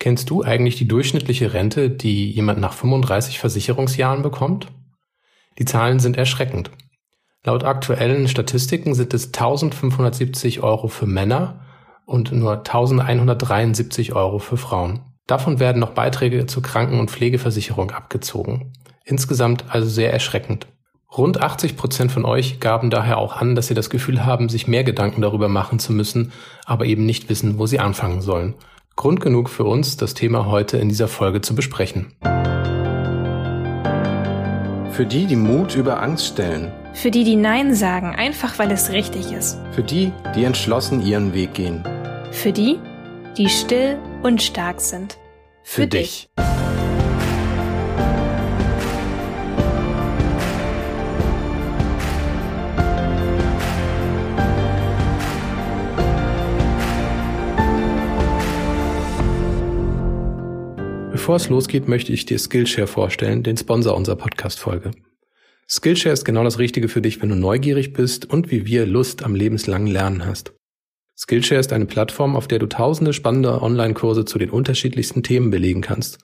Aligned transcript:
Kennst 0.00 0.30
du 0.30 0.42
eigentlich 0.42 0.76
die 0.76 0.88
durchschnittliche 0.88 1.52
Rente, 1.52 1.90
die 1.90 2.30
jemand 2.30 2.58
nach 2.58 2.72
35 2.72 3.38
Versicherungsjahren 3.38 4.22
bekommt? 4.22 4.68
Die 5.58 5.66
Zahlen 5.66 6.00
sind 6.00 6.16
erschreckend. 6.16 6.70
Laut 7.44 7.64
aktuellen 7.64 8.26
Statistiken 8.26 8.94
sind 8.94 9.12
es 9.12 9.26
1570 9.26 10.62
Euro 10.62 10.88
für 10.88 11.04
Männer 11.04 11.66
und 12.06 12.32
nur 12.32 12.58
1173 12.58 14.14
Euro 14.14 14.38
für 14.38 14.56
Frauen. 14.56 15.00
Davon 15.26 15.60
werden 15.60 15.80
noch 15.80 15.90
Beiträge 15.90 16.46
zur 16.46 16.62
Kranken- 16.62 16.98
und 16.98 17.10
Pflegeversicherung 17.10 17.90
abgezogen. 17.90 18.72
Insgesamt 19.04 19.66
also 19.68 19.86
sehr 19.86 20.14
erschreckend. 20.14 20.66
Rund 21.14 21.42
80 21.42 21.76
Prozent 21.76 22.10
von 22.10 22.24
euch 22.24 22.58
gaben 22.58 22.88
daher 22.88 23.18
auch 23.18 23.36
an, 23.36 23.54
dass 23.54 23.66
sie 23.66 23.74
das 23.74 23.90
Gefühl 23.90 24.24
haben, 24.24 24.48
sich 24.48 24.66
mehr 24.66 24.84
Gedanken 24.84 25.20
darüber 25.20 25.48
machen 25.48 25.78
zu 25.78 25.92
müssen, 25.92 26.32
aber 26.64 26.86
eben 26.86 27.04
nicht 27.04 27.28
wissen, 27.28 27.58
wo 27.58 27.66
sie 27.66 27.80
anfangen 27.80 28.22
sollen. 28.22 28.54
Grund 28.96 29.20
genug 29.20 29.48
für 29.48 29.64
uns, 29.64 29.96
das 29.96 30.14
Thema 30.14 30.46
heute 30.46 30.76
in 30.78 30.88
dieser 30.88 31.08
Folge 31.08 31.40
zu 31.40 31.54
besprechen. 31.54 32.12
Für 34.92 35.06
die, 35.06 35.26
die 35.26 35.36
Mut 35.36 35.74
über 35.76 36.02
Angst 36.02 36.26
stellen. 36.26 36.72
Für 36.92 37.10
die, 37.10 37.24
die 37.24 37.36
Nein 37.36 37.74
sagen, 37.74 38.14
einfach 38.14 38.58
weil 38.58 38.70
es 38.70 38.90
richtig 38.90 39.32
ist. 39.32 39.58
Für 39.72 39.82
die, 39.82 40.12
die 40.34 40.44
entschlossen 40.44 41.00
ihren 41.00 41.32
Weg 41.32 41.54
gehen. 41.54 41.82
Für 42.32 42.52
die, 42.52 42.78
die 43.38 43.48
still 43.48 43.98
und 44.22 44.42
stark 44.42 44.80
sind. 44.80 45.16
Für, 45.62 45.82
Für 45.82 45.86
dich. 45.86 46.28
dich. 46.36 46.49
Bevor 61.30 61.36
es 61.36 61.48
losgeht, 61.48 61.86
möchte 61.86 62.12
ich 62.12 62.26
dir 62.26 62.40
Skillshare 62.40 62.88
vorstellen, 62.88 63.44
den 63.44 63.56
Sponsor 63.56 63.96
unserer 63.96 64.16
Podcast-Folge. 64.16 64.90
Skillshare 65.68 66.12
ist 66.12 66.24
genau 66.24 66.42
das 66.42 66.58
Richtige 66.58 66.88
für 66.88 67.00
dich, 67.00 67.22
wenn 67.22 67.28
du 67.28 67.36
neugierig 67.36 67.92
bist 67.92 68.28
und 68.28 68.50
wie 68.50 68.66
wir 68.66 68.84
Lust 68.84 69.22
am 69.22 69.36
lebenslangen 69.36 69.86
Lernen 69.86 70.26
hast. 70.26 70.54
Skillshare 71.16 71.60
ist 71.60 71.72
eine 71.72 71.86
Plattform, 71.86 72.34
auf 72.34 72.48
der 72.48 72.58
du 72.58 72.66
tausende 72.66 73.12
spannende 73.12 73.62
Online-Kurse 73.62 74.24
zu 74.24 74.40
den 74.40 74.50
unterschiedlichsten 74.50 75.22
Themen 75.22 75.52
belegen 75.52 75.82
kannst. 75.82 76.18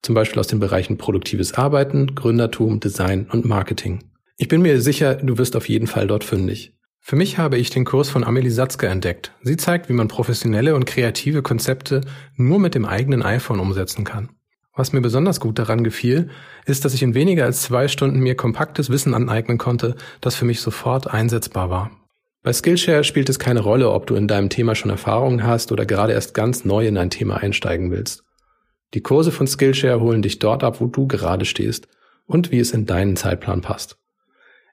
Zum 0.00 0.14
Beispiel 0.14 0.40
aus 0.40 0.46
den 0.46 0.58
Bereichen 0.58 0.96
produktives 0.96 1.52
Arbeiten, 1.52 2.14
Gründertum, 2.14 2.80
Design 2.80 3.26
und 3.30 3.44
Marketing. 3.44 4.04
Ich 4.38 4.48
bin 4.48 4.62
mir 4.62 4.80
sicher, 4.80 5.16
du 5.16 5.36
wirst 5.36 5.54
auf 5.54 5.68
jeden 5.68 5.86
Fall 5.86 6.06
dort 6.06 6.24
fündig. 6.24 6.72
Für 7.00 7.16
mich 7.16 7.36
habe 7.36 7.58
ich 7.58 7.68
den 7.68 7.84
Kurs 7.84 8.08
von 8.08 8.24
Amelie 8.24 8.50
Satzke 8.50 8.86
entdeckt. 8.86 9.32
Sie 9.42 9.58
zeigt, 9.58 9.90
wie 9.90 9.92
man 9.92 10.08
professionelle 10.08 10.74
und 10.74 10.86
kreative 10.86 11.42
Konzepte 11.42 12.00
nur 12.36 12.58
mit 12.58 12.74
dem 12.74 12.86
eigenen 12.86 13.22
iPhone 13.22 13.60
umsetzen 13.60 14.04
kann. 14.04 14.30
Was 14.76 14.92
mir 14.92 15.00
besonders 15.00 15.40
gut 15.40 15.58
daran 15.58 15.82
gefiel, 15.82 16.28
ist, 16.66 16.84
dass 16.84 16.92
ich 16.92 17.02
in 17.02 17.14
weniger 17.14 17.46
als 17.46 17.62
zwei 17.62 17.88
Stunden 17.88 18.20
mir 18.20 18.36
kompaktes 18.36 18.90
Wissen 18.90 19.14
aneignen 19.14 19.56
konnte, 19.56 19.96
das 20.20 20.34
für 20.36 20.44
mich 20.44 20.60
sofort 20.60 21.10
einsetzbar 21.10 21.70
war. 21.70 21.90
Bei 22.42 22.52
Skillshare 22.52 23.02
spielt 23.02 23.30
es 23.30 23.38
keine 23.38 23.60
Rolle, 23.60 23.90
ob 23.90 24.06
du 24.06 24.14
in 24.14 24.28
deinem 24.28 24.50
Thema 24.50 24.74
schon 24.74 24.90
Erfahrungen 24.90 25.44
hast 25.44 25.72
oder 25.72 25.86
gerade 25.86 26.12
erst 26.12 26.34
ganz 26.34 26.66
neu 26.66 26.86
in 26.86 26.98
ein 26.98 27.08
Thema 27.08 27.38
einsteigen 27.38 27.90
willst. 27.90 28.24
Die 28.92 29.00
Kurse 29.00 29.32
von 29.32 29.46
Skillshare 29.46 30.00
holen 30.00 30.20
dich 30.20 30.38
dort 30.38 30.62
ab, 30.62 30.78
wo 30.80 30.86
du 30.86 31.08
gerade 31.08 31.46
stehst 31.46 31.88
und 32.26 32.52
wie 32.52 32.60
es 32.60 32.72
in 32.72 32.84
deinen 32.84 33.16
Zeitplan 33.16 33.62
passt. 33.62 33.96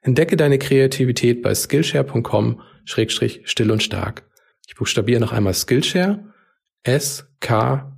Entdecke 0.02 0.36
deine 0.36 0.58
Kreativität 0.58 1.40
bei 1.42 1.54
skillshare.com-still 1.54 3.70
und 3.70 3.82
stark. 3.82 4.28
Ich 4.68 4.74
buchstabiere 4.76 5.20
noch 5.20 5.32
einmal 5.32 5.54
Skillshare. 5.54 6.22
S-K-I-L-L 6.82 7.94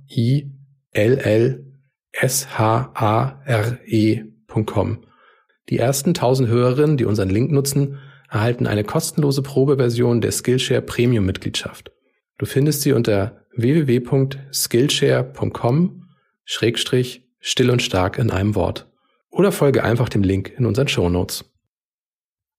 share.com. 2.19 5.03
Die 5.69 5.77
ersten 5.77 6.09
1000 6.11 6.49
Hörerinnen, 6.49 6.97
die 6.97 7.05
unseren 7.05 7.29
Link 7.29 7.51
nutzen, 7.51 7.99
erhalten 8.29 8.67
eine 8.67 8.83
kostenlose 8.83 9.41
Probeversion 9.41 10.19
der 10.21 10.31
Skillshare 10.31 10.81
Premium 10.81 11.25
Mitgliedschaft. 11.25 11.91
Du 12.37 12.45
findest 12.45 12.81
sie 12.81 12.91
unter 12.93 13.41
www.skillshare.com 13.55 16.03
schrägstrich 16.45 17.27
still 17.39 17.69
und 17.69 17.81
stark 17.81 18.17
in 18.17 18.31
einem 18.31 18.55
Wort. 18.55 18.89
Oder 19.29 19.51
folge 19.51 19.83
einfach 19.83 20.07
dem 20.09 20.23
Link 20.23 20.53
in 20.57 20.65
unseren 20.65 20.87
Shownotes. 20.87 21.45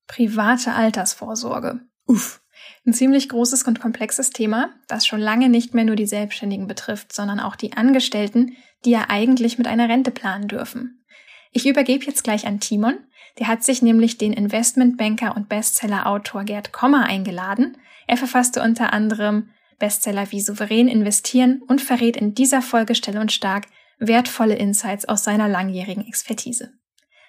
Private 0.07 0.73
Altersvorsorge. 0.73 1.81
Uff. 2.07 2.43
Ein 2.87 2.93
ziemlich 2.93 3.29
großes 3.29 3.65
und 3.65 3.81
komplexes 3.81 4.31
Thema, 4.31 4.75
das 4.89 5.07
schon 5.07 5.21
lange 5.21 5.49
nicht 5.49 5.75
mehr 5.75 5.85
nur 5.85 5.97
die 5.97 6.07
Selbstständigen 6.07 6.67
betrifft, 6.67 7.13
sondern 7.13 7.41
auch 7.41 7.57
die 7.57 7.75
Angestellten, 7.75 8.57
die 8.85 8.91
ja 8.91 9.07
eigentlich 9.09 9.59
mit 9.59 9.67
einer 9.67 9.89
Rente 9.89 10.11
planen 10.11 10.49
dürfen. 10.49 11.05
Ich 11.53 11.67
übergebe 11.67 12.05
jetzt 12.05 12.25
gleich 12.25 12.47
an 12.47 12.61
Timon. 12.61 12.99
Der 13.39 13.49
hat 13.49 13.63
sich 13.63 13.83
nämlich 13.83 14.19
den 14.19 14.33
Investmentbanker 14.33 15.37
und 15.37 15.49
Bestsellerautor 15.49 16.45
Gerd 16.45 16.73
Kommer 16.73 17.07
eingeladen. 17.07 17.77
Er 18.07 18.17
verfasste 18.17 18.63
unter 18.63 18.93
anderem 18.93 19.51
Bestseller 19.79 20.31
wie 20.33 20.41
Souverän 20.41 20.89
investieren 20.89 21.63
und 21.67 21.81
verrät 21.81 22.17
in 22.17 22.35
dieser 22.35 22.63
Folge 22.63 22.95
Stelle 22.95 23.21
und 23.21 23.33
Stark 23.33 23.67
wertvolle 23.99 24.57
Insights 24.57 25.07
aus 25.07 25.25
seiner 25.25 25.49
langjährigen 25.49 26.07
Expertise. 26.07 26.73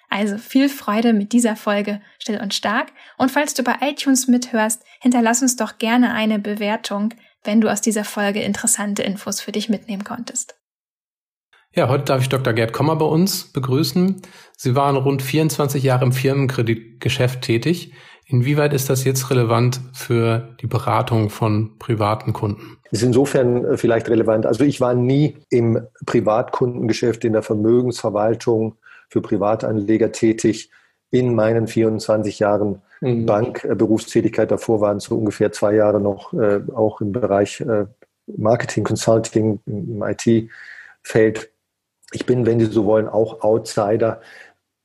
Also 0.08 0.38
viel 0.38 0.68
Freude 0.68 1.12
mit 1.12 1.32
dieser 1.32 1.54
Folge 1.54 2.00
Still 2.18 2.40
und 2.40 2.52
Stark. 2.52 2.92
Und 3.16 3.30
falls 3.30 3.54
du 3.54 3.62
bei 3.62 3.76
iTunes 3.80 4.26
mithörst, 4.26 4.82
hinterlass 5.00 5.40
uns 5.40 5.54
doch 5.54 5.78
gerne 5.78 6.12
eine 6.12 6.40
Bewertung, 6.40 7.14
wenn 7.44 7.60
du 7.60 7.70
aus 7.70 7.80
dieser 7.80 8.04
Folge 8.04 8.42
interessante 8.42 9.02
Infos 9.04 9.40
für 9.40 9.52
dich 9.52 9.68
mitnehmen 9.68 10.04
konntest. 10.04 10.59
Ja, 11.72 11.88
heute 11.88 12.04
darf 12.04 12.22
ich 12.22 12.28
Dr. 12.28 12.52
Gerd 12.52 12.72
Kommer 12.72 12.96
bei 12.96 13.04
uns 13.04 13.52
begrüßen. 13.52 14.22
Sie 14.56 14.74
waren 14.74 14.96
rund 14.96 15.22
24 15.22 15.84
Jahre 15.84 16.04
im 16.04 16.12
Firmenkreditgeschäft 16.12 17.42
tätig. 17.42 17.92
Inwieweit 18.26 18.72
ist 18.72 18.90
das 18.90 19.04
jetzt 19.04 19.30
relevant 19.30 19.80
für 19.92 20.56
die 20.60 20.66
Beratung 20.66 21.30
von 21.30 21.78
privaten 21.78 22.32
Kunden? 22.32 22.78
Ist 22.90 23.04
insofern 23.04 23.64
äh, 23.64 23.76
vielleicht 23.76 24.08
relevant. 24.08 24.46
Also 24.46 24.64
ich 24.64 24.80
war 24.80 24.94
nie 24.94 25.36
im 25.48 25.86
Privatkundengeschäft 26.06 27.24
in 27.24 27.34
der 27.34 27.42
Vermögensverwaltung 27.42 28.76
für 29.08 29.20
Privatanleger 29.20 30.10
tätig 30.10 30.70
in 31.10 31.34
meinen 31.34 31.68
24 31.68 32.40
Jahren 32.40 32.82
mhm. 33.00 33.26
Bankberufstätigkeit. 33.26 34.50
Davor 34.50 34.80
waren 34.80 34.96
es 34.96 35.04
so 35.04 35.16
ungefähr 35.16 35.52
zwei 35.52 35.74
Jahre 35.74 36.00
noch 36.00 36.32
äh, 36.32 36.62
auch 36.74 37.00
im 37.00 37.12
Bereich 37.12 37.60
äh, 37.60 37.86
Marketing, 38.26 38.82
Consulting, 38.82 39.60
im 39.66 40.02
IT-Feld. 40.02 41.50
Ich 42.12 42.26
bin, 42.26 42.46
wenn 42.46 42.60
Sie 42.60 42.66
so 42.66 42.84
wollen, 42.84 43.08
auch 43.08 43.42
Outsider. 43.42 44.20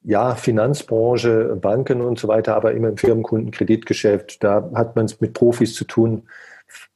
Ja, 0.04 0.36
Finanzbranche, 0.36 1.58
Banken 1.60 2.02
und 2.02 2.20
so 2.20 2.28
weiter, 2.28 2.56
aber 2.56 2.74
immer 2.74 2.90
im 2.90 2.98
Firmenkunden, 2.98 3.50
Kreditgeschäft. 3.50 4.44
Da 4.44 4.70
hat 4.76 4.96
man 4.96 5.06
es 5.06 5.20
mit 5.20 5.34
Profis 5.34 5.74
zu 5.74 5.86
tun, 5.86 6.28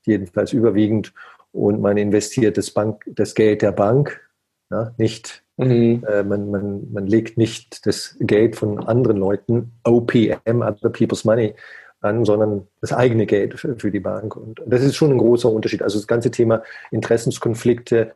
jedenfalls 0.06 0.54
überwiegend. 0.54 1.14
Und 1.52 1.82
man 1.82 1.98
investiert 1.98 2.58
das, 2.58 2.70
Bank, 2.70 3.04
das 3.08 3.34
Geld 3.34 3.64
der 3.64 3.72
Bank, 3.72 4.22
ja, 4.70 4.94
nicht 4.98 5.44
Mhm. 5.60 6.06
Äh, 6.08 6.24
man, 6.24 6.50
man, 6.52 6.88
man 6.92 7.08
legt 7.08 7.38
nicht 7.38 7.86
das 7.86 8.16
Geld 8.22 8.56
von 8.56 8.80
anderen 8.80 9.18
Leuten, 9.18 9.74
OPM, 9.84 10.62
Other 10.62 10.90
People's 10.90 11.26
Money, 11.26 11.54
an, 12.00 12.24
sondern 12.24 12.66
das 12.80 12.94
eigene 12.94 13.26
Geld 13.26 13.60
für, 13.60 13.78
für 13.78 13.92
die 13.92 14.00
Bank. 14.00 14.38
Und 14.38 14.62
das 14.66 14.82
ist 14.82 14.96
schon 14.96 15.12
ein 15.12 15.18
großer 15.18 15.52
Unterschied. 15.52 15.82
Also 15.82 16.00
das 16.00 16.08
ganze 16.08 16.32
Thema 16.32 16.64
Interessenskonflikte, 16.92 18.14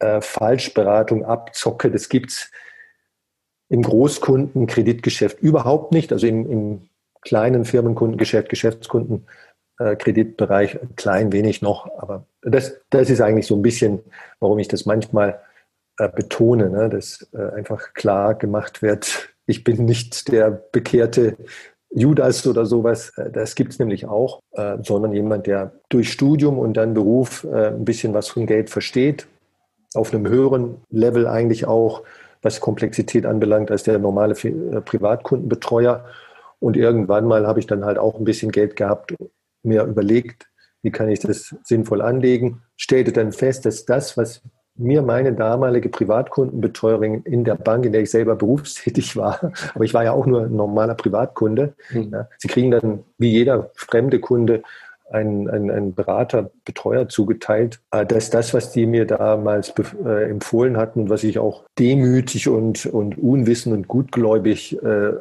äh, 0.00 0.20
Falschberatung, 0.20 1.24
Abzocke, 1.24 1.90
das 1.90 2.08
gibt 2.08 2.30
es 2.30 2.50
im 3.68 3.82
Großkunden-Kreditgeschäft 3.82 5.40
überhaupt 5.40 5.92
nicht. 5.92 6.12
Also 6.12 6.26
im, 6.26 6.50
im 6.50 6.88
kleinen 7.22 7.64
Firmenkundengeschäft, 7.64 8.48
Geschäftskunden, 8.48 9.26
äh, 9.78 9.96
Kreditbereich 9.96 10.78
klein 10.96 11.32
wenig 11.32 11.62
noch, 11.62 11.90
aber 11.98 12.26
das, 12.42 12.80
das 12.90 13.10
ist 13.10 13.20
eigentlich 13.20 13.46
so 13.46 13.56
ein 13.56 13.62
bisschen, 13.62 14.00
warum 14.38 14.58
ich 14.58 14.68
das 14.68 14.86
manchmal 14.86 15.40
äh, 15.98 16.08
betone, 16.08 16.70
ne, 16.70 16.88
dass 16.88 17.28
äh, 17.32 17.56
einfach 17.56 17.94
klar 17.94 18.34
gemacht 18.34 18.82
wird, 18.82 19.30
ich 19.46 19.64
bin 19.64 19.84
nicht 19.84 20.30
der 20.30 20.50
bekehrte 20.50 21.36
Judas 21.92 22.46
oder 22.46 22.66
sowas, 22.66 23.16
äh, 23.16 23.30
das 23.30 23.54
gibt 23.54 23.72
es 23.72 23.78
nämlich 23.78 24.06
auch, 24.06 24.40
äh, 24.52 24.78
sondern 24.82 25.12
jemand, 25.12 25.46
der 25.46 25.72
durch 25.88 26.12
Studium 26.12 26.58
und 26.58 26.74
dann 26.74 26.94
Beruf 26.94 27.44
äh, 27.44 27.68
ein 27.68 27.84
bisschen 27.84 28.14
was 28.14 28.28
von 28.28 28.46
Geld 28.46 28.70
versteht, 28.70 29.26
auf 29.94 30.12
einem 30.12 30.28
höheren 30.28 30.76
Level 30.90 31.26
eigentlich 31.26 31.66
auch, 31.66 32.02
was 32.42 32.60
Komplexität 32.60 33.26
anbelangt, 33.26 33.70
als 33.70 33.82
der 33.82 33.98
normale 33.98 34.34
äh, 34.34 34.80
Privatkundenbetreuer. 34.80 36.04
Und 36.58 36.76
irgendwann 36.76 37.26
mal 37.26 37.46
habe 37.46 37.60
ich 37.60 37.66
dann 37.66 37.84
halt 37.84 37.98
auch 37.98 38.18
ein 38.18 38.24
bisschen 38.24 38.52
Geld 38.52 38.76
gehabt, 38.76 39.14
mir 39.62 39.84
überlegt, 39.84 40.46
wie 40.82 40.90
kann 40.90 41.10
ich 41.10 41.20
das 41.20 41.54
sinnvoll 41.64 42.00
anlegen, 42.00 42.62
stellte 42.76 43.12
dann 43.12 43.32
fest, 43.32 43.66
dass 43.66 43.84
das, 43.84 44.16
was 44.16 44.42
mir 44.76 45.02
meine 45.02 45.34
damalige 45.34 45.90
Privatkundenbetreuerin 45.90 47.22
in 47.24 47.44
der 47.44 47.54
Bank, 47.54 47.84
in 47.84 47.92
der 47.92 48.02
ich 48.02 48.10
selber 48.10 48.36
berufstätig 48.36 49.16
war, 49.16 49.52
aber 49.74 49.84
ich 49.84 49.94
war 49.94 50.04
ja 50.04 50.12
auch 50.12 50.26
nur 50.26 50.44
ein 50.44 50.56
normaler 50.56 50.94
Privatkunde. 50.94 51.74
Mhm. 51.90 52.10
Ja, 52.12 52.28
sie 52.38 52.48
kriegen 52.48 52.70
dann 52.70 53.04
wie 53.18 53.30
jeder 53.30 53.70
fremde 53.74 54.20
Kunde 54.20 54.62
einen, 55.10 55.48
einen, 55.48 55.70
einen 55.70 55.94
Berater, 55.94 56.50
Betreuer 56.64 57.08
zugeteilt, 57.08 57.80
äh, 57.90 58.06
dass 58.06 58.30
das, 58.30 58.54
was 58.54 58.72
die 58.72 58.86
mir 58.86 59.06
damals 59.06 59.72
äh, 60.04 60.30
empfohlen 60.30 60.76
hatten 60.76 61.02
und 61.02 61.10
was 61.10 61.24
ich 61.24 61.38
auch 61.38 61.64
demütig 61.78 62.48
und, 62.48 62.86
und 62.86 63.18
unwissend 63.18 63.74
und 63.74 63.88
gutgläubig 63.88 64.80
äh, 64.82 65.12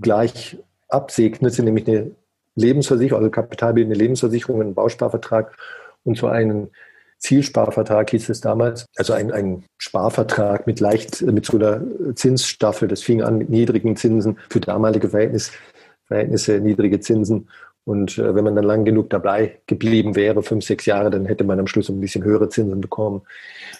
gleich 0.00 0.58
absegnete, 0.88 1.62
nämlich 1.62 1.86
eine 1.88 2.10
Lebensversicherung, 2.54 3.20
also 3.20 3.30
kapitalbildende 3.30 3.98
Lebensversicherung, 3.98 4.60
einen 4.60 4.74
Bausparvertrag 4.74 5.56
und 6.04 6.18
so 6.18 6.26
einen 6.26 6.70
Zielsparvertrag 7.22 8.10
hieß 8.10 8.30
es 8.30 8.40
damals, 8.40 8.86
also 8.96 9.12
ein, 9.12 9.30
ein 9.30 9.64
Sparvertrag 9.78 10.66
mit 10.66 10.80
leicht, 10.80 11.22
mit 11.22 11.46
so 11.46 11.56
einer 11.56 11.80
Zinsstaffel. 12.16 12.88
Das 12.88 13.02
fing 13.02 13.22
an 13.22 13.38
mit 13.38 13.48
niedrigen 13.48 13.94
Zinsen 13.94 14.38
für 14.50 14.58
damalige 14.58 15.08
Verhältnis, 15.08 15.52
Verhältnisse, 16.06 16.58
niedrige 16.58 16.98
Zinsen. 16.98 17.48
Und 17.84 18.18
äh, 18.18 18.34
wenn 18.34 18.44
man 18.44 18.54
dann 18.54 18.64
lang 18.64 18.84
genug 18.84 19.10
dabei 19.10 19.58
geblieben 19.66 20.14
wäre, 20.14 20.42
fünf, 20.42 20.64
sechs 20.64 20.86
Jahre, 20.86 21.10
dann 21.10 21.26
hätte 21.26 21.44
man 21.44 21.58
am 21.58 21.66
Schluss 21.66 21.88
ein 21.88 22.00
bisschen 22.00 22.22
höhere 22.22 22.48
Zinsen 22.48 22.80
bekommen. 22.80 23.22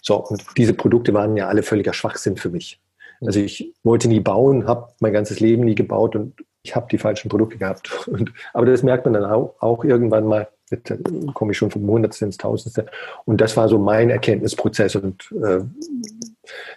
So, 0.01 0.17
und 0.17 0.43
diese 0.57 0.75
Produkte 0.75 1.15
waren 1.15 1.37
ja 1.37 1.49
alle 1.49 1.63
völliger 1.63 1.93
Schwachsinn 1.93 2.37
für 2.37 2.51
mich. 2.51 2.81
Also 3.21 3.39
ich 3.39 3.73
wollte 3.85 4.09
nie 4.09 4.21
bauen, 4.21 4.67
habe 4.67 4.89
mein 5.01 5.13
ganzes 5.13 5.39
Leben 5.39 5.65
nie 5.65 5.77
gebaut 5.77 6.17
und 6.17 6.35
ich 6.65 6.75
habe 6.75 6.87
die 6.91 6.99
falschen 6.99 7.29
Produkte 7.29 7.59
gehabt. 7.59 7.91
Und, 8.09 8.33
aber 8.53 8.67
das 8.67 8.83
merkt 8.83 9.05
man 9.05 9.15
dann 9.15 9.25
auch, 9.25 9.55
auch 9.61 9.85
irgendwann 9.85 10.27
mal. 10.27 10.49
Da 10.71 10.97
komme 11.35 11.53
ich 11.53 11.59
schon 11.59 11.71
vom 11.71 11.87
Hundertste 11.87 12.25
ins 12.25 12.39
Tausendste. 12.39 12.87
Und 13.27 13.43
das 13.43 13.59
war 13.59 13.69
so 13.69 13.79
mein 13.79 14.09
Erkenntnisprozess. 14.09 14.97
Und 14.97 15.31
äh, 15.33 15.59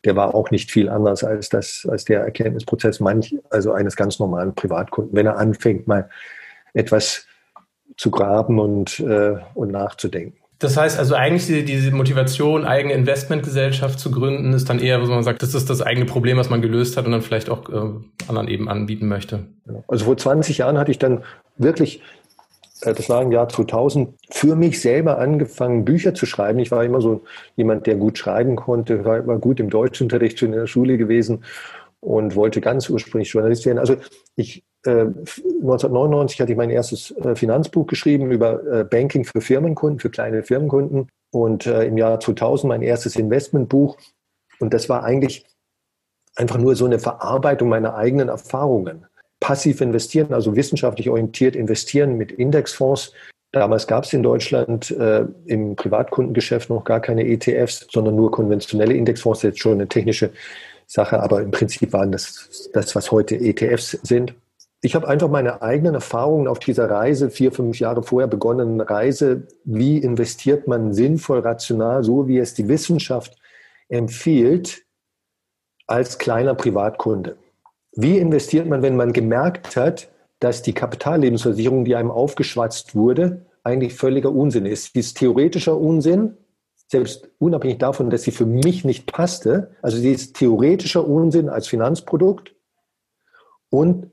der 0.03 0.15
war 0.17 0.35
auch 0.35 0.51
nicht 0.51 0.69
viel 0.69 0.89
anders 0.89 1.23
als, 1.23 1.47
das, 1.47 1.87
als 1.89 2.03
der 2.03 2.21
Erkenntnisprozess 2.21 2.99
manch, 2.99 3.37
also 3.51 3.71
eines 3.71 3.95
ganz 3.95 4.19
normalen 4.19 4.53
Privatkunden, 4.53 5.15
wenn 5.15 5.27
er 5.27 5.37
anfängt, 5.37 5.87
mal 5.87 6.09
etwas 6.75 7.25
zu 7.97 8.11
graben 8.11 8.59
und, 8.59 8.99
äh, 8.99 9.37
und 9.55 9.71
nachzudenken. 9.71 10.37
Das 10.59 10.77
heißt 10.77 10.97
also 10.97 11.15
eigentlich 11.15 11.45
diese, 11.47 11.63
diese 11.63 11.91
Motivation, 11.91 12.65
eigene 12.65 12.93
Investmentgesellschaft 12.93 13.99
zu 13.99 14.09
gründen, 14.09 14.53
ist 14.53 14.69
dann 14.69 14.79
eher, 14.79 15.01
wo 15.01 15.07
man 15.07 15.23
sagt, 15.23 15.41
das 15.41 15.53
ist 15.53 15.69
das 15.69 15.81
eigene 15.81 16.05
Problem, 16.05 16.37
was 16.37 16.49
man 16.49 16.61
gelöst 16.61 16.95
hat 16.95 17.05
und 17.05 17.11
dann 17.11 17.21
vielleicht 17.21 17.49
auch 17.49 17.69
äh, 17.69 18.27
anderen 18.27 18.47
eben 18.47 18.69
anbieten 18.69 19.07
möchte. 19.07 19.47
Also 19.87 20.05
vor 20.05 20.17
20 20.17 20.59
Jahren 20.59 20.77
hatte 20.77 20.91
ich 20.91 20.99
dann 20.99 21.23
wirklich, 21.57 22.01
äh, 22.81 22.93
das 22.93 23.09
war 23.09 23.21
im 23.21 23.33
Jahr 23.33 23.49
2000, 23.49 24.13
für 24.29 24.55
mich 24.55 24.79
selber 24.79 25.17
angefangen, 25.17 25.83
Bücher 25.83 26.13
zu 26.13 26.25
schreiben. 26.25 26.59
Ich 26.59 26.71
war 26.71 26.85
immer 26.85 27.01
so 27.01 27.23
jemand, 27.57 27.85
der 27.85 27.95
gut 27.95 28.17
schreiben 28.17 28.55
konnte, 28.55 29.03
war 29.03 29.17
immer 29.17 29.37
gut 29.37 29.59
im 29.59 29.69
Deutschunterricht 29.69 30.39
schon 30.39 30.53
in 30.53 30.59
der 30.59 30.67
Schule 30.67 30.97
gewesen 30.97 31.43
und 31.99 32.35
wollte 32.35 32.61
ganz 32.61 32.89
ursprünglich 32.89 33.33
Journalist 33.33 33.65
werden. 33.65 33.79
Also 33.79 33.97
ich 34.37 34.63
1999 34.85 36.39
äh, 36.39 36.43
hatte 36.43 36.51
ich 36.51 36.57
mein 36.57 36.69
erstes 36.69 37.11
äh, 37.17 37.35
Finanzbuch 37.35 37.87
geschrieben 37.87 38.31
über 38.31 38.63
äh, 38.65 38.83
Banking 38.83 39.25
für 39.25 39.41
Firmenkunden, 39.41 39.99
für 39.99 40.09
kleine 40.09 40.43
Firmenkunden 40.43 41.09
und 41.31 41.65
im 41.67 41.97
Jahr 41.97 42.17
2000 42.17 42.69
mein 42.69 42.81
erstes 42.81 43.17
Investmentbuch. 43.17 43.97
Und 44.59 44.73
das 44.73 44.87
war 44.87 45.03
eigentlich 45.03 45.45
einfach 46.37 46.57
nur 46.57 46.77
so 46.77 46.85
eine 46.85 46.97
Verarbeitung 46.97 47.67
meiner 47.67 47.95
eigenen 47.95 48.29
Erfahrungen. 48.29 49.05
Passiv 49.41 49.81
investieren, 49.81 50.33
also 50.33 50.55
wissenschaftlich 50.55 51.09
orientiert 51.09 51.57
investieren 51.57 52.15
mit 52.15 52.31
Indexfonds. 52.31 53.11
Damals 53.51 53.85
gab 53.85 54.05
es 54.05 54.13
in 54.13 54.23
Deutschland 54.23 54.91
äh, 54.91 55.25
im 55.45 55.75
Privatkundengeschäft 55.75 56.69
noch 56.69 56.85
gar 56.85 57.01
keine 57.01 57.27
ETFs, 57.27 57.85
sondern 57.91 58.15
nur 58.15 58.31
konventionelle 58.31 58.93
Indexfonds. 58.93 59.41
Das 59.41 59.49
ist 59.49 59.55
jetzt 59.55 59.61
schon 59.61 59.73
eine 59.73 59.87
technische 59.87 60.31
Sache, 60.87 61.19
aber 61.21 61.41
im 61.41 61.51
Prinzip 61.51 61.91
waren 61.91 62.13
das 62.13 62.69
das, 62.71 62.95
was 62.95 63.11
heute 63.11 63.35
ETFs 63.35 63.91
sind 64.03 64.35
ich 64.81 64.93
habe 64.95 65.07
einfach 65.07 65.29
meine 65.29 65.61
eigenen 65.61 65.95
Erfahrungen 65.95 66.47
auf 66.47 66.59
dieser 66.59 66.89
Reise, 66.89 67.29
vier, 67.29 67.51
fünf 67.51 67.79
Jahre 67.79 68.03
vorher 68.03 68.27
begonnenen 68.27 68.81
Reise, 68.81 69.47
wie 69.63 69.97
investiert 69.97 70.67
man 70.67 70.93
sinnvoll, 70.93 71.39
rational, 71.39 72.03
so 72.03 72.27
wie 72.27 72.37
es 72.37 72.53
die 72.53 72.67
Wissenschaft 72.67 73.35
empfiehlt, 73.89 74.83
als 75.87 76.17
kleiner 76.17 76.55
Privatkunde. 76.55 77.37
Wie 77.93 78.17
investiert 78.17 78.67
man, 78.67 78.81
wenn 78.81 78.95
man 78.95 79.13
gemerkt 79.13 79.75
hat, 79.75 80.09
dass 80.39 80.61
die 80.61 80.73
Kapitallebensversicherung, 80.73 81.85
die 81.85 81.95
einem 81.95 82.11
aufgeschwatzt 82.11 82.95
wurde, 82.95 83.45
eigentlich 83.63 83.95
völliger 83.95 84.31
Unsinn 84.31 84.65
ist. 84.65 84.93
Sie 84.93 84.99
ist 84.99 85.17
theoretischer 85.17 85.77
Unsinn, 85.77 86.37
selbst 86.87 87.29
unabhängig 87.39 87.79
davon, 87.79 88.09
dass 88.09 88.23
sie 88.23 88.31
für 88.31 88.45
mich 88.45 88.85
nicht 88.85 89.11
passte. 89.11 89.71
Also 89.81 89.97
sie 89.97 90.11
ist 90.11 90.35
theoretischer 90.35 91.07
Unsinn 91.07 91.49
als 91.49 91.67
Finanzprodukt 91.67 92.53
und 93.69 94.11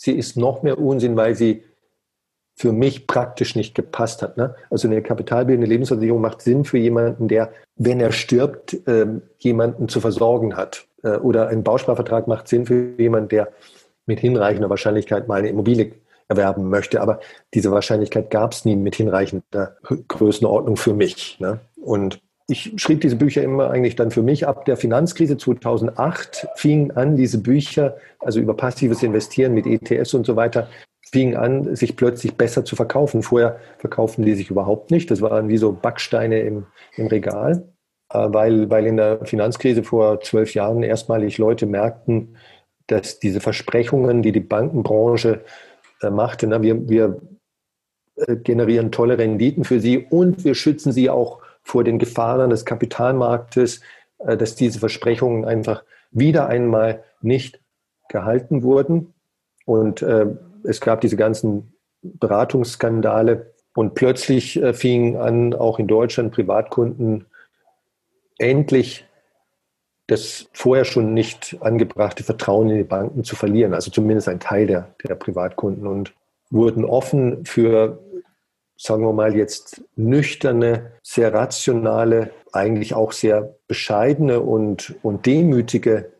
sie 0.00 0.12
ist 0.12 0.36
noch 0.36 0.62
mehr 0.62 0.78
Unsinn, 0.78 1.16
weil 1.16 1.34
sie 1.34 1.62
für 2.56 2.72
mich 2.72 3.06
praktisch 3.06 3.54
nicht 3.54 3.74
gepasst 3.74 4.22
hat. 4.22 4.38
Ne? 4.38 4.54
Also 4.70 4.88
eine 4.88 5.02
kapitalbildende 5.02 5.68
Lebensversicherung 5.68 6.20
macht 6.20 6.40
Sinn 6.40 6.64
für 6.64 6.78
jemanden, 6.78 7.28
der, 7.28 7.52
wenn 7.76 8.00
er 8.00 8.10
stirbt, 8.10 8.78
ähm, 8.86 9.22
jemanden 9.38 9.88
zu 9.88 10.00
versorgen 10.00 10.56
hat. 10.56 10.86
Äh, 11.02 11.16
oder 11.16 11.48
ein 11.48 11.62
Bausparvertrag 11.62 12.28
macht 12.28 12.48
Sinn 12.48 12.64
für 12.64 12.94
jemanden, 12.98 13.28
der 13.28 13.52
mit 14.06 14.20
hinreichender 14.20 14.70
Wahrscheinlichkeit 14.70 15.28
mal 15.28 15.38
eine 15.38 15.48
Immobilie 15.48 15.92
erwerben 16.28 16.70
möchte. 16.70 17.02
Aber 17.02 17.20
diese 17.52 17.70
Wahrscheinlichkeit 17.70 18.30
gab 18.30 18.52
es 18.52 18.64
nie 18.64 18.76
mit 18.76 18.94
hinreichender 18.94 19.76
Größenordnung 20.08 20.76
für 20.76 20.94
mich. 20.94 21.38
Ne? 21.40 21.60
Und 21.76 22.22
ich 22.50 22.72
schrieb 22.76 23.00
diese 23.00 23.16
Bücher 23.16 23.42
immer 23.42 23.70
eigentlich 23.70 23.96
dann 23.96 24.10
für 24.10 24.22
mich. 24.22 24.46
Ab 24.46 24.64
der 24.64 24.76
Finanzkrise 24.76 25.36
2008 25.36 26.48
fingen 26.56 26.90
an, 26.92 27.16
diese 27.16 27.38
Bücher, 27.38 27.96
also 28.18 28.40
über 28.40 28.54
passives 28.54 29.02
Investieren 29.02 29.54
mit 29.54 29.66
ETS 29.66 30.14
und 30.14 30.26
so 30.26 30.36
weiter, 30.36 30.68
fingen 31.12 31.36
an, 31.36 31.74
sich 31.76 31.96
plötzlich 31.96 32.34
besser 32.34 32.64
zu 32.64 32.76
verkaufen. 32.76 33.22
Vorher 33.22 33.58
verkauften 33.78 34.24
die 34.24 34.34
sich 34.34 34.50
überhaupt 34.50 34.90
nicht. 34.90 35.10
Das 35.10 35.22
waren 35.22 35.48
wie 35.48 35.56
so 35.58 35.72
Backsteine 35.72 36.40
im, 36.40 36.66
im 36.96 37.06
Regal, 37.06 37.68
äh, 38.12 38.26
weil, 38.30 38.68
weil 38.70 38.86
in 38.86 38.96
der 38.96 39.24
Finanzkrise 39.24 39.82
vor 39.82 40.20
zwölf 40.20 40.54
Jahren 40.54 40.82
erstmalig 40.82 41.38
Leute 41.38 41.66
merkten, 41.66 42.36
dass 42.86 43.20
diese 43.20 43.40
Versprechungen, 43.40 44.22
die 44.22 44.32
die 44.32 44.40
Bankenbranche 44.40 45.44
äh, 46.02 46.10
machte, 46.10 46.46
na, 46.48 46.62
wir, 46.62 46.88
wir 46.88 47.20
äh, 48.16 48.36
generieren 48.36 48.90
tolle 48.90 49.18
Renditen 49.18 49.64
für 49.64 49.80
sie 49.80 49.98
und 49.98 50.44
wir 50.44 50.54
schützen 50.54 50.92
sie 50.92 51.08
auch 51.08 51.40
vor 51.70 51.84
den 51.84 51.98
Gefahren 51.98 52.50
des 52.50 52.64
Kapitalmarktes, 52.64 53.80
äh, 54.18 54.36
dass 54.36 54.56
diese 54.56 54.80
Versprechungen 54.80 55.44
einfach 55.44 55.84
wieder 56.10 56.48
einmal 56.48 57.04
nicht 57.22 57.60
gehalten 58.08 58.62
wurden. 58.64 59.14
Und 59.66 60.02
äh, 60.02 60.26
es 60.64 60.80
gab 60.80 61.00
diese 61.00 61.16
ganzen 61.16 61.72
Beratungsskandale 62.02 63.52
und 63.74 63.94
plötzlich 63.94 64.60
äh, 64.60 64.74
fingen 64.74 65.16
an, 65.16 65.54
auch 65.54 65.78
in 65.78 65.86
Deutschland 65.86 66.32
Privatkunden 66.32 67.26
endlich 68.38 69.06
das 70.08 70.48
vorher 70.52 70.84
schon 70.84 71.14
nicht 71.14 71.56
angebrachte 71.60 72.24
Vertrauen 72.24 72.68
in 72.68 72.78
die 72.78 72.82
Banken 72.82 73.22
zu 73.22 73.36
verlieren, 73.36 73.74
also 73.74 73.92
zumindest 73.92 74.28
ein 74.28 74.40
Teil 74.40 74.66
der, 74.66 74.92
der 75.06 75.14
Privatkunden 75.14 75.86
und 75.86 76.14
wurden 76.50 76.84
offen 76.84 77.44
für 77.44 78.00
sagen 78.80 79.04
wir 79.04 79.12
mal 79.12 79.36
jetzt 79.36 79.82
nüchterne, 79.96 80.92
sehr 81.02 81.34
rationale, 81.34 82.30
eigentlich 82.50 82.94
auch 82.94 83.12
sehr 83.12 83.54
bescheidene 83.68 84.40
und, 84.40 84.94
und 85.02 85.26
demütige 85.26 86.12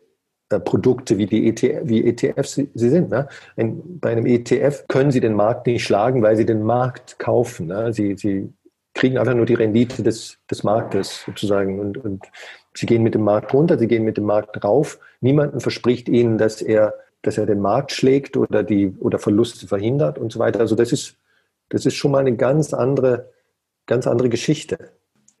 äh, 0.49 0.59
Produkte 0.59 1.17
wie 1.17 1.25
die 1.25 1.47
ETF, 1.47 1.81
wie 1.85 2.05
ETFs 2.05 2.53
sie, 2.53 2.69
sind. 2.75 3.09
Ne? 3.09 3.27
Ein, 3.57 3.81
bei 3.99 4.11
einem 4.11 4.27
ETF 4.27 4.85
können 4.87 5.09
sie 5.09 5.21
den 5.21 5.33
Markt 5.33 5.65
nicht 5.65 5.83
schlagen, 5.83 6.21
weil 6.21 6.35
sie 6.37 6.45
den 6.45 6.61
Markt 6.61 7.17
kaufen. 7.17 7.65
Ne? 7.65 7.93
Sie, 7.93 8.15
sie 8.15 8.53
kriegen 8.93 9.17
einfach 9.17 9.33
nur 9.33 9.47
die 9.47 9.55
Rendite 9.55 10.03
des, 10.03 10.37
des 10.49 10.63
Marktes 10.63 11.23
sozusagen 11.25 11.79
und, 11.79 11.97
und 11.97 12.25
sie 12.75 12.85
gehen 12.85 13.01
mit 13.01 13.15
dem 13.15 13.23
Markt 13.23 13.55
runter, 13.55 13.79
sie 13.79 13.87
gehen 13.87 14.03
mit 14.03 14.17
dem 14.17 14.25
Markt 14.25 14.63
rauf. 14.63 14.99
Niemanden 15.19 15.61
verspricht 15.61 16.07
ihnen, 16.07 16.37
dass 16.37 16.61
er 16.61 16.93
dass 17.23 17.37
er 17.37 17.45
den 17.45 17.59
Markt 17.59 17.91
schlägt 17.91 18.35
oder 18.35 18.63
die 18.63 18.95
oder 18.99 19.19
Verluste 19.19 19.67
verhindert 19.67 20.17
und 20.17 20.31
so 20.31 20.39
weiter. 20.39 20.59
Also 20.59 20.73
das 20.75 20.91
ist 20.91 21.17
das 21.71 21.85
ist 21.85 21.95
schon 21.95 22.11
mal 22.11 22.19
eine 22.19 22.35
ganz 22.35 22.73
andere, 22.73 23.31
ganz 23.87 24.07
andere 24.07 24.29
Geschichte. 24.29 24.91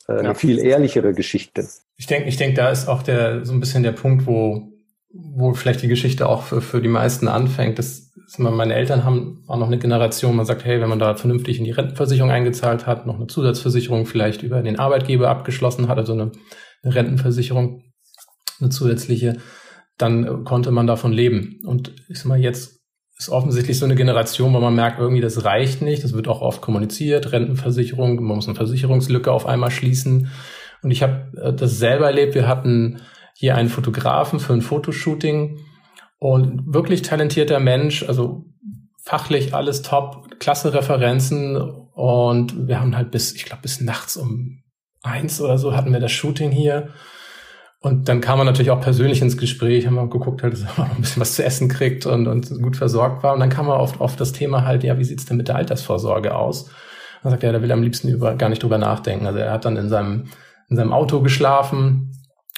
Äh, 0.07 0.13
eine 0.13 0.29
ja. 0.29 0.33
viel 0.33 0.59
ehrlichere 0.59 1.13
Geschichte. 1.13 1.67
Ich 1.97 2.07
denke, 2.07 2.29
ich 2.29 2.37
denke, 2.37 2.55
da 2.55 2.69
ist 2.69 2.87
auch 2.87 3.03
der, 3.03 3.45
so 3.45 3.53
ein 3.53 3.59
bisschen 3.59 3.83
der 3.83 3.91
Punkt, 3.91 4.25
wo, 4.25 4.71
wo 5.13 5.53
vielleicht 5.53 5.81
die 5.81 5.87
Geschichte 5.87 6.27
auch 6.27 6.43
für, 6.43 6.61
für 6.61 6.81
die 6.81 6.87
meisten 6.87 7.27
anfängt. 7.27 7.77
Das, 7.79 8.11
das 8.15 8.39
meine 8.39 8.73
Eltern 8.73 9.03
haben 9.03 9.43
auch 9.47 9.57
noch 9.57 9.67
eine 9.67 9.77
Generation, 9.77 10.35
man 10.35 10.45
sagt, 10.45 10.65
hey, 10.65 10.81
wenn 10.81 10.89
man 10.89 10.99
da 10.99 11.15
vernünftig 11.15 11.59
in 11.59 11.65
die 11.65 11.71
Rentenversicherung 11.71 12.31
eingezahlt 12.31 12.87
hat, 12.87 13.05
noch 13.05 13.15
eine 13.15 13.27
Zusatzversicherung 13.27 14.05
vielleicht 14.05 14.41
über 14.41 14.61
den 14.61 14.79
Arbeitgeber 14.79 15.29
abgeschlossen 15.29 15.87
hat, 15.87 15.97
also 15.97 16.13
eine, 16.13 16.31
eine 16.83 16.95
Rentenversicherung, 16.95 17.83
eine 18.59 18.69
zusätzliche, 18.69 19.37
dann 19.97 20.45
konnte 20.45 20.71
man 20.71 20.87
davon 20.87 21.11
leben. 21.11 21.59
Und 21.65 21.93
ich 22.09 22.19
sag 22.19 22.27
mal, 22.27 22.39
jetzt 22.39 22.80
ist 23.21 23.29
offensichtlich 23.29 23.77
so 23.77 23.85
eine 23.85 23.93
Generation, 23.93 24.51
wo 24.51 24.59
man 24.59 24.73
merkt, 24.73 24.99
irgendwie 24.99 25.21
das 25.21 25.45
reicht 25.45 25.83
nicht. 25.83 26.03
Das 26.03 26.13
wird 26.13 26.27
auch 26.27 26.41
oft 26.41 26.59
kommuniziert, 26.59 27.31
Rentenversicherung, 27.31 28.15
man 28.15 28.37
muss 28.37 28.47
eine 28.47 28.55
Versicherungslücke 28.55 29.31
auf 29.31 29.45
einmal 29.45 29.69
schließen. 29.69 30.31
Und 30.81 30.89
ich 30.89 31.03
habe 31.03 31.31
äh, 31.39 31.53
das 31.53 31.77
selber 31.77 32.07
erlebt. 32.07 32.33
Wir 32.33 32.47
hatten 32.47 33.01
hier 33.35 33.55
einen 33.55 33.69
Fotografen 33.69 34.39
für 34.39 34.53
ein 34.53 34.63
Fotoshooting 34.63 35.59
und 36.17 36.73
wirklich 36.73 37.03
talentierter 37.03 37.59
Mensch, 37.59 38.03
also 38.07 38.45
fachlich 39.03 39.53
alles 39.53 39.83
top, 39.83 40.39
klasse 40.39 40.73
Referenzen 40.73 41.57
Und 41.57 42.67
wir 42.67 42.79
haben 42.79 42.97
halt 42.97 43.11
bis, 43.11 43.35
ich 43.35 43.45
glaube, 43.45 43.61
bis 43.61 43.81
nachts 43.81 44.17
um 44.17 44.63
eins 45.03 45.39
oder 45.41 45.59
so 45.59 45.75
hatten 45.75 45.93
wir 45.93 45.99
das 45.99 46.11
Shooting 46.11 46.49
hier. 46.49 46.89
Und 47.83 48.07
dann 48.09 48.21
kam 48.21 48.37
man 48.37 48.45
natürlich 48.45 48.69
auch 48.69 48.79
persönlich 48.79 49.23
ins 49.23 49.37
Gespräch, 49.37 49.87
haben 49.87 49.95
wir 49.95 50.07
geguckt, 50.07 50.43
halt, 50.43 50.53
dass 50.53 50.65
man 50.77 50.91
ein 50.91 51.01
bisschen 51.01 51.21
was 51.21 51.35
zu 51.35 51.43
essen 51.43 51.67
kriegt 51.67 52.05
und, 52.05 52.27
und 52.27 52.61
gut 52.61 52.77
versorgt 52.77 53.23
war. 53.23 53.33
Und 53.33 53.39
dann 53.39 53.49
kam 53.49 53.65
man 53.65 53.79
oft 53.79 53.99
auf 53.99 54.15
das 54.15 54.33
Thema 54.33 54.65
halt, 54.65 54.83
ja, 54.83 54.99
wie 54.99 55.03
sieht's 55.03 55.25
denn 55.25 55.37
mit 55.37 55.47
der 55.47 55.55
Altersvorsorge 55.55 56.35
aus? 56.35 56.69
Und 57.23 57.31
sagt 57.31 57.43
er, 57.43 57.47
ja, 57.47 57.53
der 57.53 57.61
will 57.61 57.71
am 57.71 57.81
liebsten 57.81 58.07
über, 58.07 58.35
gar 58.35 58.49
nicht 58.49 58.61
drüber 58.61 58.77
nachdenken. 58.77 59.25
Also 59.25 59.39
er 59.39 59.51
hat 59.51 59.65
dann 59.65 59.77
in 59.77 59.89
seinem, 59.89 60.27
in 60.69 60.77
seinem 60.77 60.93
Auto 60.93 61.21
geschlafen, 61.21 62.11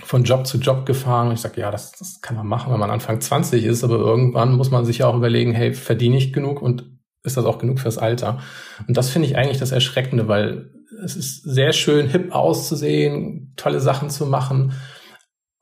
von 0.04 0.24
Job 0.24 0.46
zu 0.46 0.58
Job 0.58 0.86
gefahren. 0.86 1.30
Und 1.30 1.36
ich 1.36 1.42
sage, 1.42 1.62
ja, 1.62 1.72
das, 1.72 1.94
das 1.94 2.20
kann 2.22 2.36
man 2.36 2.48
machen, 2.48 2.74
wenn 2.74 2.80
man 2.80 2.92
Anfang 2.92 3.22
20 3.22 3.64
ist, 3.64 3.84
aber 3.86 3.96
irgendwann 3.96 4.56
muss 4.56 4.72
man 4.72 4.84
sich 4.84 5.00
ja 5.00 5.08
auch 5.08 5.16
überlegen, 5.16 5.54
hey, 5.54 5.74
verdiene 5.74 6.18
ich 6.18 6.34
genug 6.34 6.62
und 6.62 6.86
ist 7.24 7.38
das 7.38 7.46
auch 7.46 7.60
genug 7.60 7.80
fürs 7.80 7.98
Alter? 7.98 8.40
Und 8.88 8.98
das 8.98 9.10
finde 9.10 9.30
ich 9.30 9.38
eigentlich 9.38 9.60
das 9.60 9.72
Erschreckende, 9.72 10.28
weil 10.28 10.72
es 11.02 11.16
ist 11.16 11.44
sehr 11.44 11.72
schön, 11.72 12.08
hip 12.08 12.36
auszusehen, 12.36 13.54
tolle 13.56 13.80
Sachen 13.80 14.10
zu 14.10 14.26
machen 14.26 14.74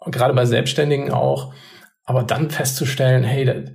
gerade 0.07 0.33
bei 0.33 0.45
Selbstständigen 0.45 1.11
auch, 1.11 1.53
aber 2.05 2.23
dann 2.23 2.49
festzustellen, 2.49 3.23
hey, 3.23 3.65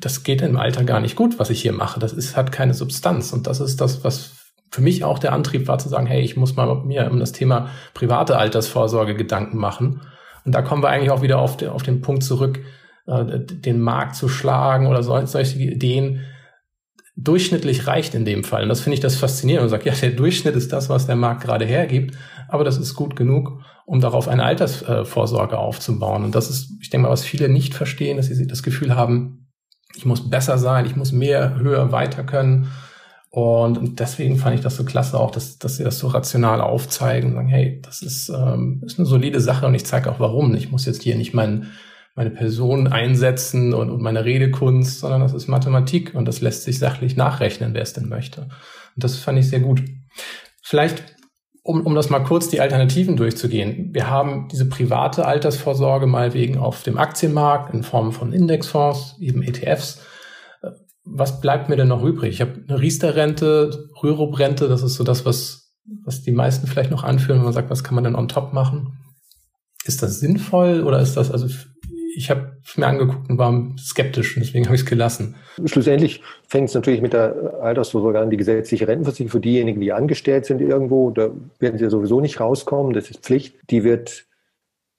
das 0.00 0.22
geht 0.22 0.42
im 0.42 0.56
Alter 0.56 0.84
gar 0.84 1.00
nicht 1.00 1.16
gut, 1.16 1.38
was 1.38 1.50
ich 1.50 1.60
hier 1.60 1.72
mache. 1.72 2.00
Das 2.00 2.12
ist, 2.12 2.36
hat 2.36 2.52
keine 2.52 2.74
Substanz. 2.74 3.32
Und 3.32 3.46
das 3.46 3.60
ist 3.60 3.80
das, 3.80 4.04
was 4.04 4.36
für 4.70 4.82
mich 4.82 5.02
auch 5.04 5.18
der 5.18 5.32
Antrieb 5.32 5.66
war, 5.66 5.78
zu 5.78 5.88
sagen, 5.88 6.06
hey, 6.06 6.20
ich 6.20 6.36
muss 6.36 6.56
mal 6.56 6.82
mir 6.84 7.10
um 7.10 7.18
das 7.18 7.32
Thema 7.32 7.70
private 7.94 8.36
Altersvorsorge 8.36 9.14
Gedanken 9.14 9.58
machen. 9.58 10.02
Und 10.44 10.54
da 10.54 10.62
kommen 10.62 10.82
wir 10.82 10.88
eigentlich 10.88 11.10
auch 11.10 11.22
wieder 11.22 11.38
auf, 11.38 11.56
den, 11.56 11.70
auf 11.70 11.82
den 11.82 12.00
Punkt 12.00 12.22
zurück, 12.22 12.60
äh, 13.06 13.40
den 13.40 13.80
Markt 13.80 14.14
zu 14.14 14.28
schlagen 14.28 14.86
oder 14.86 15.02
solche 15.02 15.58
Ideen. 15.58 16.24
Durchschnittlich 17.16 17.86
reicht 17.86 18.14
in 18.14 18.24
dem 18.24 18.44
Fall. 18.44 18.62
Und 18.62 18.68
das 18.68 18.80
finde 18.80 18.94
ich 18.94 19.00
das 19.00 19.16
faszinierend. 19.16 19.64
Und 19.64 19.70
sagt, 19.70 19.84
ja, 19.84 19.94
der 19.94 20.10
Durchschnitt 20.10 20.54
ist 20.54 20.72
das, 20.72 20.88
was 20.88 21.06
der 21.06 21.16
Markt 21.16 21.42
gerade 21.42 21.64
hergibt, 21.64 22.16
aber 22.48 22.64
das 22.64 22.78
ist 22.78 22.94
gut 22.94 23.16
genug 23.16 23.60
um 23.88 24.02
darauf 24.02 24.28
eine 24.28 24.44
Altersvorsorge 24.44 25.58
aufzubauen. 25.58 26.22
Und 26.22 26.34
das 26.34 26.50
ist, 26.50 26.72
ich 26.82 26.90
denke 26.90 27.06
mal, 27.06 27.12
was 27.12 27.24
viele 27.24 27.48
nicht 27.48 27.72
verstehen, 27.72 28.18
dass 28.18 28.26
sie 28.26 28.46
das 28.46 28.62
Gefühl 28.62 28.94
haben, 28.94 29.48
ich 29.96 30.04
muss 30.04 30.28
besser 30.28 30.58
sein, 30.58 30.84
ich 30.84 30.94
muss 30.94 31.10
mehr, 31.10 31.58
höher, 31.58 31.90
weiter 31.90 32.22
können. 32.22 32.70
Und 33.30 33.98
deswegen 33.98 34.36
fand 34.36 34.56
ich 34.56 34.60
das 34.60 34.76
so 34.76 34.84
klasse 34.84 35.18
auch, 35.18 35.30
dass, 35.30 35.58
dass 35.58 35.78
sie 35.78 35.84
das 35.84 35.98
so 35.98 36.08
rational 36.08 36.60
aufzeigen 36.60 37.30
und 37.30 37.36
sagen, 37.36 37.48
hey, 37.48 37.80
das 37.82 38.02
ist, 38.02 38.28
ähm, 38.28 38.82
ist 38.84 38.98
eine 38.98 39.06
solide 39.06 39.40
Sache 39.40 39.66
und 39.66 39.74
ich 39.74 39.86
zeige 39.86 40.12
auch 40.12 40.20
warum. 40.20 40.54
Ich 40.54 40.70
muss 40.70 40.84
jetzt 40.84 41.02
hier 41.02 41.16
nicht 41.16 41.32
mein, 41.32 41.68
meine 42.14 42.30
Person 42.30 42.88
einsetzen 42.88 43.72
und, 43.72 43.88
und 43.88 44.02
meine 44.02 44.26
Redekunst, 44.26 45.00
sondern 45.00 45.22
das 45.22 45.32
ist 45.32 45.48
Mathematik 45.48 46.14
und 46.14 46.28
das 46.28 46.42
lässt 46.42 46.64
sich 46.64 46.78
sachlich 46.78 47.16
nachrechnen, 47.16 47.72
wer 47.72 47.82
es 47.82 47.94
denn 47.94 48.10
möchte. 48.10 48.42
Und 48.42 49.02
das 49.02 49.16
fand 49.16 49.38
ich 49.38 49.48
sehr 49.48 49.60
gut. 49.60 49.82
Vielleicht 50.62 51.16
um, 51.68 51.82
um 51.82 51.94
das 51.94 52.08
mal 52.08 52.20
kurz 52.20 52.48
die 52.48 52.62
Alternativen 52.62 53.16
durchzugehen. 53.16 53.90
Wir 53.92 54.08
haben 54.08 54.48
diese 54.50 54.66
private 54.70 55.26
Altersvorsorge 55.26 56.06
mal 56.06 56.32
wegen 56.32 56.56
auf 56.56 56.82
dem 56.82 56.96
Aktienmarkt 56.96 57.74
in 57.74 57.82
Form 57.82 58.12
von 58.12 58.32
Indexfonds, 58.32 59.16
eben 59.20 59.42
ETFs. 59.42 60.00
Was 61.04 61.42
bleibt 61.42 61.68
mir 61.68 61.76
denn 61.76 61.88
noch 61.88 62.02
übrig? 62.02 62.30
Ich 62.30 62.40
habe 62.40 62.64
eine 62.66 62.80
Riester-Rente, 62.80 63.90
Rürup-Rente, 64.02 64.66
das 64.66 64.82
ist 64.82 64.94
so 64.94 65.04
das, 65.04 65.26
was, 65.26 65.74
was 66.04 66.22
die 66.22 66.32
meisten 66.32 66.66
vielleicht 66.66 66.90
noch 66.90 67.04
anführen, 67.04 67.40
wenn 67.40 67.44
man 67.44 67.52
sagt, 67.52 67.68
was 67.68 67.84
kann 67.84 67.94
man 67.94 68.04
denn 68.04 68.16
on 68.16 68.28
top 68.28 68.54
machen? 68.54 68.96
Ist 69.84 70.02
das 70.02 70.20
sinnvoll 70.20 70.84
oder 70.84 71.00
ist 71.00 71.18
das, 71.18 71.30
also 71.30 71.48
ich 72.18 72.30
habe 72.30 72.56
es 72.66 72.76
mir 72.76 72.86
angeguckt 72.86 73.30
und 73.30 73.38
war 73.38 73.54
skeptisch 73.78 74.36
und 74.36 74.44
deswegen 74.44 74.66
habe 74.66 74.74
ich 74.74 74.82
es 74.82 74.86
gelassen. 74.88 75.36
Schlussendlich 75.64 76.20
fängt 76.48 76.68
es 76.68 76.74
natürlich 76.74 77.00
mit 77.00 77.12
der 77.12 77.60
Altersvorsorge 77.62 78.18
an, 78.18 78.28
die 78.28 78.36
gesetzliche 78.36 78.88
Rentenversicherung 78.88 79.30
für 79.30 79.40
diejenigen, 79.40 79.80
die 79.80 79.92
angestellt 79.92 80.44
sind 80.44 80.60
irgendwo, 80.60 81.10
da 81.10 81.30
werden 81.60 81.78
sie 81.78 81.84
ja 81.84 81.90
sowieso 81.90 82.20
nicht 82.20 82.40
rauskommen, 82.40 82.92
das 82.92 83.08
ist 83.08 83.20
Pflicht. 83.20 83.54
Die 83.70 83.84
wird 83.84 84.26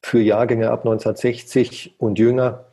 für 0.01 0.21
Jahrgänge 0.21 0.71
ab 0.71 0.85
1960 0.85 1.95
und 1.97 2.17
jünger 2.17 2.65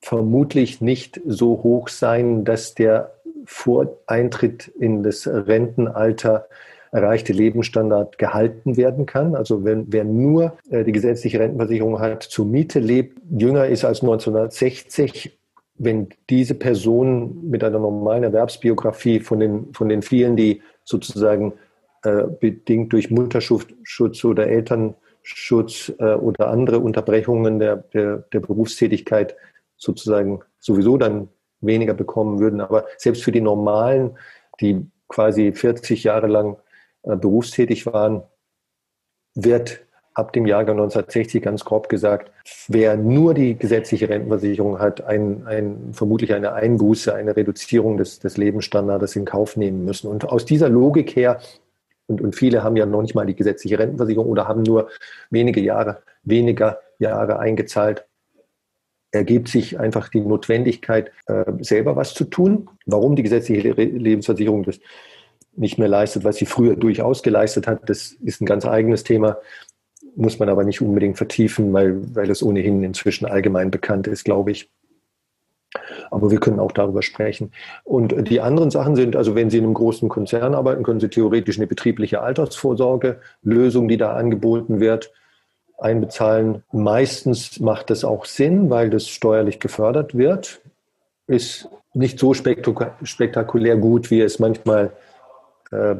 vermutlich 0.00 0.80
nicht 0.80 1.20
so 1.26 1.64
hoch 1.64 1.88
sein, 1.88 2.44
dass 2.44 2.76
der 2.76 3.14
Voreintritt 3.44 4.68
in 4.68 5.02
das 5.02 5.26
Rentenalter 5.26 6.46
erreichte 6.92 7.32
Lebensstandard 7.32 8.18
gehalten 8.18 8.76
werden 8.76 9.06
kann. 9.06 9.34
Also 9.34 9.64
wenn 9.64 9.86
wer 9.88 10.04
nur 10.04 10.56
äh, 10.70 10.84
die 10.84 10.92
gesetzliche 10.92 11.40
Rentenversicherung 11.40 12.00
hat, 12.00 12.22
zur 12.22 12.46
Miete 12.46 12.80
lebt, 12.80 13.18
jünger 13.30 13.66
ist 13.66 13.84
als 13.84 14.02
1960, 14.02 15.38
wenn 15.78 16.08
diese 16.28 16.54
Person 16.54 17.48
mit 17.48 17.62
einer 17.62 17.78
normalen 17.78 18.24
Erwerbsbiografie 18.24 19.20
von 19.20 19.40
den, 19.40 19.72
von 19.74 19.88
den 19.88 20.02
vielen, 20.02 20.36
die 20.36 20.60
sozusagen 20.84 21.52
äh, 22.02 22.24
bedingt 22.40 22.92
durch 22.92 23.10
Mutterschutz 23.10 24.24
oder 24.24 24.46
Elternschutz 24.48 25.92
äh, 25.98 26.14
oder 26.14 26.48
andere 26.48 26.80
Unterbrechungen 26.80 27.58
der, 27.58 27.76
der, 27.76 28.18
der 28.32 28.40
Berufstätigkeit 28.40 29.36
sozusagen 29.76 30.40
sowieso 30.58 30.96
dann 30.96 31.28
weniger 31.60 31.94
bekommen 31.94 32.40
würden. 32.40 32.60
Aber 32.60 32.86
selbst 32.96 33.22
für 33.22 33.32
die 33.32 33.40
normalen, 33.40 34.16
die 34.60 34.86
quasi 35.08 35.52
40 35.52 36.04
Jahre 36.04 36.26
lang 36.26 36.56
berufstätig 37.02 37.86
waren, 37.86 38.22
wird 39.34 39.80
ab 40.18 40.32
dem 40.32 40.46
Jahrgang 40.46 40.76
1960 40.76 41.42
ganz 41.42 41.64
grob 41.64 41.88
gesagt, 41.88 42.32
wer 42.66 42.96
nur 42.96 43.34
die 43.34 43.56
gesetzliche 43.56 44.08
Rentenversicherung 44.08 44.80
hat, 44.80 45.04
ein, 45.04 45.46
ein, 45.46 45.90
vermutlich 45.92 46.34
eine 46.34 46.54
Einbuße, 46.54 47.14
eine 47.14 47.36
Reduzierung 47.36 47.96
des, 47.96 48.18
des 48.18 48.36
Lebensstandards 48.36 49.14
in 49.14 49.24
Kauf 49.24 49.56
nehmen 49.56 49.84
müssen. 49.84 50.08
Und 50.08 50.28
aus 50.28 50.44
dieser 50.44 50.68
Logik 50.68 51.14
her, 51.14 51.40
und, 52.08 52.20
und 52.20 52.34
viele 52.34 52.64
haben 52.64 52.76
ja 52.76 52.84
noch 52.84 53.02
nicht 53.02 53.14
mal 53.14 53.26
die 53.26 53.36
gesetzliche 53.36 53.78
Rentenversicherung 53.78 54.26
oder 54.26 54.48
haben 54.48 54.64
nur 54.64 54.90
wenige 55.30 55.60
Jahre, 55.60 56.02
weniger 56.24 56.80
Jahre 56.98 57.38
eingezahlt, 57.38 58.04
ergibt 59.12 59.48
sich 59.48 59.78
einfach 59.78 60.08
die 60.08 60.20
Notwendigkeit, 60.20 61.12
äh, 61.26 61.44
selber 61.60 61.94
was 61.94 62.14
zu 62.14 62.24
tun. 62.24 62.68
Warum 62.86 63.14
die 63.14 63.22
gesetzliche 63.22 63.70
Lebensversicherung 63.70 64.64
das 64.64 64.80
nicht 65.58 65.78
mehr 65.78 65.88
leistet, 65.88 66.24
was 66.24 66.36
sie 66.36 66.46
früher 66.46 66.76
durchaus 66.76 67.22
geleistet 67.22 67.66
hat. 67.66 67.88
Das 67.88 68.12
ist 68.22 68.40
ein 68.40 68.46
ganz 68.46 68.64
eigenes 68.64 69.04
Thema, 69.04 69.38
muss 70.16 70.38
man 70.38 70.48
aber 70.48 70.64
nicht 70.64 70.80
unbedingt 70.80 71.16
vertiefen, 71.16 71.72
weil, 71.72 72.14
weil 72.14 72.30
es 72.30 72.42
ohnehin 72.42 72.82
inzwischen 72.82 73.26
allgemein 73.26 73.70
bekannt 73.70 74.06
ist, 74.06 74.24
glaube 74.24 74.52
ich. 74.52 74.70
Aber 76.10 76.30
wir 76.30 76.40
können 76.40 76.60
auch 76.60 76.72
darüber 76.72 77.02
sprechen. 77.02 77.52
Und 77.84 78.28
die 78.30 78.40
anderen 78.40 78.70
Sachen 78.70 78.96
sind, 78.96 79.16
also 79.16 79.34
wenn 79.34 79.50
Sie 79.50 79.58
in 79.58 79.64
einem 79.64 79.74
großen 79.74 80.08
Konzern 80.08 80.54
arbeiten, 80.54 80.82
können 80.82 81.00
Sie 81.00 81.10
theoretisch 81.10 81.58
eine 81.58 81.66
betriebliche 81.66 82.22
Altersvorsorge, 82.22 83.20
Lösung, 83.42 83.88
die 83.88 83.98
da 83.98 84.14
angeboten 84.14 84.80
wird, 84.80 85.12
einbezahlen. 85.76 86.62
Meistens 86.72 87.60
macht 87.60 87.90
das 87.90 88.04
auch 88.04 88.24
Sinn, 88.24 88.70
weil 88.70 88.88
das 88.88 89.08
steuerlich 89.08 89.60
gefördert 89.60 90.16
wird. 90.16 90.60
Ist 91.26 91.68
nicht 91.92 92.18
so 92.18 92.32
spektakulär 92.32 93.76
gut, 93.76 94.10
wie 94.10 94.22
es 94.22 94.38
manchmal 94.38 94.92
äh, 95.70 95.96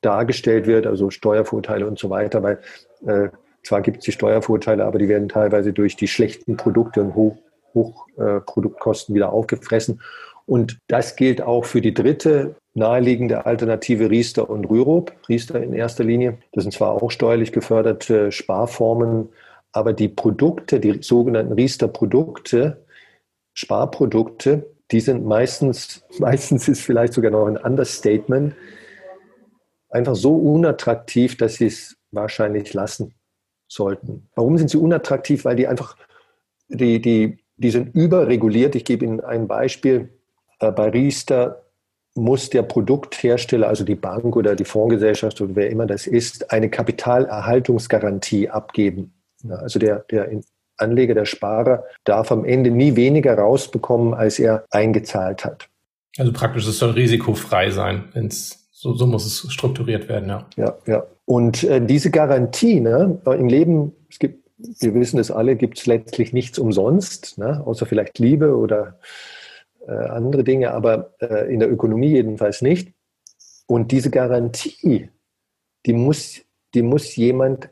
dargestellt 0.00 0.66
wird, 0.66 0.86
also 0.86 1.10
Steuervorteile 1.10 1.86
und 1.86 1.98
so 1.98 2.10
weiter, 2.10 2.42
weil 2.42 2.58
äh, 3.06 3.28
zwar 3.62 3.82
gibt 3.82 3.98
es 3.98 4.04
die 4.04 4.12
Steuervorteile, 4.12 4.84
aber 4.84 4.98
die 4.98 5.08
werden 5.08 5.28
teilweise 5.28 5.72
durch 5.72 5.96
die 5.96 6.08
schlechten 6.08 6.56
Produkte 6.56 7.02
und 7.02 7.14
Hoch, 7.14 7.36
Hochproduktkosten 7.74 9.14
äh, 9.14 9.16
wieder 9.16 9.32
aufgefressen. 9.32 10.00
Und 10.46 10.78
das 10.88 11.16
gilt 11.16 11.42
auch 11.42 11.64
für 11.64 11.80
die 11.80 11.94
dritte 11.94 12.56
naheliegende 12.74 13.46
Alternative 13.46 14.10
Riester 14.10 14.48
und 14.48 14.64
Rürup. 14.64 15.12
Riester 15.28 15.62
in 15.62 15.72
erster 15.72 16.04
Linie. 16.04 16.38
Das 16.52 16.64
sind 16.64 16.72
zwar 16.72 16.90
auch 16.90 17.10
steuerlich 17.10 17.52
geförderte 17.52 18.32
Sparformen, 18.32 19.28
aber 19.72 19.92
die 19.92 20.08
Produkte, 20.08 20.80
die 20.80 21.02
sogenannten 21.02 21.52
Riester-Produkte, 21.52 22.84
Sparprodukte, 23.54 24.66
die 24.90 25.00
sind 25.00 25.24
meistens, 25.24 26.04
meistens 26.18 26.68
ist 26.68 26.80
vielleicht 26.80 27.12
sogar 27.12 27.30
noch 27.30 27.46
ein 27.46 27.56
Understatement, 27.56 28.54
einfach 29.90 30.14
so 30.14 30.34
unattraktiv, 30.36 31.36
dass 31.36 31.56
sie 31.56 31.66
es 31.66 31.96
wahrscheinlich 32.10 32.72
lassen 32.74 33.14
sollten. 33.68 34.28
Warum 34.34 34.58
sind 34.58 34.70
sie 34.70 34.78
unattraktiv? 34.78 35.44
Weil 35.44 35.56
die 35.56 35.66
einfach, 35.66 35.96
die, 36.68 37.00
die, 37.00 37.38
die 37.56 37.70
sind 37.70 37.94
überreguliert. 37.94 38.74
Ich 38.74 38.84
gebe 38.84 39.04
Ihnen 39.04 39.20
ein 39.20 39.46
Beispiel. 39.46 40.08
Bei 40.58 40.88
Riester 40.88 41.62
muss 42.14 42.50
der 42.50 42.62
Produkthersteller, 42.62 43.68
also 43.68 43.84
die 43.84 43.94
Bank 43.94 44.36
oder 44.36 44.56
die 44.56 44.64
Fondsgesellschaft 44.64 45.40
oder 45.40 45.54
wer 45.54 45.70
immer 45.70 45.86
das 45.86 46.06
ist, 46.06 46.52
eine 46.52 46.68
Kapitalerhaltungsgarantie 46.68 48.50
abgeben. 48.50 49.14
Also 49.48 49.78
der, 49.78 50.00
der 50.10 50.28
Anleger, 50.76 51.14
der 51.14 51.24
Sparer 51.24 51.84
darf 52.04 52.32
am 52.32 52.44
Ende 52.44 52.70
nie 52.70 52.96
weniger 52.96 53.38
rausbekommen, 53.38 54.14
als 54.14 54.38
er 54.38 54.64
eingezahlt 54.70 55.44
hat. 55.44 55.68
Also 56.18 56.32
praktisch, 56.32 56.66
es 56.66 56.78
soll 56.78 56.90
risikofrei 56.90 57.70
sein, 57.70 58.08
wenn 58.12 58.26
es 58.26 58.59
so, 58.80 58.94
so 58.94 59.06
muss 59.06 59.26
es 59.26 59.52
strukturiert 59.52 60.08
werden, 60.08 60.30
ja. 60.30 60.46
Ja, 60.56 60.78
ja. 60.86 61.06
Und 61.26 61.64
äh, 61.64 61.84
diese 61.84 62.10
Garantie 62.10 62.80
ne, 62.80 63.20
im 63.26 63.46
Leben, 63.46 63.92
es 64.08 64.18
gibt, 64.18 64.48
wir 64.56 64.94
wissen 64.94 65.20
es 65.20 65.30
alle, 65.30 65.56
gibt 65.56 65.78
es 65.78 65.84
letztlich 65.84 66.32
nichts 66.32 66.58
umsonst, 66.58 67.36
ne, 67.36 67.62
außer 67.66 67.84
vielleicht 67.84 68.18
Liebe 68.18 68.56
oder 68.56 68.98
äh, 69.86 69.92
andere 69.92 70.44
Dinge, 70.44 70.72
aber 70.72 71.12
äh, 71.20 71.52
in 71.52 71.60
der 71.60 71.70
Ökonomie 71.70 72.12
jedenfalls 72.12 72.62
nicht. 72.62 72.94
Und 73.66 73.92
diese 73.92 74.10
Garantie, 74.10 75.10
die 75.84 75.92
muss, 75.92 76.40
die 76.72 76.82
muss 76.82 77.16
jemand 77.16 77.68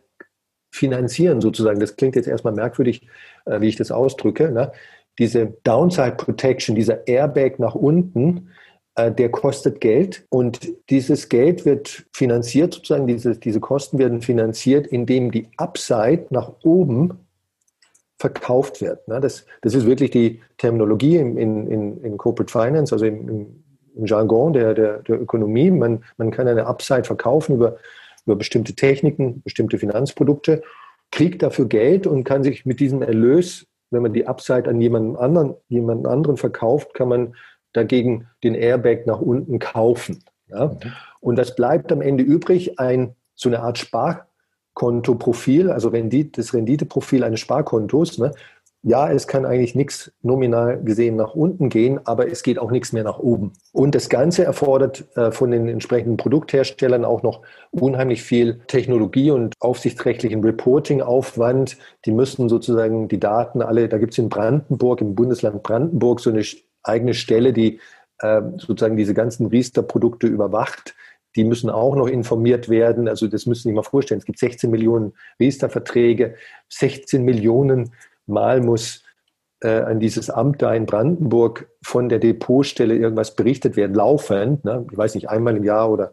finanzieren 0.70 1.40
sozusagen. 1.40 1.80
Das 1.80 1.96
klingt 1.96 2.16
jetzt 2.16 2.28
erstmal 2.28 2.52
merkwürdig, 2.52 3.08
äh, 3.46 3.62
wie 3.62 3.68
ich 3.68 3.76
das 3.76 3.90
ausdrücke. 3.90 4.50
Ne? 4.50 4.72
Diese 5.18 5.54
Downside 5.64 6.16
Protection, 6.16 6.76
dieser 6.76 7.06
Airbag 7.08 7.58
nach 7.58 7.74
unten, 7.74 8.36
äh, 8.36 8.67
der 8.98 9.30
kostet 9.30 9.80
Geld 9.80 10.26
und 10.28 10.68
dieses 10.90 11.28
Geld 11.28 11.64
wird 11.64 12.06
finanziert, 12.12 12.74
sozusagen 12.74 13.06
diese, 13.06 13.36
diese 13.36 13.60
Kosten 13.60 13.98
werden 13.98 14.20
finanziert, 14.20 14.86
indem 14.86 15.30
die 15.30 15.48
Upside 15.56 16.26
nach 16.30 16.52
oben 16.64 17.26
verkauft 18.18 18.80
wird. 18.80 19.06
Ne? 19.06 19.20
Das, 19.20 19.46
das 19.62 19.74
ist 19.74 19.86
wirklich 19.86 20.10
die 20.10 20.40
Terminologie 20.56 21.16
in, 21.16 21.36
in, 21.36 22.02
in 22.02 22.16
Corporate 22.16 22.50
Finance, 22.50 22.92
also 22.94 23.06
im, 23.06 23.62
im 23.94 24.06
Jargon 24.06 24.52
der, 24.52 24.74
der, 24.74 24.98
der 24.98 25.20
Ökonomie. 25.20 25.70
Man, 25.70 26.02
man 26.16 26.30
kann 26.30 26.48
eine 26.48 26.66
Upside 26.66 27.04
verkaufen 27.04 27.54
über 27.54 27.78
über 28.28 28.36
bestimmte 28.36 28.74
Techniken, 28.74 29.40
bestimmte 29.42 29.78
Finanzprodukte, 29.78 30.62
kriegt 31.10 31.42
dafür 31.42 31.66
Geld 31.66 32.06
und 32.06 32.24
kann 32.24 32.44
sich 32.44 32.66
mit 32.66 32.78
diesem 32.78 33.00
Erlös, 33.00 33.66
wenn 33.90 34.02
man 34.02 34.12
die 34.12 34.26
Upside 34.26 34.68
an 34.68 34.82
jemanden 34.82 35.16
anderen, 35.16 35.54
jemanden 35.68 36.06
anderen 36.06 36.36
verkauft, 36.36 36.92
kann 36.92 37.08
man 37.08 37.34
dagegen 37.78 38.26
den 38.42 38.54
Airbag 38.54 39.06
nach 39.06 39.20
unten 39.20 39.58
kaufen. 39.58 40.24
Ja? 40.48 40.66
Mhm. 40.66 40.92
Und 41.20 41.36
das 41.36 41.56
bleibt 41.56 41.92
am 41.92 42.02
Ende 42.02 42.24
übrig, 42.24 42.78
ein, 42.78 43.14
so 43.34 43.48
eine 43.48 43.60
Art 43.60 43.78
Sparkontoprofil, 43.78 45.70
also 45.70 45.88
Rendite, 45.88 46.40
das 46.40 46.54
Renditeprofil 46.54 47.24
eines 47.24 47.40
Sparkontos. 47.40 48.18
Ne? 48.18 48.32
ja, 48.82 49.10
es 49.10 49.26
kann 49.26 49.44
eigentlich 49.44 49.74
nichts 49.74 50.12
nominal 50.22 50.80
gesehen 50.82 51.16
nach 51.16 51.34
unten 51.34 51.68
gehen, 51.68 52.00
aber 52.04 52.30
es 52.30 52.42
geht 52.42 52.58
auch 52.58 52.70
nichts 52.70 52.92
mehr 52.92 53.02
nach 53.02 53.18
oben. 53.18 53.52
Und 53.72 53.94
das 53.94 54.08
Ganze 54.08 54.44
erfordert 54.44 55.04
äh, 55.16 55.32
von 55.32 55.50
den 55.50 55.68
entsprechenden 55.68 56.16
Produktherstellern 56.16 57.04
auch 57.04 57.22
noch 57.22 57.42
unheimlich 57.70 58.22
viel 58.22 58.60
Technologie 58.68 59.32
und 59.32 59.54
aufsichtsrechtlichen 59.58 60.44
Reporting-Aufwand. 60.44 61.76
Die 62.04 62.12
müssen 62.12 62.48
sozusagen 62.48 63.08
die 63.08 63.18
Daten 63.18 63.62
alle, 63.62 63.88
da 63.88 63.98
gibt 63.98 64.12
es 64.12 64.18
in 64.18 64.28
Brandenburg, 64.28 65.00
im 65.00 65.16
Bundesland 65.16 65.62
Brandenburg, 65.64 66.20
so 66.20 66.30
eine 66.30 66.44
eigene 66.82 67.14
Stelle, 67.14 67.52
die 67.52 67.80
äh, 68.20 68.42
sozusagen 68.56 68.96
diese 68.96 69.14
ganzen 69.14 69.46
Riester-Produkte 69.46 70.26
überwacht. 70.26 70.94
Die 71.36 71.44
müssen 71.44 71.70
auch 71.70 71.94
noch 71.94 72.08
informiert 72.08 72.68
werden. 72.68 73.08
Also 73.08 73.28
das 73.28 73.46
müssen 73.46 73.62
Sie 73.62 73.68
sich 73.68 73.76
mal 73.76 73.82
vorstellen. 73.82 74.18
Es 74.18 74.24
gibt 74.24 74.38
16 74.38 74.70
Millionen 74.70 75.14
Riester-Verträge, 75.38 76.34
16 76.68 77.24
Millionen 77.24 77.92
Mal 78.26 78.60
muss 78.60 79.04
äh, 79.60 79.80
an 79.80 80.00
dieses 80.00 80.30
Amt 80.30 80.62
da 80.62 80.74
in 80.74 80.86
Brandenburg 80.86 81.70
von 81.82 82.08
der 82.08 82.18
Depotstelle 82.18 82.94
irgendwas 82.94 83.34
berichtet 83.34 83.76
werden, 83.76 83.94
laufend, 83.94 84.64
ne? 84.64 84.86
ich 84.90 84.96
weiß 84.96 85.14
nicht, 85.14 85.30
einmal 85.30 85.56
im 85.56 85.64
Jahr 85.64 85.90
oder 85.90 86.12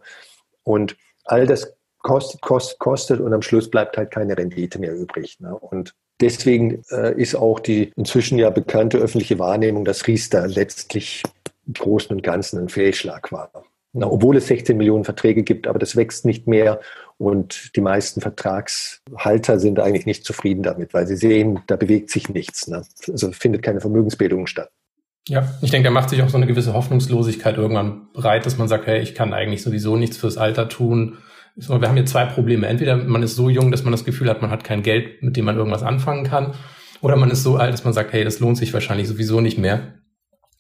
und 0.64 0.98
all 1.26 1.46
das 1.46 1.76
kostet, 2.00 2.42
kostet, 2.42 2.80
kostet 2.80 3.20
und 3.20 3.34
am 3.34 3.42
Schluss 3.42 3.70
bleibt 3.70 3.98
halt 3.98 4.12
keine 4.12 4.38
Rendite 4.38 4.80
mehr 4.80 4.96
übrig. 4.96 5.40
Ne? 5.40 5.56
Und 5.56 5.94
deswegen 6.22 6.82
äh, 6.90 7.14
ist 7.20 7.36
auch 7.36 7.60
die 7.60 7.92
inzwischen 7.96 8.38
ja 8.38 8.50
bekannte 8.50 8.98
öffentliche 8.98 9.40
Wahrnehmung, 9.40 9.86
dass 9.86 10.08
Riester 10.08 10.48
letztlich 10.48 11.24
im 11.68 11.74
Großen 11.74 12.16
und 12.16 12.24
Ganzen 12.24 12.60
ein 12.60 12.70
Fehlschlag 12.70 13.32
war. 13.32 13.52
Na, 13.98 14.08
obwohl 14.08 14.36
es 14.36 14.48
16 14.48 14.76
Millionen 14.76 15.06
Verträge 15.06 15.44
gibt, 15.44 15.68
aber 15.68 15.80
das 15.80 15.96
wächst 15.96 16.26
nicht 16.26 16.48
mehr 16.48 16.82
und 17.18 17.76
die 17.78 17.82
meisten 17.82 18.20
Vertragshalter 18.20 19.58
sind 19.58 19.80
eigentlich 19.80 20.06
nicht 20.06 20.26
zufrieden 20.26 20.64
damit, 20.64 20.94
weil 20.94 21.08
sie 21.08 21.16
sehen, 21.16 21.62
da 21.68 21.78
bewegt 21.78 22.10
sich 22.10 22.28
nichts. 22.28 22.68
Ne? 22.68 22.84
Also 23.08 23.32
findet 23.32 23.64
keine 23.64 23.80
Vermögensbildung 23.80 24.48
statt. 24.48 24.70
Ja, 25.28 25.48
ich 25.62 25.72
denke, 25.72 25.88
da 25.88 25.92
macht 25.92 26.10
sich 26.10 26.22
auch 26.22 26.30
so 26.30 26.38
eine 26.38 26.46
gewisse 26.46 26.74
Hoffnungslosigkeit 26.74 27.58
irgendwann 27.58 28.08
breit, 28.14 28.46
dass 28.46 28.58
man 28.58 28.68
sagt, 28.68 28.86
hey, 28.86 29.02
ich 29.02 29.16
kann 29.16 29.34
eigentlich 29.34 29.64
sowieso 29.64 29.96
nichts 29.96 30.18
fürs 30.18 30.38
Alter 30.38 30.70
tun. 30.70 31.18
Wir 31.56 31.88
haben 31.88 31.96
hier 31.96 32.06
zwei 32.06 32.26
Probleme. 32.26 32.68
Entweder 32.68 32.98
man 32.98 33.24
ist 33.24 33.36
so 33.36 33.50
jung, 33.50 33.72
dass 33.72 33.84
man 33.84 33.92
das 33.92 34.04
Gefühl 34.04 34.30
hat, 34.30 34.42
man 34.42 34.52
hat 34.52 34.64
kein 34.64 34.84
Geld, 34.84 35.24
mit 35.24 35.38
dem 35.38 35.46
man 35.46 35.56
irgendwas 35.56 35.84
anfangen 35.84 36.26
kann. 36.26 36.54
Oder 37.02 37.16
man 37.16 37.32
ist 37.32 37.44
so 37.44 37.56
alt, 37.56 37.74
dass 37.74 37.84
man 37.84 37.94
sagt, 37.94 38.14
hey, 38.14 38.24
das 38.24 38.40
lohnt 38.40 38.58
sich 38.58 38.74
wahrscheinlich 38.74 39.08
sowieso 39.08 39.40
nicht 39.40 39.58
mehr. 39.58 40.00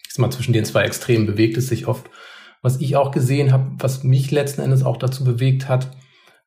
Ist 0.07 0.19
mal 0.19 0.31
zwischen 0.31 0.53
den 0.53 0.63
zwei 0.63 0.83
Extremen 0.83 1.25
bewegt 1.25 1.57
es 1.57 1.67
sich 1.67 1.87
oft. 1.87 2.09
Was 2.61 2.79
ich 2.79 2.95
auch 2.95 3.11
gesehen 3.11 3.51
habe, 3.51 3.71
was 3.79 4.03
mich 4.03 4.31
letzten 4.31 4.61
Endes 4.61 4.83
auch 4.83 4.97
dazu 4.97 5.23
bewegt 5.23 5.67
hat, 5.67 5.91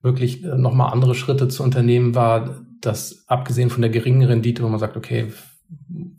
wirklich 0.03 0.45
äh, 0.45 0.57
nochmal 0.57 0.93
andere 0.93 1.15
Schritte 1.15 1.49
zu 1.49 1.63
unternehmen, 1.63 2.15
war, 2.15 2.65
dass 2.81 3.25
abgesehen 3.27 3.71
von 3.71 3.83
der 3.83 3.91
geringen 3.91 4.23
Rendite, 4.23 4.63
wo 4.63 4.69
man 4.69 4.79
sagt, 4.79 4.97
okay, 4.97 5.33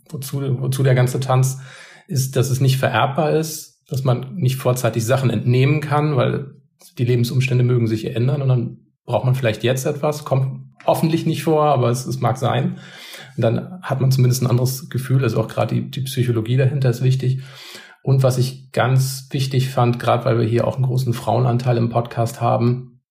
wozu, 0.09 0.41
wozu 0.61 0.83
der 0.83 0.95
ganze 0.95 1.19
Tanz, 1.19 1.59
ist, 2.07 2.35
dass 2.35 2.49
es 2.49 2.59
nicht 2.59 2.77
vererbbar 2.77 3.31
ist, 3.31 3.83
dass 3.89 4.03
man 4.03 4.35
nicht 4.35 4.57
vorzeitig 4.57 5.05
Sachen 5.05 5.29
entnehmen 5.29 5.81
kann, 5.81 6.15
weil 6.15 6.58
die 6.97 7.05
Lebensumstände 7.05 7.63
mögen 7.63 7.87
sich 7.87 8.15
ändern 8.15 8.41
und 8.41 8.49
dann 8.49 8.77
braucht 9.05 9.25
man 9.25 9.35
vielleicht 9.35 9.63
jetzt 9.63 9.85
etwas, 9.85 10.23
kommt 10.25 10.69
hoffentlich 10.85 11.25
nicht 11.25 11.43
vor, 11.43 11.65
aber 11.65 11.89
es, 11.89 12.05
es 12.05 12.19
mag 12.19 12.37
sein. 12.37 12.77
Und 13.35 13.41
dann 13.41 13.81
hat 13.81 14.01
man 14.01 14.11
zumindest 14.11 14.41
ein 14.41 14.47
anderes 14.49 14.89
Gefühl, 14.89 15.23
also 15.23 15.39
auch 15.39 15.47
gerade 15.47 15.75
die, 15.75 15.91
die 15.91 16.01
Psychologie 16.01 16.57
dahinter 16.57 16.89
ist 16.89 17.03
wichtig. 17.03 17.41
Und 18.01 18.23
was 18.23 18.37
ich 18.37 18.71
ganz 18.71 19.27
wichtig 19.31 19.69
fand, 19.69 19.99
gerade 19.99 20.25
weil 20.25 20.39
wir 20.39 20.45
hier 20.45 20.67
auch 20.67 20.75
einen 20.75 20.85
großen 20.85 21.13
Frauenanteil 21.13 21.77
im 21.77 21.89
Podcast 21.89 22.39
haben 22.39 23.01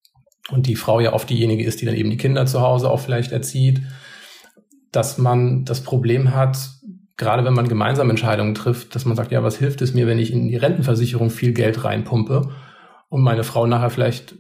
und 0.51 0.67
die 0.67 0.77
Frau 0.77 1.01
ja 1.01 1.13
oft 1.13 1.29
diejenige 1.29 1.65
ist, 1.65 1.81
die 1.81 1.87
dann 1.87 1.95
eben 1.95 2.11
die 2.11 2.17
Kinder 2.17 2.47
zu 2.47 2.61
Hause 2.61 2.91
auch 2.91 3.01
vielleicht 3.01 3.33
erzieht, 3.33 3.83
dass 4.93 5.19
man 5.19 5.65
das 5.65 5.83
Problem 5.83 6.35
hat, 6.35 6.59
gerade 7.17 7.45
wenn 7.45 7.53
man 7.53 7.69
gemeinsam 7.69 8.09
Entscheidungen 8.09 8.55
trifft, 8.55 8.95
dass 8.95 9.05
man 9.05 9.17
sagt, 9.17 9.31
ja, 9.31 9.43
was 9.43 9.59
hilft 9.59 9.83
es 9.83 9.93
mir, 9.93 10.07
wenn 10.07 10.19
ich 10.19 10.33
in 10.33 10.49
die 10.49 10.57
Rentenversicherung 10.57 11.31
viel 11.31 11.53
Geld 11.53 11.85
reinpumpe 11.85 12.51
und 13.09 13.23
meine 13.23 13.45
Frau 13.45 13.67
nachher 13.67 13.91
vielleicht 13.91 14.37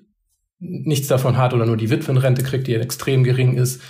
nichts 0.58 1.08
davon 1.08 1.36
hat 1.36 1.54
oder 1.54 1.66
nur 1.66 1.76
die 1.76 1.90
Witwenrente 1.90 2.42
kriegt, 2.42 2.66
die 2.66 2.74
extrem 2.74 3.24
gering 3.24 3.54
ist, 3.54 3.82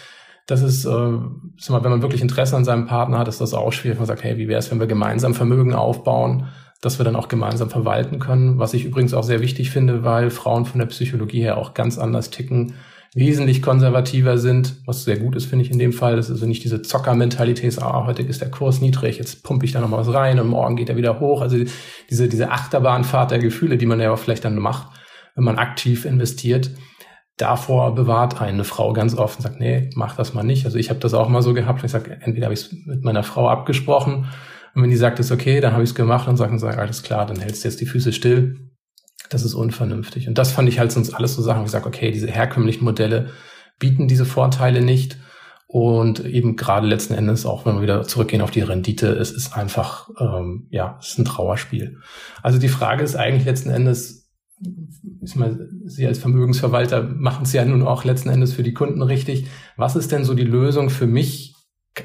das 0.47 0.63
ist, 0.63 0.87
äh, 0.87 0.89
mal, 0.89 1.85
wenn 1.85 1.91
man 1.91 2.03
wirklich 2.03 2.23
Interesse 2.23 2.57
an 2.57 2.65
seinem 2.65 2.87
Partner 2.87 3.19
hat, 3.19 3.29
ist 3.29 3.41
das 3.41 3.53
auch 3.53 3.71
schwierig. 3.71 3.99
Man 3.99 4.07
sagt, 4.07 4.25
hey, 4.25 4.39
wie 4.39 4.49
wäre 4.49 4.59
es, 4.59 4.71
wenn 4.71 4.81
wir 4.81 4.87
gemeinsam 4.87 5.35
Vermögen 5.35 5.75
aufbauen, 5.75 6.49
dass 6.81 6.99
wir 6.99 7.05
dann 7.05 7.17
auch 7.17 7.29
gemeinsam 7.29 7.69
verwalten 7.69 8.19
können. 8.19 8.59
Was 8.59 8.73
ich 8.73 8.85
übrigens 8.85 9.13
auch 9.13 9.25
sehr 9.25 9.41
wichtig 9.41 9.71
finde, 9.71 10.05
weil 10.05 10.31
Frauen 10.31 10.65
von 10.65 10.79
der 10.79 10.87
Psychologie 10.87 11.43
her 11.43 11.59
auch 11.59 11.75
ganz 11.75 11.99
anders 11.99 12.31
ticken, 12.31 12.75
wesentlich 13.15 13.63
konservativer 13.63 14.39
sind, 14.39 14.77
was 14.87 15.05
sehr 15.05 15.19
gut 15.19 15.35
ist, 15.35 15.47
finde 15.47 15.65
ich 15.65 15.71
in 15.71 15.79
dem 15.79 15.93
Fall. 15.93 16.17
Das 16.17 16.27
ist 16.27 16.33
also 16.33 16.47
nicht 16.47 16.65
diese 16.65 16.83
Zockermentalität, 16.83 17.81
ah, 17.81 18.05
heute 18.07 18.23
ist 18.23 18.41
der 18.41 18.51
Kurs 18.51 18.81
niedrig, 18.81 19.19
jetzt 19.19 19.43
pumpe 19.43 19.65
ich 19.65 19.73
da 19.73 19.81
noch 19.81 19.89
mal 19.89 19.99
was 19.99 20.13
rein 20.13 20.39
und 20.39 20.49
morgen 20.49 20.77
geht 20.77 20.89
er 20.89 20.97
wieder 20.97 21.21
hoch. 21.21 21.41
Also 21.41 21.57
diese, 22.11 22.29
diese 22.29 22.51
Achterbahnfahrt 22.51 23.31
der 23.31 23.39
Gefühle, 23.39 23.79
die 23.79 23.87
man 23.87 24.01
ja 24.01 24.13
auch 24.13 24.19
vielleicht 24.19 24.45
dann 24.45 24.59
macht, 24.59 24.89
wenn 25.35 25.45
man 25.45 25.59
aktiv 25.59 26.05
investiert 26.05 26.71
davor 27.39 27.95
bewahrt 27.95 28.41
eine 28.41 28.65
Frau 28.65 28.93
ganz 28.93 29.17
oft 29.17 29.39
und 29.39 29.43
sagt, 29.45 29.61
nee, 29.61 29.91
mach 29.95 30.17
das 30.17 30.35
mal 30.35 30.43
nicht. 30.43 30.65
Also 30.67 30.77
ich 30.77 30.91
habe 30.91 30.99
das 30.99 31.15
auch 31.15 31.29
mal 31.29 31.41
so 31.41 31.55
gehabt. 31.55 31.85
Ich 31.85 31.93
sage, 31.93 32.19
entweder 32.21 32.47
habe 32.47 32.55
ich 32.55 32.61
es 32.61 32.73
mit 32.85 33.05
meiner 33.05 33.23
Frau 33.23 33.49
abgesprochen 33.49 34.27
und 34.75 34.83
wenn 34.83 34.91
die 34.91 34.97
sagt, 34.97 35.19
ist 35.19 35.33
okay, 35.33 35.61
dann 35.61 35.73
habe 35.73 35.83
ich 35.83 35.91
es 35.91 35.95
gemacht 35.95 36.29
und 36.29 36.37
sagen, 36.37 36.59
sag, 36.59 36.79
alles 36.79 37.03
klar, 37.03 37.27
dann 37.27 37.41
hältst 37.41 37.65
du 37.65 37.69
jetzt 37.69 37.81
die 37.81 37.87
Füße 37.87 38.13
still. 38.13 38.68
Das 39.31 39.45
ist 39.45 39.55
unvernünftig. 39.55 40.29
Und 40.29 40.39
das 40.39 40.53
fand 40.53 40.69
ich 40.69 40.79
halt 40.79 40.93
sonst 40.93 41.15
alles 41.15 41.35
so 41.35 41.43
Sachen, 41.43 41.63
wo 41.63 41.67
ich 41.67 41.87
okay, 41.87 42.11
diese 42.11 42.29
herkömmlichen 42.29 42.85
Modelle 42.85 43.31
bieten 43.79 44.09
diese 44.09 44.25
Vorteile 44.25 44.83
nicht. 44.83 45.19
Und 45.71 46.25
eben 46.25 46.57
gerade 46.57 46.87
letzten 46.87 47.13
Endes, 47.13 47.45
auch 47.45 47.67
wenn 47.67 47.75
wir 47.75 47.83
wieder 47.83 48.03
zurückgehen 48.05 48.41
auf 48.41 48.51
die 48.51 48.63
Rendite, 48.63 49.09
es 49.09 49.31
ist 49.31 49.55
einfach, 49.55 50.09
ähm, 50.19 50.67
ja, 50.71 50.97
es 50.99 51.11
ist 51.11 51.19
ein 51.19 51.27
Trauerspiel. 51.27 51.99
Also 52.43 52.59
die 52.59 52.71
Frage 52.71 53.05
ist 53.05 53.17
eigentlich 53.17 53.45
letzten 53.45 53.69
Endes, 53.69 54.31
ich 55.23 55.37
meine, 55.37 55.69
Sie 55.85 56.07
als 56.07 56.19
Vermögensverwalter 56.19 57.03
machen 57.03 57.43
es 57.43 57.53
ja 57.53 57.65
nun 57.67 57.83
auch 57.83 58.05
letzten 58.05 58.31
Endes 58.31 58.55
für 58.55 58.63
die 58.63 58.73
Kunden 58.73 59.03
richtig. 59.03 59.47
Was 59.77 59.95
ist 59.95 60.11
denn 60.11 60.25
so 60.25 60.33
die 60.33 60.45
Lösung 60.45 60.89
für 60.89 61.07
mich? 61.07 61.55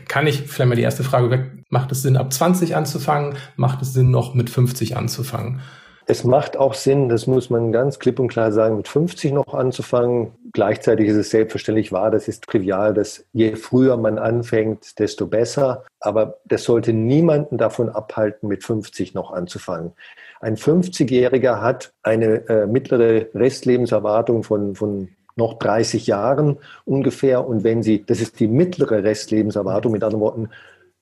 Kann 0.07 0.27
ich, 0.27 0.41
vielleicht 0.41 0.69
mal 0.69 0.75
die 0.75 0.81
erste 0.81 1.03
Frage 1.03 1.29
weg, 1.29 1.63
macht 1.69 1.91
es 1.93 2.01
Sinn, 2.01 2.17
ab 2.17 2.33
20 2.33 2.75
anzufangen? 2.75 3.35
Macht 3.55 3.81
es 3.81 3.93
Sinn, 3.93 4.11
noch 4.11 4.33
mit 4.33 4.49
50 4.49 4.97
anzufangen? 4.97 5.61
Es 6.05 6.25
macht 6.25 6.57
auch 6.57 6.73
Sinn, 6.73 7.07
das 7.07 7.27
muss 7.27 7.49
man 7.49 7.71
ganz 7.71 7.97
klipp 7.97 8.19
und 8.19 8.27
klar 8.27 8.51
sagen, 8.51 8.75
mit 8.75 8.89
50 8.89 9.31
noch 9.31 9.53
anzufangen. 9.53 10.33
Gleichzeitig 10.51 11.07
ist 11.07 11.15
es 11.15 11.29
selbstverständlich 11.29 11.93
wahr, 11.93 12.11
das 12.11 12.27
ist 12.27 12.43
trivial, 12.43 12.93
dass 12.93 13.25
je 13.31 13.55
früher 13.55 13.95
man 13.95 14.17
anfängt, 14.17 14.99
desto 14.99 15.27
besser. 15.27 15.85
Aber 16.01 16.39
das 16.45 16.65
sollte 16.65 16.91
niemanden 16.91 17.57
davon 17.57 17.89
abhalten, 17.89 18.49
mit 18.49 18.63
50 18.63 19.13
noch 19.13 19.31
anzufangen. 19.31 19.93
Ein 20.41 20.57
50-Jähriger 20.57 21.61
hat 21.61 21.93
eine 22.03 22.49
äh, 22.49 22.67
mittlere 22.67 23.27
Restlebenserwartung 23.33 24.43
von, 24.43 24.75
von 24.75 25.07
noch 25.37 25.57
30 25.57 26.05
Jahren 26.07 26.57
ungefähr. 26.83 27.47
Und 27.47 27.63
wenn 27.63 27.81
Sie, 27.81 28.03
das 28.05 28.19
ist 28.19 28.41
die 28.41 28.47
mittlere 28.47 29.03
Restlebenserwartung, 29.03 29.93
mit 29.93 30.03
anderen 30.03 30.21
Worten, 30.21 30.49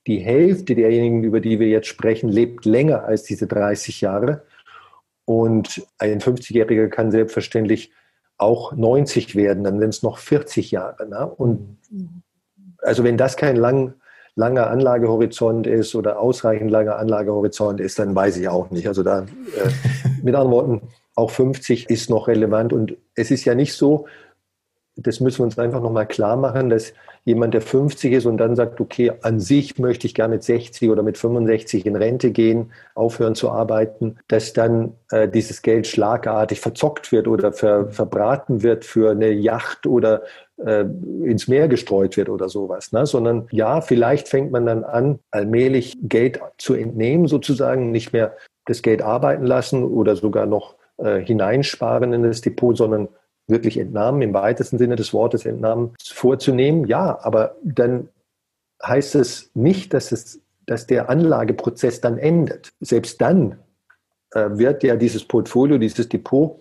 die 0.08 0.20
Hälfte 0.20 0.76
derjenigen, 0.76 1.24
über 1.24 1.40
die 1.40 1.60
wir 1.60 1.68
jetzt 1.68 1.88
sprechen, 1.88 2.30
lebt 2.30 2.66
länger 2.66 3.04
als 3.04 3.24
diese 3.24 3.48
30 3.48 4.02
Jahre. 4.02 4.44
Und 5.32 5.88
ein 5.98 6.20
50-Jähriger 6.20 6.89
kann 6.89 7.10
selbstverständlich 7.10 7.94
auch 8.38 8.74
90 8.74 9.38
werden, 9.38 9.63
dann 9.63 9.80
sind 9.80 9.89
es 9.89 10.04
noch 10.04 10.17
40 10.17 10.72
Jahre. 10.72 11.08
Ne? 11.08 11.26
Und 11.26 11.78
also 12.80 13.06
wenn 13.06 13.15
das 13.15 13.38
kein 13.38 13.56
lang, 13.56 13.94
langer 14.36 14.70
Anlagehorizont 14.70 15.67
ist 15.67 15.96
oder 15.96 16.20
ausreichend 16.20 16.70
langer 16.70 16.98
Anlagehorizont 16.98 17.80
ist, 17.80 17.98
dann 17.98 18.13
weiß 18.13 18.36
ich 18.38 18.50
auch 18.50 18.72
nicht. 18.72 18.88
Also 18.88 19.04
da, 19.04 19.22
äh, 19.22 19.24
mit 20.22 20.36
anderen 20.36 20.52
Worten, 20.52 20.82
auch 21.15 21.32
50 21.32 21.89
ist 21.89 22.10
noch 22.10 22.28
relevant. 22.28 22.74
Und 22.74 22.98
es 23.15 23.32
ist 23.32 23.46
ja 23.46 23.56
nicht 23.56 23.74
so, 23.74 24.08
das 24.96 25.20
müssen 25.20 25.40
wir 25.40 25.46
uns 25.46 25.58
einfach 25.58 25.82
nochmal 25.82 26.08
klar 26.08 26.36
machen, 26.36 26.70
dass 26.70 26.94
jemand, 27.24 27.54
der 27.54 27.62
50 27.62 28.14
ist 28.14 28.26
und 28.26 28.38
dann 28.38 28.56
sagt, 28.56 28.82
okay, 28.82 29.12
an 29.22 29.40
sich 29.40 29.78
möchte 29.78 30.08
ich 30.08 30.16
gerne 30.16 30.36
mit 30.36 30.44
60 30.44 30.90
oder 30.90 31.04
mit 31.04 31.18
65 31.18 31.86
in 31.86 31.96
Rente 31.96 32.32
gehen, 32.32 32.72
aufhören 32.96 33.36
zu 33.36 33.52
arbeiten, 33.52 34.18
dass 34.28 34.54
dann 34.54 34.94
äh, 35.12 35.28
dieses 35.28 35.62
Geld 35.62 35.88
schlagartig 35.88 36.60
verzockt 36.60 37.12
wird 37.12 37.28
oder 37.28 37.54
ver, 37.54 37.90
verbraten 37.90 38.64
wird 38.64 38.86
für 38.86 39.12
eine 39.12 39.32
Yacht 39.32 39.86
oder 39.86 40.24
äh, 40.58 40.82
ins 41.24 41.48
Meer 41.48 41.68
gestreut 41.68 42.18
wird 42.18 42.30
oder 42.30 42.50
sowas, 42.50 42.92
ne? 42.92 43.06
sondern 43.06 43.48
ja, 43.52 43.82
vielleicht 43.82 44.28
fängt 44.28 44.52
man 44.52 44.66
dann 44.66 44.84
an, 44.84 45.20
allmählich 45.30 45.98
Geld 46.02 46.40
zu 46.58 46.74
entnehmen, 46.74 47.28
sozusagen, 47.28 47.92
nicht 47.92 48.14
mehr 48.14 48.36
das 48.66 48.82
Geld 48.82 49.02
arbeiten 49.02 49.46
lassen 49.46 49.84
oder 49.84 50.16
sogar 50.16 50.46
noch 50.46 50.76
äh, 50.98 51.20
hineinsparen 51.20 52.14
in 52.14 52.24
das 52.24 52.42
Depot, 52.42 52.76
sondern 52.76 53.10
wirklich 53.52 53.78
Entnahmen 53.78 54.22
im 54.22 54.34
weitesten 54.34 54.78
Sinne 54.78 54.96
des 54.96 55.14
Wortes 55.14 55.46
Entnahmen 55.46 55.94
vorzunehmen. 56.04 56.86
Ja, 56.88 57.20
aber 57.22 57.56
dann 57.64 58.10
heißt 58.84 59.16
es 59.16 59.52
nicht, 59.54 59.94
dass, 59.94 60.12
es, 60.12 60.40
dass 60.66 60.88
der 60.88 61.10
Anlageprozess 61.10 62.02
dann 62.02 62.18
endet. 62.18 62.74
Selbst 62.80 63.22
dann 63.22 63.60
äh, 64.32 64.50
wird 64.52 64.84
ja 64.84 64.96
dieses 64.96 65.24
Portfolio, 65.24 65.78
dieses 65.78 66.10
Depot 66.10 66.60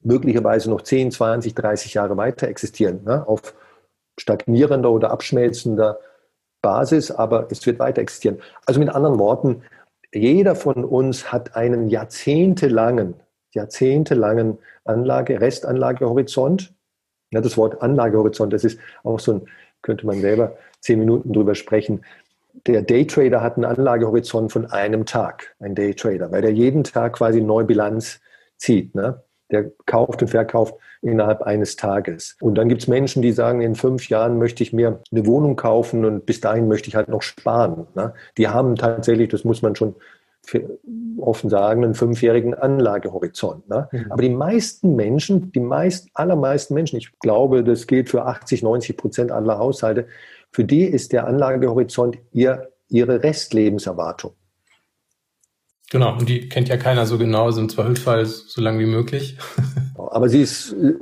möglicherweise 0.00 0.70
noch 0.70 0.82
10, 0.82 1.10
20, 1.10 1.54
30 1.54 1.94
Jahre 1.94 2.16
weiter 2.16 2.48
existieren, 2.48 3.02
ne? 3.04 3.26
auf 3.26 3.54
stagnierender 4.18 4.90
oder 4.90 5.10
abschmelzender 5.10 5.98
Basis, 6.62 7.10
aber 7.10 7.48
es 7.50 7.64
wird 7.66 7.78
weiter 7.78 8.00
existieren. 8.00 8.38
Also 8.66 8.80
mit 8.80 8.90
anderen 8.90 9.18
Worten, 9.18 9.62
jeder 10.12 10.54
von 10.54 10.84
uns 10.84 11.32
hat 11.32 11.56
einen 11.56 11.88
jahrzehntelangen 11.88 13.14
jahrzehntelangen 13.54 14.58
Anlage, 14.84 15.40
Restanlagehorizont. 15.40 16.72
Ja, 17.30 17.40
das 17.40 17.56
Wort 17.56 17.82
Anlagehorizont, 17.82 18.52
das 18.52 18.64
ist 18.64 18.78
auch 19.02 19.18
so 19.18 19.32
ein, 19.34 19.42
könnte 19.82 20.06
man 20.06 20.20
selber 20.20 20.56
zehn 20.80 20.98
Minuten 20.98 21.32
drüber 21.32 21.54
sprechen. 21.54 22.04
Der 22.66 22.82
Daytrader 22.82 23.40
hat 23.40 23.56
einen 23.56 23.64
Anlagehorizont 23.64 24.52
von 24.52 24.66
einem 24.66 25.06
Tag, 25.06 25.54
ein 25.58 25.74
Daytrader, 25.74 26.30
weil 26.30 26.42
der 26.42 26.52
jeden 26.52 26.84
Tag 26.84 27.14
quasi 27.14 27.40
neue 27.40 27.64
Bilanz 27.64 28.20
zieht. 28.56 28.94
Ne? 28.94 29.22
Der 29.50 29.72
kauft 29.86 30.22
und 30.22 30.28
verkauft 30.28 30.74
innerhalb 31.02 31.42
eines 31.42 31.76
Tages. 31.76 32.36
Und 32.40 32.56
dann 32.56 32.68
gibt 32.68 32.82
es 32.82 32.88
Menschen, 32.88 33.22
die 33.22 33.32
sagen, 33.32 33.60
in 33.60 33.74
fünf 33.74 34.08
Jahren 34.08 34.38
möchte 34.38 34.62
ich 34.62 34.72
mir 34.72 35.00
eine 35.12 35.26
Wohnung 35.26 35.56
kaufen 35.56 36.04
und 36.04 36.26
bis 36.26 36.40
dahin 36.40 36.68
möchte 36.68 36.88
ich 36.88 36.96
halt 36.96 37.08
noch 37.08 37.22
sparen. 37.22 37.86
Ne? 37.94 38.14
Die 38.38 38.48
haben 38.48 38.76
tatsächlich, 38.76 39.28
das 39.28 39.44
muss 39.44 39.60
man 39.60 39.76
schon 39.76 39.94
offen 41.18 41.50
sagen, 41.50 41.84
einen 41.84 41.94
fünfjährigen 41.94 42.54
Anlagehorizont. 42.54 43.68
Ne? 43.68 43.88
Mhm. 43.90 44.12
Aber 44.12 44.22
die 44.22 44.30
meisten 44.30 44.94
Menschen, 44.96 45.52
die 45.52 45.60
meist, 45.60 46.08
allermeisten 46.14 46.74
Menschen, 46.74 46.96
ich 46.98 47.10
glaube, 47.18 47.64
das 47.64 47.86
gilt 47.86 48.08
für 48.08 48.24
80, 48.24 48.62
90 48.62 48.96
Prozent 48.96 49.32
aller 49.32 49.58
Haushalte, 49.58 50.06
für 50.50 50.64
die 50.64 50.84
ist 50.84 51.12
der 51.12 51.26
Anlagehorizont 51.26 52.18
ihr, 52.32 52.70
ihre 52.88 53.22
Restlebenserwartung. 53.22 54.34
Genau, 55.90 56.12
und 56.18 56.28
die 56.28 56.48
kennt 56.48 56.68
ja 56.68 56.76
keiner 56.76 57.06
so 57.06 57.18
genau, 57.18 57.50
sind 57.50 57.70
zwar 57.70 57.84
Zweifelsfall 57.86 58.26
so 58.26 58.60
lange 58.60 58.80
wie 58.80 58.86
möglich. 58.86 59.38
Aber 59.96 60.28
sie 60.28 60.42
ist 60.42 60.72
äh, 60.72 60.94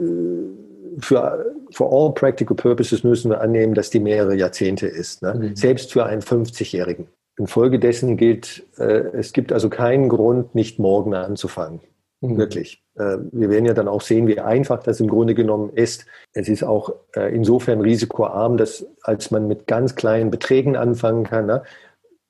für, 0.99 1.55
for 1.71 1.93
all 1.93 2.13
practical 2.13 2.57
purposes 2.57 3.05
müssen 3.05 3.31
wir 3.31 3.41
annehmen, 3.41 3.75
dass 3.75 3.91
die 3.91 4.01
mehrere 4.01 4.35
Jahrzehnte 4.35 4.87
ist. 4.87 5.23
Ne? 5.23 5.35
Mhm. 5.35 5.57
Selbst 5.57 5.93
für 5.93 6.05
einen 6.05 6.23
50-Jährigen. 6.23 7.07
Infolgedessen 7.37 8.17
gilt, 8.17 8.65
äh, 8.79 9.05
es 9.15 9.33
gibt 9.33 9.53
also 9.53 9.71
keinen 9.71 10.09
Grund, 10.09 10.55
nicht 10.55 10.79
morgen 10.79 11.15
anzufangen. 11.15 11.81
Mhm. 12.21 12.39
Wirklich. 12.39 12.85
Äh, 12.95 13.19
wir 13.33 13.51
werden 13.51 13.67
ja 13.67 13.75
dann 13.75 13.89
auch 13.89 14.01
sehen, 14.01 14.27
wie 14.27 14.39
einfach 14.39 14.83
das 14.83 15.01
im 15.01 15.09
Grunde 15.09 15.35
genommen 15.35 15.71
ist. 15.75 16.07
Es 16.33 16.49
ist 16.49 16.63
auch 16.63 16.95
äh, 17.15 17.35
insofern 17.35 17.81
risikoarm, 17.81 18.57
dass 18.57 18.87
als 19.03 19.31
man 19.31 19.49
mit 19.49 19.67
ganz 19.67 19.95
kleinen 19.95 20.31
Beträgen 20.31 20.77
anfangen 20.77 21.25
kann. 21.25 21.47
Ne? 21.47 21.63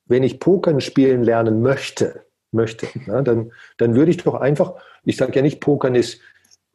Wenn 0.05 0.23
ich 0.23 0.39
Pokern 0.39 0.81
spielen 0.81 1.23
lernen 1.23 1.61
möchte, 1.61 2.25
möchte, 2.51 2.87
ne, 3.05 3.23
dann, 3.23 3.51
dann 3.77 3.95
würde 3.95 4.11
ich 4.11 4.17
doch 4.17 4.35
einfach, 4.35 4.75
ich 5.05 5.17
sage 5.17 5.33
ja 5.35 5.41
nicht, 5.41 5.59
Pokern 5.59 5.95
ist 5.95 6.19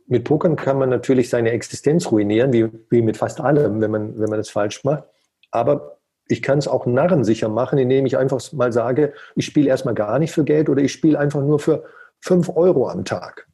mit 0.09 0.25
Pokern 0.25 0.57
kann 0.57 0.79
man 0.79 0.89
natürlich 0.89 1.29
seine 1.29 1.51
Existenz 1.51 2.11
ruinieren, 2.11 2.53
wie, 2.53 2.71
wie 2.89 3.03
mit 3.03 3.19
fast 3.19 3.41
allem, 3.41 3.83
wenn 3.83 3.91
man, 3.91 4.19
wenn 4.19 4.31
man 4.31 4.41
es 4.41 4.49
falsch 4.49 4.83
macht. 4.83 5.05
Aber 5.51 5.98
ich 6.29 6.43
kann 6.43 6.59
es 6.59 6.69
auch 6.69 6.87
narrensicher 6.87 7.49
machen, 7.49 7.79
indem 7.79 8.07
ich 8.07 8.17
einfach 8.17 8.41
mal 8.53 8.73
sage, 8.73 9.15
ich 9.35 9.47
spiele 9.47 9.69
erstmal 9.69 9.95
gar 9.95 10.19
nicht 10.19 10.33
für 10.33 10.45
Geld 10.45 10.69
oder 10.69 10.83
ich 10.83 10.93
spiele 10.93 11.19
einfach 11.19 11.41
nur 11.41 11.59
für 11.59 11.85
5 12.21 12.51
Euro 12.55 12.89
am 12.89 13.05
Tag. 13.05 13.49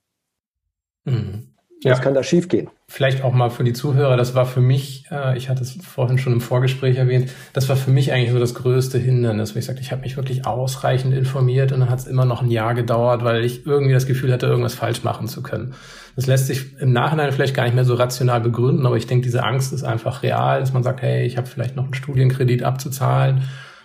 Mhm. 1.04 1.53
Ja. 1.84 1.92
Was 1.92 2.00
kann 2.00 2.14
da 2.14 2.22
schiefgehen? 2.22 2.70
Vielleicht 2.88 3.22
auch 3.22 3.34
mal 3.34 3.50
für 3.50 3.62
die 3.62 3.74
Zuhörer, 3.74 4.16
das 4.16 4.34
war 4.34 4.46
für 4.46 4.62
mich, 4.62 5.04
äh, 5.10 5.36
ich 5.36 5.50
hatte 5.50 5.62
es 5.62 5.76
vorhin 5.82 6.16
schon 6.16 6.32
im 6.32 6.40
Vorgespräch 6.40 6.96
erwähnt, 6.96 7.30
das 7.52 7.68
war 7.68 7.76
für 7.76 7.90
mich 7.90 8.10
eigentlich 8.10 8.32
so 8.32 8.38
das 8.38 8.54
größte 8.54 8.98
Hindernis, 8.98 9.54
wo 9.54 9.58
ich 9.58 9.66
sagte, 9.66 9.82
ich 9.82 9.92
habe 9.92 10.00
mich 10.00 10.16
wirklich 10.16 10.46
ausreichend 10.46 11.12
informiert 11.12 11.72
und 11.72 11.80
dann 11.80 11.90
hat 11.90 11.98
es 11.98 12.06
immer 12.06 12.24
noch 12.24 12.40
ein 12.40 12.50
Jahr 12.50 12.72
gedauert, 12.72 13.22
weil 13.22 13.44
ich 13.44 13.66
irgendwie 13.66 13.92
das 13.92 14.06
Gefühl 14.06 14.32
hatte, 14.32 14.46
irgendwas 14.46 14.74
falsch 14.74 15.04
machen 15.04 15.28
zu 15.28 15.42
können. 15.42 15.74
Das 16.16 16.26
lässt 16.26 16.46
sich 16.46 16.78
im 16.78 16.92
Nachhinein 16.92 17.32
vielleicht 17.32 17.54
gar 17.54 17.64
nicht 17.64 17.74
mehr 17.74 17.84
so 17.84 17.94
rational 17.94 18.40
begründen, 18.40 18.86
aber 18.86 18.96
ich 18.96 19.06
denke, 19.06 19.24
diese 19.24 19.44
Angst 19.44 19.74
ist 19.74 19.84
einfach 19.84 20.22
real, 20.22 20.60
dass 20.60 20.72
man 20.72 20.82
sagt, 20.82 21.02
hey, 21.02 21.26
ich 21.26 21.36
habe 21.36 21.46
vielleicht 21.46 21.76
noch 21.76 21.84
einen 21.84 21.94
Studienkredit 21.94 22.62
abzuzahlen, 22.62 23.42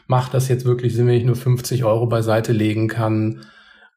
macht 0.08 0.34
das 0.34 0.48
jetzt 0.48 0.64
wirklich 0.64 0.96
Sinn, 0.96 1.08
wenn 1.08 1.16
ich 1.16 1.26
nur 1.26 1.36
50 1.36 1.84
Euro 1.84 2.06
beiseite 2.06 2.54
legen 2.54 2.88
kann? 2.88 3.42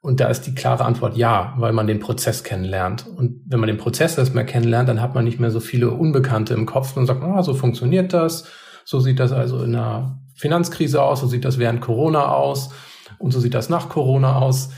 Und 0.03 0.21
da 0.21 0.27
ist 0.27 0.43
die 0.43 0.55
klare 0.55 0.85
Antwort 0.85 1.17
ja, 1.17 1.55
weil 1.57 1.73
man 1.73 1.87
den 1.87 2.01
Prozess 2.01 2.45
kennenlernt. 2.45 3.07
Und 3.07 3.41
wenn 3.47 3.61
man 3.61 3.69
den 3.69 3.79
Prozess 3.79 4.19
erstmal 4.19 4.45
kennenlernt, 4.45 4.88
dann 4.88 5.01
hat 5.01 5.15
man 5.15 5.25
nicht 5.25 5.41
mehr 5.41 5.51
so 5.51 5.61
viele 5.61 5.91
Unbekannte 5.93 6.55
im 6.55 6.67
Kopf 6.67 6.97
und 6.97 7.07
sagt, 7.07 7.23
ah, 7.23 7.43
so 7.43 7.55
funktioniert 7.55 8.12
das, 8.12 8.49
so 8.85 9.01
sieht 9.01 9.21
das 9.21 9.33
also 9.33 9.62
in 9.62 9.75
einer 9.75 10.21
Finanzkrise 10.35 11.03
aus, 11.03 11.21
so 11.21 11.27
sieht 11.29 11.45
das 11.45 11.59
während 11.59 11.81
Corona 11.81 12.33
aus 12.33 12.71
und 13.19 13.31
so 13.31 13.41
sieht 13.41 13.55
das 13.55 13.69
nach 13.69 13.88
Corona 13.88 14.37
aus 14.37 14.71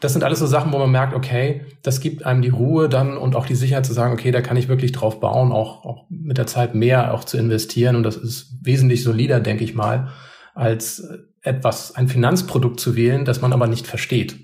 das 0.00 0.14
sind 0.14 0.24
alles 0.24 0.38
so 0.38 0.46
Sachen, 0.46 0.72
wo 0.72 0.78
man 0.78 0.90
merkt, 0.90 1.14
okay, 1.14 1.66
das 1.82 2.00
gibt 2.00 2.24
einem 2.24 2.40
die 2.40 2.48
Ruhe 2.48 2.88
dann 2.88 3.16
und 3.18 3.36
auch 3.36 3.46
die 3.46 3.54
Sicherheit 3.54 3.84
zu 3.84 3.92
sagen, 3.92 4.14
okay, 4.14 4.30
da 4.30 4.40
kann 4.40 4.56
ich 4.56 4.68
wirklich 4.68 4.92
drauf 4.92 5.20
bauen, 5.20 5.52
auch, 5.52 5.84
auch 5.84 6.06
mit 6.08 6.38
der 6.38 6.46
Zeit 6.46 6.74
mehr 6.74 7.12
auch 7.14 7.24
zu 7.24 7.36
investieren. 7.36 7.96
Und 7.96 8.02
das 8.02 8.16
ist 8.16 8.58
wesentlich 8.62 9.04
solider, 9.04 9.40
denke 9.40 9.62
ich 9.62 9.74
mal, 9.74 10.08
als 10.54 11.06
etwas, 11.42 11.94
ein 11.94 12.08
Finanzprodukt 12.08 12.80
zu 12.80 12.96
wählen, 12.96 13.26
das 13.26 13.42
man 13.42 13.52
aber 13.52 13.66
nicht 13.66 13.86
versteht. 13.86 14.38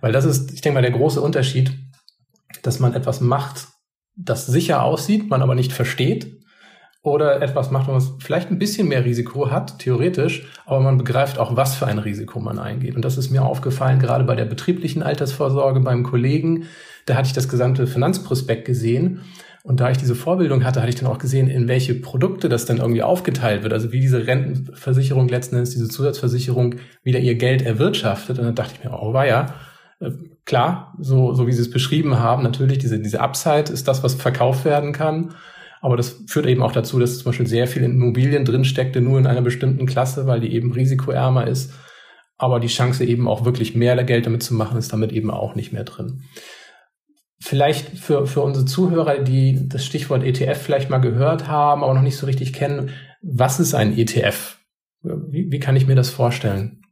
Weil 0.00 0.12
das 0.12 0.24
ist, 0.24 0.52
ich 0.52 0.60
denke 0.60 0.74
mal, 0.74 0.82
der 0.82 0.90
große 0.90 1.20
Unterschied, 1.20 1.72
dass 2.62 2.80
man 2.80 2.94
etwas 2.94 3.20
macht, 3.20 3.68
das 4.16 4.46
sicher 4.46 4.82
aussieht, 4.82 5.30
man 5.30 5.42
aber 5.42 5.54
nicht 5.54 5.72
versteht 5.72 6.38
oder 7.02 7.40
etwas 7.40 7.70
macht, 7.70 7.88
wo 7.88 7.92
man 7.92 8.02
vielleicht 8.18 8.50
ein 8.50 8.58
bisschen 8.58 8.88
mehr 8.88 9.04
Risiko 9.04 9.50
hat, 9.50 9.78
theoretisch, 9.78 10.46
aber 10.66 10.80
man 10.80 10.98
begreift 10.98 11.38
auch, 11.38 11.56
was 11.56 11.76
für 11.76 11.86
ein 11.86 11.98
Risiko 11.98 12.40
man 12.40 12.58
eingeht. 12.58 12.96
Und 12.96 13.04
das 13.04 13.16
ist 13.16 13.30
mir 13.30 13.44
aufgefallen, 13.44 13.98
gerade 13.98 14.24
bei 14.24 14.34
der 14.34 14.44
betrieblichen 14.44 15.02
Altersvorsorge 15.02 15.80
beim 15.80 16.02
Kollegen. 16.02 16.64
Da 17.06 17.14
hatte 17.14 17.28
ich 17.28 17.32
das 17.32 17.48
gesamte 17.48 17.86
Finanzprospekt 17.86 18.64
gesehen. 18.64 19.22
Und 19.62 19.80
da 19.80 19.90
ich 19.90 19.98
diese 19.98 20.14
Vorbildung 20.14 20.64
hatte, 20.64 20.80
hatte 20.80 20.90
ich 20.90 20.96
dann 20.96 21.08
auch 21.08 21.18
gesehen, 21.18 21.48
in 21.48 21.68
welche 21.68 21.94
Produkte 21.94 22.48
das 22.48 22.64
dann 22.64 22.78
irgendwie 22.78 23.02
aufgeteilt 23.02 23.62
wird. 23.62 23.72
Also 23.72 23.92
wie 23.92 24.00
diese 24.00 24.26
Rentenversicherung 24.26 25.28
letzten 25.28 25.56
Endes, 25.56 25.70
diese 25.70 25.88
Zusatzversicherung 25.88 26.76
wieder 27.02 27.18
ihr 27.18 27.34
Geld 27.34 27.62
erwirtschaftet. 27.62 28.38
Und 28.38 28.44
dann 28.44 28.54
dachte 28.54 28.74
ich 28.76 28.84
mir, 28.84 28.92
oh 28.92 29.12
weia, 29.12 29.54
klar, 30.44 30.94
so, 30.98 31.34
so 31.34 31.46
wie 31.46 31.52
Sie 31.52 31.60
es 31.60 31.70
beschrieben 31.70 32.18
haben, 32.18 32.42
natürlich 32.42 32.78
diese, 32.78 33.00
diese 33.00 33.20
Upside 33.20 33.72
ist 33.72 33.88
das, 33.88 34.02
was 34.02 34.14
verkauft 34.14 34.64
werden 34.64 34.92
kann. 34.92 35.34
Aber 35.80 35.96
das 35.96 36.22
führt 36.26 36.46
eben 36.46 36.62
auch 36.62 36.72
dazu, 36.72 36.98
dass 36.98 37.18
zum 37.18 37.26
Beispiel 37.26 37.46
sehr 37.46 37.66
viel 37.66 37.82
in 37.82 37.92
Immobilien 37.92 38.44
drinsteckte, 38.44 39.00
nur 39.00 39.18
in 39.18 39.26
einer 39.26 39.42
bestimmten 39.42 39.86
Klasse, 39.86 40.26
weil 40.26 40.40
die 40.40 40.52
eben 40.52 40.72
risikoärmer 40.72 41.46
ist. 41.46 41.72
Aber 42.36 42.60
die 42.60 42.68
Chance 42.68 43.04
eben 43.04 43.28
auch 43.28 43.44
wirklich 43.44 43.74
mehr 43.74 44.02
Geld 44.04 44.26
damit 44.26 44.42
zu 44.42 44.54
machen, 44.54 44.78
ist 44.78 44.92
damit 44.92 45.12
eben 45.12 45.30
auch 45.30 45.54
nicht 45.54 45.72
mehr 45.72 45.84
drin. 45.84 46.22
Vielleicht 47.40 47.98
für, 47.98 48.26
für 48.26 48.40
unsere 48.40 48.64
Zuhörer, 48.64 49.18
die 49.18 49.68
das 49.68 49.84
Stichwort 49.84 50.24
ETF 50.24 50.60
vielleicht 50.60 50.90
mal 50.90 50.98
gehört 50.98 51.46
haben, 51.46 51.84
aber 51.84 51.94
noch 51.94 52.02
nicht 52.02 52.16
so 52.16 52.26
richtig 52.26 52.52
kennen, 52.52 52.90
was 53.22 53.60
ist 53.60 53.74
ein 53.74 53.96
ETF? 53.96 54.58
Wie, 55.02 55.50
wie 55.50 55.58
kann 55.60 55.76
ich 55.76 55.86
mir 55.86 55.94
das 55.94 56.10
vorstellen? 56.10 56.82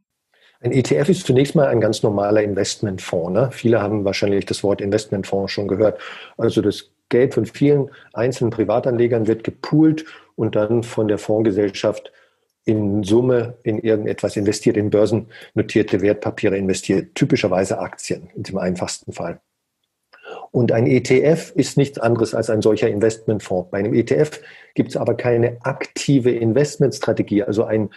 Ein 0.67 0.73
ETF 0.73 1.07
ist 1.07 1.25
zunächst 1.25 1.55
mal 1.55 1.67
ein 1.67 1.79
ganz 1.79 2.03
normaler 2.03 2.43
Investmentfonds. 2.43 3.31
Ne? 3.31 3.49
Viele 3.53 3.81
haben 3.81 4.03
wahrscheinlich 4.03 4.45
das 4.45 4.63
Wort 4.63 4.81
Investmentfonds 4.81 5.49
schon 5.49 5.69
gehört. 5.69 5.97
Also 6.37 6.61
das 6.61 6.91
Geld 7.07 7.33
von 7.35 7.45
vielen 7.45 7.89
einzelnen 8.11 8.51
Privatanlegern 8.51 9.27
wird 9.27 9.45
gepoolt 9.45 10.03
und 10.35 10.57
dann 10.57 10.83
von 10.83 11.07
der 11.07 11.19
Fondsgesellschaft 11.19 12.11
in 12.65 13.01
Summe 13.03 13.53
in 13.63 13.79
irgendetwas 13.79 14.35
investiert, 14.35 14.75
in 14.75 14.89
börsennotierte 14.89 16.01
Wertpapiere 16.01 16.57
investiert, 16.57 17.15
typischerweise 17.15 17.79
Aktien 17.79 18.29
in 18.35 18.43
dem 18.43 18.57
einfachsten 18.57 19.13
Fall. 19.13 19.39
Und 20.51 20.73
ein 20.73 20.85
ETF 20.85 21.53
ist 21.55 21.77
nichts 21.77 21.97
anderes 21.97 22.35
als 22.35 22.49
ein 22.49 22.61
solcher 22.61 22.89
Investmentfonds. 22.89 23.71
Bei 23.71 23.77
einem 23.77 23.93
ETF 23.93 24.41
gibt 24.75 24.89
es 24.89 24.97
aber 24.97 25.15
keine 25.15 25.59
aktive 25.61 26.31
Investmentstrategie, 26.31 27.43
also 27.43 27.63
ein 27.63 27.89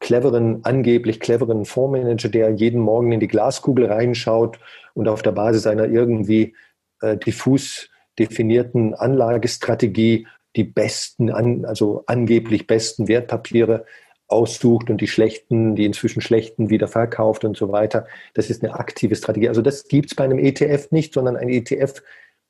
cleveren, 0.00 0.60
angeblich 0.64 1.20
cleveren 1.20 1.64
Fondsmanager, 1.64 2.28
der 2.28 2.50
jeden 2.50 2.80
Morgen 2.80 3.12
in 3.12 3.20
die 3.20 3.28
Glaskugel 3.28 3.86
reinschaut 3.86 4.58
und 4.94 5.08
auf 5.08 5.22
der 5.22 5.32
Basis 5.32 5.66
einer 5.66 5.86
irgendwie 5.86 6.54
äh, 7.00 7.16
diffus 7.16 7.88
definierten 8.18 8.94
Anlagestrategie 8.94 10.26
die 10.56 10.64
besten, 10.64 11.30
an, 11.30 11.64
also 11.64 12.04
angeblich 12.06 12.66
besten 12.66 13.06
Wertpapiere 13.06 13.84
aussucht 14.26 14.90
und 14.90 15.00
die 15.00 15.06
schlechten, 15.06 15.74
die 15.74 15.84
inzwischen 15.84 16.20
schlechten 16.20 16.68
wieder 16.68 16.88
verkauft 16.88 17.44
und 17.44 17.56
so 17.56 17.72
weiter. 17.72 18.06
Das 18.34 18.50
ist 18.50 18.62
eine 18.62 18.74
aktive 18.74 19.16
Strategie. 19.16 19.48
Also 19.48 19.62
das 19.62 19.88
gibt 19.88 20.10
es 20.10 20.14
bei 20.14 20.24
einem 20.24 20.38
ETF 20.38 20.90
nicht, 20.90 21.14
sondern 21.14 21.36
ein 21.36 21.48
ETF 21.48 22.02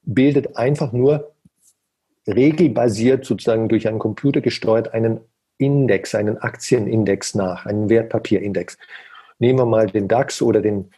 bildet 0.03 0.57
einfach 0.57 0.93
nur 0.93 1.33
regelbasiert 2.27 3.25
sozusagen 3.25 3.69
durch 3.69 3.89
einen 3.89 3.99
Computer 3.99 4.41
gesteuert 4.41 4.93
einen 4.93 5.21
Index, 5.59 6.15
einen 6.15 6.39
Aktienindex 6.39 7.35
nach, 7.35 7.67
einen 7.67 7.89
Wertpapierindex. 7.89 8.79
Nehmen 9.39 9.59
wir 9.59 9.67
mal 9.67 9.87
den 9.87 10.09
DAX 10.09 10.41
oder 10.43 10.61
den 10.61 10.91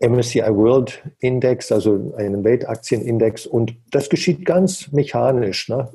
MSCI 0.00 0.42
World 0.48 1.02
Index, 1.20 1.70
also 1.70 2.14
einen 2.16 2.44
Weltaktienindex. 2.44 3.46
Und 3.46 3.76
das 3.90 4.08
geschieht 4.08 4.44
ganz 4.44 4.90
mechanisch. 4.92 5.68
Ne? 5.68 5.88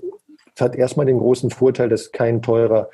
Es 0.55 0.61
hat 0.61 0.75
erstmal 0.75 1.05
den 1.05 1.19
großen 1.19 1.49
Vorteil, 1.49 1.89
dass 1.89 2.11
kein 2.11 2.41
teurer 2.41 2.89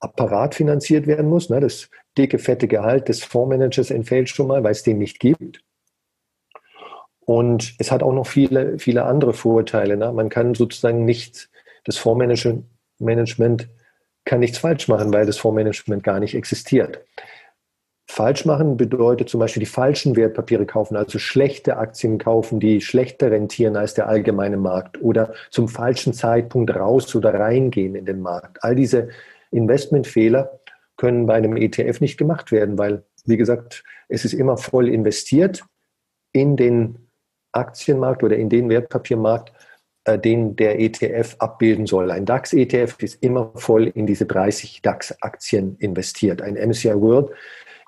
Apparat 0.00 0.54
finanziert 0.54 1.06
werden 1.06 1.28
muss. 1.28 1.50
Ne? 1.50 1.60
Das 1.60 1.88
dicke, 2.16 2.38
fette 2.38 2.68
Gehalt 2.68 3.08
des 3.08 3.24
Fondsmanagers 3.24 3.90
entfällt 3.90 4.28
schon 4.28 4.46
mal, 4.46 4.62
weil 4.62 4.72
es 4.72 4.82
den 4.82 4.98
nicht 4.98 5.20
gibt. 5.20 5.62
Und 7.20 7.74
es 7.78 7.90
hat 7.90 8.02
auch 8.02 8.12
noch 8.12 8.26
viele, 8.26 8.78
viele 8.78 9.04
andere 9.04 9.32
Vorteile. 9.32 9.96
Ne? 9.96 10.12
Man 10.12 10.28
kann 10.28 10.54
sozusagen 10.54 11.04
nicht, 11.04 11.50
das 11.84 11.96
Fondsmanagement 11.96 13.68
kann 14.26 14.40
nichts 14.40 14.58
falsch 14.58 14.88
machen, 14.88 15.12
weil 15.14 15.24
das 15.24 15.38
Fondsmanagement 15.38 16.02
gar 16.02 16.20
nicht 16.20 16.34
existiert. 16.34 17.00
Falsch 18.08 18.44
machen 18.44 18.76
bedeutet 18.76 19.28
zum 19.28 19.40
Beispiel 19.40 19.60
die 19.60 19.66
falschen 19.66 20.14
Wertpapiere 20.14 20.66
kaufen, 20.66 20.96
also 20.96 21.18
schlechte 21.18 21.76
Aktien 21.76 22.18
kaufen, 22.18 22.60
die 22.60 22.80
schlechter 22.80 23.30
rentieren 23.30 23.76
als 23.76 23.94
der 23.94 24.08
allgemeine 24.08 24.56
Markt 24.56 25.00
oder 25.02 25.34
zum 25.50 25.68
falschen 25.68 26.12
Zeitpunkt 26.12 26.74
raus 26.74 27.14
oder 27.16 27.34
reingehen 27.34 27.94
in 27.94 28.04
den 28.04 28.20
Markt. 28.20 28.62
All 28.62 28.74
diese 28.74 29.08
Investmentfehler 29.50 30.60
können 30.96 31.26
bei 31.26 31.34
einem 31.34 31.56
ETF 31.56 32.00
nicht 32.00 32.16
gemacht 32.16 32.52
werden, 32.52 32.78
weil, 32.78 33.04
wie 33.24 33.36
gesagt, 33.36 33.82
es 34.08 34.24
ist 34.24 34.34
immer 34.34 34.56
voll 34.56 34.88
investiert 34.88 35.64
in 36.32 36.56
den 36.56 37.08
Aktienmarkt 37.52 38.22
oder 38.22 38.36
in 38.36 38.48
den 38.48 38.68
Wertpapiermarkt, 38.68 39.52
den 40.18 40.54
der 40.54 40.78
ETF 40.78 41.36
abbilden 41.38 41.86
soll. 41.86 42.10
Ein 42.10 42.24
DAX-ETF 42.24 43.02
ist 43.02 43.22
immer 43.22 43.50
voll 43.56 43.88
in 43.88 44.06
diese 44.06 44.26
30 44.26 44.82
DAX-Aktien 44.82 45.76
investiert. 45.78 46.42
Ein 46.42 46.54
MSCI 46.54 46.94
World 47.00 47.30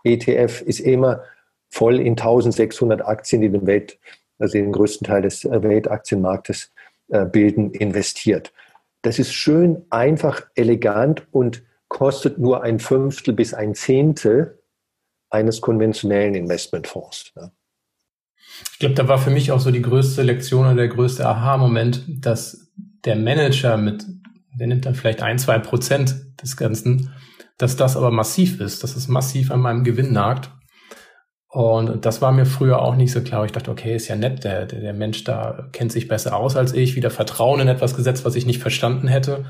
ETF 0.04 0.62
ist 0.62 0.80
immer 0.80 1.22
voll 1.68 2.00
in 2.00 2.12
1600 2.12 3.06
Aktien, 3.06 3.42
die 3.42 3.50
den 3.50 3.66
Welt, 3.66 3.98
also 4.38 4.52
den 4.54 4.72
größten 4.72 5.06
Teil 5.06 5.22
des 5.22 5.44
äh, 5.44 5.62
Weltaktienmarktes 5.62 6.72
äh, 7.08 7.24
bilden, 7.24 7.70
investiert. 7.72 8.52
Das 9.02 9.18
ist 9.18 9.32
schön, 9.32 9.84
einfach, 9.90 10.42
elegant 10.54 11.26
und 11.30 11.62
kostet 11.88 12.38
nur 12.38 12.62
ein 12.62 12.78
Fünftel 12.78 13.32
bis 13.34 13.54
ein 13.54 13.74
Zehntel 13.74 14.58
eines 15.30 15.60
konventionellen 15.60 16.34
Investmentfonds. 16.34 17.32
Ich 18.72 18.78
glaube, 18.78 18.94
da 18.94 19.08
war 19.08 19.18
für 19.18 19.30
mich 19.30 19.50
auch 19.50 19.60
so 19.60 19.70
die 19.70 19.82
größte 19.82 20.22
Lektion 20.22 20.66
oder 20.66 20.76
der 20.76 20.88
größte 20.88 21.26
Aha-Moment, 21.26 22.04
dass 22.24 22.72
der 23.04 23.16
Manager 23.16 23.76
mit, 23.76 24.04
der 24.58 24.66
nimmt 24.66 24.86
dann 24.86 24.94
vielleicht 24.94 25.22
ein, 25.22 25.38
zwei 25.38 25.58
Prozent 25.58 26.14
des 26.42 26.56
Ganzen, 26.56 27.10
dass 27.56 27.76
das 27.76 27.96
aber 27.96 28.10
massiv 28.10 28.60
ist, 28.60 28.82
dass 28.82 28.96
es 28.96 29.08
massiv 29.08 29.50
an 29.50 29.60
meinem 29.60 29.84
Gewinn 29.84 30.12
nagt. 30.12 30.50
Und 31.50 32.04
das 32.04 32.20
war 32.20 32.30
mir 32.30 32.46
früher 32.46 32.80
auch 32.80 32.94
nicht 32.94 33.10
so 33.10 33.22
klar. 33.22 33.44
Ich 33.44 33.52
dachte, 33.52 33.70
okay, 33.70 33.96
ist 33.96 34.08
ja 34.08 34.16
nett, 34.16 34.44
der, 34.44 34.66
der, 34.66 34.92
Mensch 34.92 35.24
da 35.24 35.68
kennt 35.72 35.90
sich 35.90 36.06
besser 36.06 36.36
aus 36.36 36.56
als 36.56 36.74
ich, 36.74 36.94
wieder 36.94 37.10
Vertrauen 37.10 37.60
in 37.60 37.68
etwas 37.68 37.96
gesetzt, 37.96 38.24
was 38.24 38.36
ich 38.36 38.46
nicht 38.46 38.60
verstanden 38.60 39.08
hätte. 39.08 39.46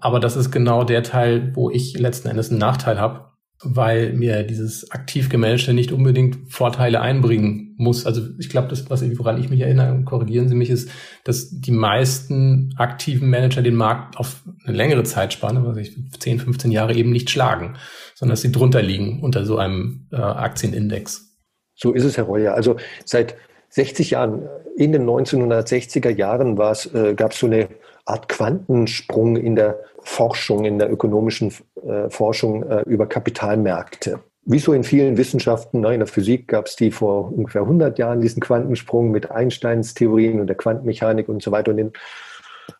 Aber 0.00 0.20
das 0.20 0.36
ist 0.36 0.50
genau 0.50 0.84
der 0.84 1.02
Teil, 1.02 1.52
wo 1.54 1.68
ich 1.68 1.98
letzten 1.98 2.28
Endes 2.28 2.50
einen 2.50 2.58
Nachteil 2.58 3.00
habe, 3.00 3.29
weil 3.62 4.14
mir 4.14 4.42
dieses 4.42 4.90
aktiv 4.90 5.28
gemanagte 5.28 5.74
nicht 5.74 5.92
unbedingt 5.92 6.50
Vorteile 6.50 7.00
einbringen 7.02 7.74
muss. 7.76 8.06
Also 8.06 8.22
ich 8.38 8.48
glaube, 8.48 8.68
das, 8.68 8.88
was 8.88 9.02
woran 9.18 9.38
ich 9.38 9.50
mich 9.50 9.60
erinnere, 9.60 10.02
korrigieren 10.04 10.48
Sie 10.48 10.54
mich, 10.54 10.70
ist, 10.70 10.90
dass 11.24 11.50
die 11.50 11.70
meisten 11.70 12.74
aktiven 12.78 13.28
Manager 13.28 13.60
den 13.60 13.74
Markt 13.74 14.16
auf 14.16 14.42
eine 14.64 14.76
längere 14.76 15.02
Zeitspanne, 15.02 15.64
was 15.66 15.76
ich 15.76 15.94
10, 16.18 16.38
15 16.38 16.70
Jahre 16.70 16.94
eben 16.94 17.10
nicht 17.10 17.28
schlagen, 17.28 17.76
sondern 18.14 18.32
dass 18.32 18.42
sie 18.42 18.52
drunter 18.52 18.82
liegen 18.82 19.22
unter 19.22 19.44
so 19.44 19.58
einem 19.58 20.06
äh, 20.10 20.16
Aktienindex. 20.16 21.36
So 21.74 21.92
ist 21.92 22.04
es, 22.04 22.16
Herr 22.16 22.24
Reuer. 22.24 22.54
Also 22.54 22.76
seit 23.04 23.36
60 23.70 24.10
Jahren, 24.10 24.48
in 24.76 24.92
den 24.92 25.04
1960er 25.04 26.10
Jahren 26.10 26.58
äh, 26.58 27.14
gab 27.14 27.32
es 27.32 27.38
so 27.38 27.46
eine 27.46 27.68
Art 28.10 28.28
Quantensprung 28.28 29.36
in 29.36 29.56
der 29.56 29.78
Forschung, 30.02 30.64
in 30.64 30.78
der 30.78 30.90
ökonomischen 30.90 31.52
äh, 31.86 32.10
Forschung 32.10 32.62
äh, 32.64 32.82
über 32.86 33.06
Kapitalmärkte. 33.06 34.20
Wie 34.44 34.58
so 34.58 34.72
in 34.72 34.84
vielen 34.84 35.16
Wissenschaften, 35.16 35.80
ne, 35.80 35.94
in 35.94 36.00
der 36.00 36.06
Physik 36.06 36.48
gab 36.48 36.66
es 36.66 36.74
die 36.74 36.90
vor 36.90 37.32
ungefähr 37.32 37.62
100 37.62 37.98
Jahren, 37.98 38.20
diesen 38.20 38.40
Quantensprung 38.40 39.10
mit 39.10 39.30
Einsteins 39.30 39.94
Theorien 39.94 40.40
und 40.40 40.48
der 40.48 40.56
Quantenmechanik 40.56 41.28
und 41.28 41.42
so 41.42 41.52
weiter. 41.52 41.70
Und 41.70 41.78
in 41.78 41.92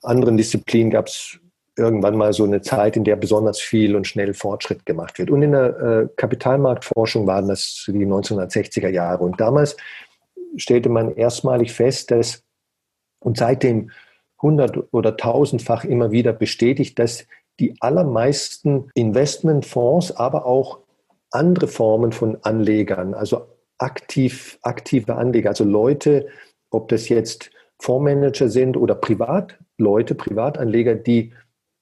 anderen 0.03 0.37
Disziplinen 0.37 0.91
gab 0.91 1.07
es 1.07 1.39
irgendwann 1.77 2.17
mal 2.17 2.33
so 2.33 2.45
eine 2.45 2.61
Zeit, 2.63 2.97
in 2.97 3.05
der 3.05 3.17
besonders 3.17 3.61
viel 3.61 3.95
und 3.95 4.07
schnell 4.07 4.35
Fortschritt 4.35 4.85
gemacht 4.85 5.19
wird. 5.19 5.31
Und 5.31 5.43
in 5.43 5.53
der 5.53 5.79
äh, 5.79 6.09
Kapitalmarktforschung 6.17 7.27
waren 7.27 7.49
das 7.49 7.85
die 7.87 8.07
1960er 8.07 8.89
Jahre. 8.89 9.23
Und 9.23 9.41
damals 9.41 9.77
stellte 10.57 10.89
man 10.89 11.15
erstmalig 11.15 11.73
fest, 11.73 12.11
dass, 12.11 12.43
und 13.21 13.37
seitdem 13.37 13.91
hundert- 14.43 14.93
oder 14.93 15.17
tausendfach 15.17 15.85
immer 15.85 16.11
wieder 16.11 16.33
bestätigt, 16.33 16.99
dass 16.99 17.27
die 17.59 17.77
allermeisten 17.81 18.91
Investmentfonds, 18.95 20.13
aber 20.17 20.47
auch 20.47 20.79
andere 21.31 21.69
Formen 21.69 22.13
von 22.13 22.39
Anlegern, 22.43 23.15
also 23.15 23.47
aktiv, 23.79 24.59
aktive 24.63 25.17
Anleger, 25.17 25.51
also 25.51 25.65
Leute, 25.65 26.29
ob 26.71 26.89
das 26.89 27.09
jetzt 27.09 27.51
Fondsmanager 27.79 28.49
sind 28.49 28.77
oder 28.77 28.95
Privatleute, 28.95 30.15
Privatanleger, 30.15 30.95
die 30.95 31.33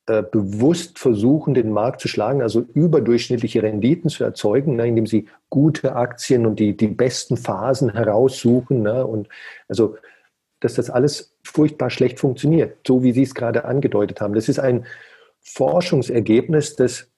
äh, 0.07 0.23
bewusst 0.23 0.99
versuchen, 0.99 1.55
den 1.55 1.71
Markt 1.71 2.01
zu 2.01 2.09
schlagen, 2.09 2.40
also 2.40 2.64
überdurchschnittliche 2.73 3.62
Renditen 3.62 4.09
zu 4.09 4.25
erzeugen, 4.25 4.77
ne, 4.77 4.87
indem 4.87 5.07
sie 5.07 5.29
gute 5.51 5.97
Aktien 5.97 6.47
und 6.47 6.59
die, 6.59 6.77
die 6.77 6.88
besten 6.88 7.37
Phasen 7.37 7.92
heraussuchen. 7.92 8.83
Ne, 8.83 9.07
und 9.07 9.29
also 9.68 9.97
dass 10.61 10.75
das 10.75 10.90
alles 10.90 11.35
furchtbar 11.44 11.90
schlecht 11.90 12.18
funktioniert, 12.21 12.79
so 12.87 13.03
wie 13.03 13.12
Sie 13.12 13.23
es 13.23 13.35
gerade 13.35 13.64
angedeutet 13.64 14.21
haben. 14.21 14.35
Das 14.35 14.49
ist 14.49 14.59
ein 14.59 14.87
Forschungsergebnis, 15.40 16.77
das 16.77 17.11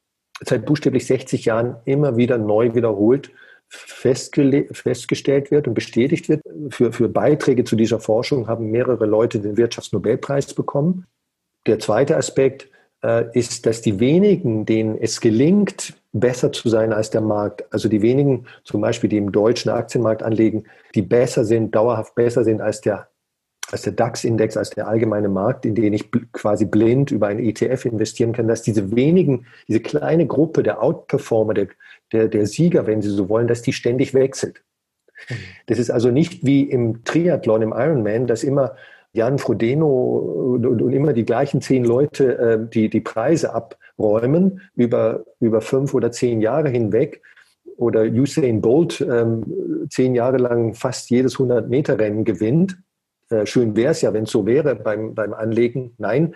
seit 0.45 0.67
buchstäblich 0.67 1.07
60 1.07 1.45
Jahren 1.47 1.77
immer 1.85 2.17
wieder 2.17 2.39
neu 2.39 2.75
wiederholt 2.75 3.31
festgestellt 3.71 5.51
wird 5.51 5.69
und 5.69 5.75
bestätigt 5.75 6.29
wird. 6.29 6.43
Für, 6.71 6.93
für 6.93 7.09
Beiträge 7.09 7.65
zu 7.65 7.77
dieser 7.77 8.01
Forschung 8.01 8.49
haben 8.49 8.71
mehrere 8.71 9.07
Leute 9.07 9.39
den 9.39 9.57
Wirtschaftsnobelpreis 9.57 10.55
bekommen. 10.55 11.07
Der 11.67 11.79
zweite 11.79 12.17
Aspekt 12.17 12.69
äh, 13.03 13.27
ist, 13.33 13.67
dass 13.67 13.81
die 13.81 14.01
wenigen, 14.01 14.67
denen 14.67 14.99
es 14.99 15.21
gelingt, 15.21 15.95
besser 16.13 16.51
zu 16.51 16.69
sein 16.69 16.93
als 16.93 17.11
der 17.11 17.21
Markt, 17.21 17.65
also 17.73 17.89
die 17.89 18.03
wenigen 18.03 18.47
zum 18.65 18.81
Beispiel, 18.81 19.09
die 19.09 19.19
im 19.19 19.31
deutschen 19.31 19.71
Aktienmarkt 19.71 20.25
anlegen, 20.25 20.65
die 20.97 21.03
besser 21.03 21.45
sind, 21.45 21.75
dauerhaft 21.75 22.17
besser 22.17 22.43
sind 22.43 22.61
als 22.61 22.81
der 22.81 23.09
als 23.73 23.83
der 23.83 23.93
DAX-Index, 23.93 24.57
als 24.57 24.71
der 24.71 24.89
allgemeine 24.89 25.29
Markt, 25.29 25.65
in 25.65 25.75
den 25.75 25.93
ich 25.93 26.11
quasi 26.33 26.65
blind 26.65 27.11
über 27.11 27.29
einen 27.29 27.41
ETF 27.41 27.85
investieren 27.85 28.33
kann, 28.33 28.49
dass 28.49 28.63
diese 28.63 28.95
wenigen, 28.95 29.47
diese 29.69 29.81
kleine 29.81 30.27
Gruppe 30.27 30.63
der 30.63 30.83
Outperformer, 30.83 31.55
der, 31.55 31.69
der, 32.13 32.29
der 32.29 32.47
Sieger, 32.47 32.87
wenn 32.87 33.03
Sie 33.03 33.11
so 33.11 33.29
wollen, 33.29 33.47
dass 33.47 33.63
die 33.63 33.73
ständig 33.73 34.15
wechselt. 34.15 34.63
Mhm. 35.29 35.35
Das 35.67 35.79
ist 35.79 35.91
also 35.91 36.11
nicht 36.11 36.45
wie 36.45 36.63
im 36.63 37.05
Triathlon, 37.05 37.63
im 37.63 37.73
Ironman, 37.73 38.27
dass 38.27 38.45
immer 38.45 38.77
Jan 39.13 39.39
Frodeno 39.39 39.89
und, 40.55 40.67
und 40.67 40.93
immer 40.93 41.13
die 41.13 41.25
gleichen 41.25 41.61
zehn 41.61 41.85
Leute 41.85 42.39
äh, 42.39 42.59
die, 42.73 42.89
die 42.89 43.01
Preise 43.01 43.53
abräumen 43.53 44.61
über, 44.77 45.25
über 45.41 45.61
fünf 45.61 45.95
oder 45.95 46.13
zehn 46.13 46.41
Jahre 46.41 46.69
hinweg 46.69 47.21
oder 47.77 48.03
Usain 48.03 48.61
Bolt 48.61 49.01
ähm, 49.01 49.87
zehn 49.89 50.15
Jahre 50.15 50.37
lang 50.37 50.75
fast 50.75 51.11
jedes 51.11 51.37
100-Meter-Rennen 51.37 52.25
gewinnt 52.25 52.79
äh, 53.31 53.47
schön 53.47 53.77
wäre 53.77 53.93
es 53.93 54.03
ja, 54.03 54.13
wenn 54.13 54.25
es 54.25 54.31
so 54.31 54.47
wäre 54.47 54.75
beim, 54.77 55.15
beim 55.15 55.33
Anlegen. 55.33 55.95
Nein, 55.99 56.35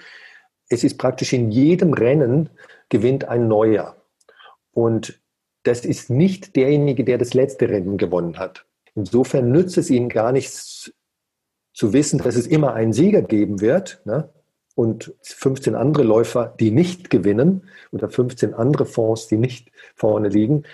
es 0.68 0.84
ist 0.84 0.98
praktisch 0.98 1.32
in 1.32 1.50
jedem 1.50 1.92
Rennen 1.92 2.50
gewinnt 2.88 3.28
ein 3.28 3.48
neuer. 3.48 3.96
Und 4.72 5.20
das 5.64 5.84
ist 5.84 6.10
nicht 6.10 6.56
derjenige, 6.56 7.04
der 7.04 7.18
das 7.18 7.34
letzte 7.34 7.68
Rennen 7.68 7.96
gewonnen 7.96 8.38
hat. 8.38 8.66
Insofern 8.94 9.50
nützt 9.50 9.76
es 9.78 9.90
ihnen 9.90 10.08
gar 10.08 10.32
nichts 10.32 10.92
zu 11.72 11.92
wissen, 11.92 12.18
dass 12.20 12.36
es 12.36 12.46
immer 12.46 12.74
einen 12.74 12.92
Sieger 12.92 13.22
geben 13.22 13.60
wird, 13.60 14.00
ne? 14.04 14.28
und 14.74 15.14
15 15.22 15.74
andere 15.74 16.02
Läufer, 16.02 16.54
die 16.58 16.70
nicht 16.70 17.10
gewinnen 17.10 17.68
oder 17.92 18.08
15 18.08 18.54
andere 18.54 18.86
Fonds, 18.86 19.28
die 19.28 19.36
nicht 19.36 19.70
vorne 19.94 20.28
liegen, 20.28 20.64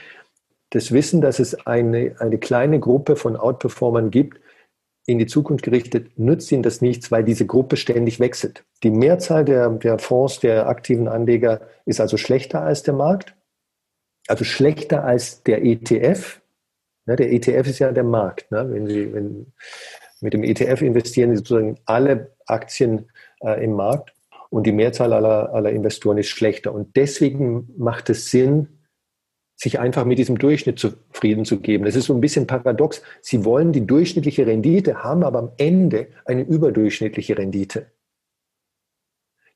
das 0.70 0.92
Wissen, 0.92 1.20
dass 1.20 1.38
es 1.38 1.66
eine, 1.66 2.16
eine 2.18 2.38
kleine 2.38 2.80
Gruppe 2.80 3.16
von 3.16 3.36
Outperformern 3.36 4.10
gibt, 4.10 4.40
in 5.06 5.18
die 5.18 5.26
Zukunft 5.26 5.64
gerichtet, 5.64 6.18
nützt 6.18 6.52
ihnen 6.52 6.62
das 6.62 6.80
nichts, 6.80 7.10
weil 7.10 7.24
diese 7.24 7.46
Gruppe 7.46 7.76
ständig 7.76 8.20
wechselt. 8.20 8.64
Die 8.82 8.90
Mehrzahl 8.90 9.44
der, 9.44 9.68
der 9.70 9.98
Fonds, 9.98 10.40
der 10.40 10.68
aktiven 10.68 11.08
Anleger 11.08 11.62
ist 11.86 12.00
also 12.00 12.16
schlechter 12.16 12.62
als 12.62 12.82
der 12.82 12.94
Markt, 12.94 13.34
also 14.28 14.44
schlechter 14.44 15.04
als 15.04 15.42
der 15.42 15.64
ETF. 15.64 16.40
Ja, 17.06 17.16
der 17.16 17.32
ETF 17.32 17.66
ist 17.66 17.78
ja 17.78 17.90
der 17.92 18.04
Markt. 18.04 18.50
Ne? 18.52 18.66
Wenn 18.70 18.86
Sie 18.86 19.12
wenn, 19.12 19.52
mit 20.20 20.34
dem 20.34 20.44
ETF 20.44 20.82
investieren 20.82 21.30
Sie 21.30 21.38
sozusagen 21.38 21.78
alle 21.86 22.32
Aktien 22.46 23.10
äh, 23.42 23.64
im 23.64 23.72
Markt 23.72 24.14
und 24.50 24.66
die 24.66 24.72
Mehrzahl 24.72 25.12
aller, 25.12 25.52
aller 25.52 25.70
Investoren 25.70 26.18
ist 26.18 26.28
schlechter. 26.28 26.74
Und 26.74 26.96
deswegen 26.96 27.70
macht 27.76 28.10
es 28.10 28.30
Sinn, 28.30 28.79
sich 29.60 29.78
einfach 29.78 30.06
mit 30.06 30.18
diesem 30.18 30.38
Durchschnitt 30.38 30.78
zufrieden 30.78 31.44
zu 31.44 31.60
geben. 31.60 31.84
Das 31.84 31.94
ist 31.94 32.06
so 32.06 32.14
ein 32.14 32.20
bisschen 32.22 32.46
paradox. 32.46 33.02
Sie 33.20 33.44
wollen 33.44 33.72
die 33.72 33.86
durchschnittliche 33.86 34.46
Rendite, 34.46 35.04
haben 35.04 35.22
aber 35.22 35.38
am 35.38 35.52
Ende 35.58 36.08
eine 36.24 36.42
überdurchschnittliche 36.42 37.36
Rendite. 37.36 37.86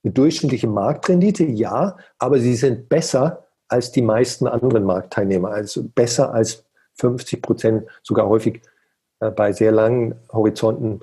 Eine 0.02 0.12
durchschnittliche 0.12 0.66
Marktrendite, 0.66 1.44
ja, 1.44 1.96
aber 2.18 2.38
sie 2.38 2.54
sind 2.54 2.90
besser 2.90 3.46
als 3.68 3.92
die 3.92 4.02
meisten 4.02 4.46
anderen 4.46 4.84
Marktteilnehmer, 4.84 5.48
also 5.48 5.84
besser 5.94 6.34
als 6.34 6.66
50 6.96 7.40
Prozent, 7.40 7.86
sogar 8.02 8.28
häufig 8.28 8.60
äh, 9.20 9.30
bei 9.30 9.52
sehr 9.52 9.72
langen 9.72 10.16
Horizonten 10.30 11.00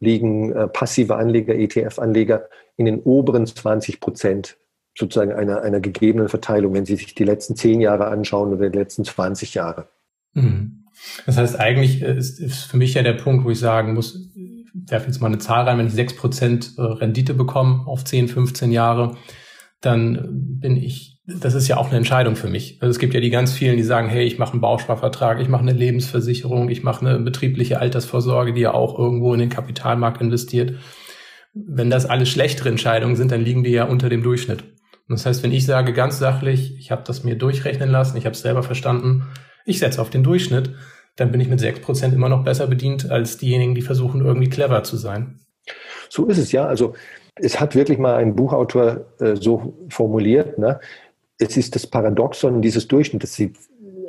liegen 0.00 0.52
äh, 0.54 0.68
passive 0.68 1.16
Anleger, 1.16 1.54
ETF-Anleger 1.54 2.48
in 2.76 2.86
den 2.86 3.02
oberen 3.02 3.46
20 3.46 4.00
Prozent 4.00 4.56
sozusagen 4.98 5.32
einer, 5.32 5.62
einer 5.62 5.80
gegebenen 5.80 6.28
Verteilung, 6.28 6.74
wenn 6.74 6.84
Sie 6.84 6.96
sich 6.96 7.14
die 7.14 7.24
letzten 7.24 7.56
zehn 7.56 7.80
Jahre 7.80 8.08
anschauen 8.08 8.52
oder 8.52 8.68
die 8.68 8.78
letzten 8.78 9.04
20 9.04 9.54
Jahre. 9.54 9.88
Mhm. 10.34 10.84
Das 11.26 11.36
heißt, 11.36 11.58
eigentlich 11.58 12.02
ist, 12.02 12.40
ist 12.40 12.64
für 12.64 12.76
mich 12.76 12.94
ja 12.94 13.02
der 13.02 13.12
Punkt, 13.12 13.44
wo 13.44 13.50
ich 13.50 13.60
sagen 13.60 13.94
muss, 13.94 14.30
ich 14.34 14.90
werfe 14.90 15.06
jetzt 15.06 15.20
mal 15.20 15.28
eine 15.28 15.38
Zahl 15.38 15.64
rein, 15.64 15.78
wenn 15.78 15.86
ich 15.86 15.92
sechs 15.92 16.16
Prozent 16.16 16.74
äh, 16.76 16.82
Rendite 16.82 17.34
bekomme 17.34 17.86
auf 17.86 18.04
10, 18.04 18.28
15 18.28 18.72
Jahre, 18.72 19.16
dann 19.80 20.26
bin 20.60 20.76
ich, 20.76 21.20
das 21.26 21.54
ist 21.54 21.68
ja 21.68 21.76
auch 21.76 21.88
eine 21.88 21.98
Entscheidung 21.98 22.34
für 22.34 22.48
mich. 22.48 22.78
Also 22.80 22.90
es 22.90 22.98
gibt 22.98 23.14
ja 23.14 23.20
die 23.20 23.30
ganz 23.30 23.52
vielen, 23.52 23.76
die 23.76 23.84
sagen, 23.84 24.08
hey, 24.08 24.24
ich 24.24 24.38
mache 24.38 24.52
einen 24.52 24.60
Bausparvertrag, 24.60 25.40
ich 25.40 25.48
mache 25.48 25.62
eine 25.62 25.72
Lebensversicherung, 25.72 26.68
ich 26.68 26.82
mache 26.82 27.06
eine 27.06 27.20
betriebliche 27.20 27.78
Altersvorsorge, 27.78 28.52
die 28.52 28.62
ja 28.62 28.74
auch 28.74 28.98
irgendwo 28.98 29.32
in 29.34 29.40
den 29.40 29.50
Kapitalmarkt 29.50 30.20
investiert. 30.20 30.74
Wenn 31.54 31.90
das 31.90 32.06
alles 32.06 32.28
schlechtere 32.28 32.68
Entscheidungen 32.68 33.14
sind, 33.14 33.30
dann 33.30 33.42
liegen 33.42 33.62
die 33.62 33.70
ja 33.70 33.84
unter 33.84 34.08
dem 34.08 34.22
Durchschnitt. 34.22 34.64
Und 35.08 35.18
das 35.18 35.26
heißt, 35.26 35.42
wenn 35.42 35.52
ich 35.52 35.64
sage 35.64 35.92
ganz 35.92 36.18
sachlich, 36.18 36.76
ich 36.78 36.90
habe 36.90 37.02
das 37.04 37.24
mir 37.24 37.36
durchrechnen 37.36 37.88
lassen, 37.90 38.16
ich 38.16 38.26
habe 38.26 38.34
es 38.34 38.42
selber 38.42 38.62
verstanden, 38.62 39.26
ich 39.64 39.78
setze 39.78 40.00
auf 40.00 40.10
den 40.10 40.22
Durchschnitt, 40.22 40.74
dann 41.16 41.32
bin 41.32 41.40
ich 41.40 41.48
mit 41.48 41.60
sechs 41.60 41.80
Prozent 41.80 42.14
immer 42.14 42.28
noch 42.28 42.44
besser 42.44 42.66
bedient 42.66 43.10
als 43.10 43.38
diejenigen, 43.38 43.74
die 43.74 43.82
versuchen, 43.82 44.24
irgendwie 44.24 44.50
clever 44.50 44.84
zu 44.84 44.96
sein. 44.96 45.40
So 46.08 46.26
ist 46.26 46.38
es 46.38 46.52
ja. 46.52 46.66
Also 46.66 46.94
es 47.36 47.58
hat 47.60 47.74
wirklich 47.74 47.98
mal 47.98 48.16
ein 48.16 48.36
Buchautor 48.36 49.06
äh, 49.18 49.36
so 49.36 49.74
formuliert, 49.88 50.58
ne? 50.58 50.80
es 51.38 51.56
ist 51.56 51.74
das 51.74 51.86
Paradoxon 51.86 52.62
dieses 52.62 52.88
Durchschnitts, 52.88 53.22
dass 53.22 53.34
Sie 53.34 53.52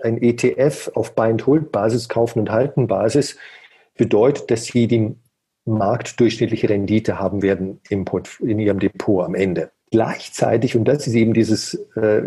ein 0.03 0.21
ETF 0.21 0.91
auf 0.95 1.13
Buy-and-Hold-Basis, 1.15 2.09
Kaufen- 2.09 2.39
und 2.39 2.51
Halten-Basis 2.51 3.37
bedeutet, 3.95 4.49
dass 4.49 4.65
Sie 4.65 4.87
die 4.87 5.15
marktdurchschnittliche 5.65 6.69
Rendite 6.69 7.19
haben 7.19 7.41
werden 7.41 7.81
im 7.89 8.05
in 8.39 8.59
Ihrem 8.59 8.79
Depot 8.79 9.23
am 9.23 9.35
Ende. 9.35 9.71
Gleichzeitig, 9.91 10.75
und 10.75 10.85
das 10.85 11.07
ist 11.07 11.15
eben 11.15 11.33
dieses, 11.33 11.73
äh, 11.95 12.21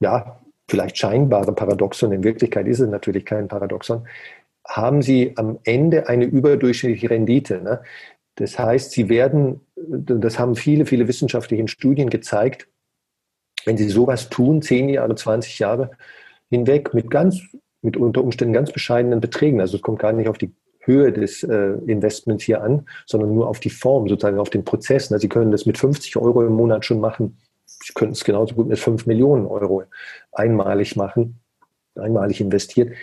ja, 0.00 0.40
vielleicht 0.68 0.98
scheinbare 0.98 1.52
Paradoxon, 1.52 2.12
in 2.12 2.24
Wirklichkeit 2.24 2.66
ist 2.66 2.80
es 2.80 2.88
natürlich 2.88 3.24
kein 3.24 3.48
Paradoxon, 3.48 4.06
haben 4.66 5.02
sie 5.02 5.32
am 5.36 5.58
Ende 5.64 6.08
eine 6.08 6.24
überdurchschnittliche 6.24 7.10
Rendite. 7.10 7.62
Ne? 7.62 7.82
Das 8.34 8.58
heißt, 8.58 8.90
sie 8.90 9.08
werden, 9.08 9.60
das 9.76 10.38
haben 10.38 10.56
viele, 10.56 10.86
viele 10.86 11.06
wissenschaftliche 11.06 11.68
Studien 11.68 12.10
gezeigt, 12.10 12.68
wenn 13.64 13.76
sie 13.76 13.88
sowas 13.88 14.28
tun, 14.28 14.62
zehn 14.62 14.88
Jahre, 14.88 15.14
20 15.14 15.58
Jahre 15.58 15.90
hinweg, 16.50 16.94
mit 16.94 17.10
ganz, 17.10 17.40
mit 17.82 17.96
unter 17.96 18.22
Umständen 18.22 18.54
ganz 18.54 18.72
bescheidenen 18.72 19.20
Beträgen, 19.20 19.60
also 19.60 19.76
es 19.76 19.82
kommt 19.82 20.00
gar 20.00 20.12
nicht 20.12 20.28
auf 20.28 20.38
die 20.38 20.52
Höhe 20.86 21.12
des 21.12 21.42
äh, 21.42 21.72
Investments 21.86 22.44
hier 22.44 22.62
an, 22.62 22.86
sondern 23.06 23.34
nur 23.34 23.48
auf 23.48 23.60
die 23.60 23.70
Form, 23.70 24.08
sozusagen 24.08 24.38
auf 24.38 24.50
den 24.50 24.64
Prozess. 24.64 25.10
Ne? 25.10 25.18
Sie 25.18 25.28
können 25.28 25.50
das 25.50 25.66
mit 25.66 25.78
50 25.78 26.16
Euro 26.16 26.42
im 26.42 26.52
Monat 26.52 26.84
schon 26.84 27.00
machen. 27.00 27.38
Sie 27.66 27.92
können 27.92 28.12
es 28.12 28.24
genauso 28.24 28.54
gut 28.54 28.68
mit 28.68 28.78
5 28.78 29.06
Millionen 29.06 29.46
Euro 29.46 29.84
einmalig 30.32 30.96
machen, 30.96 31.40
einmalig 31.96 32.40
investiert. 32.40 32.94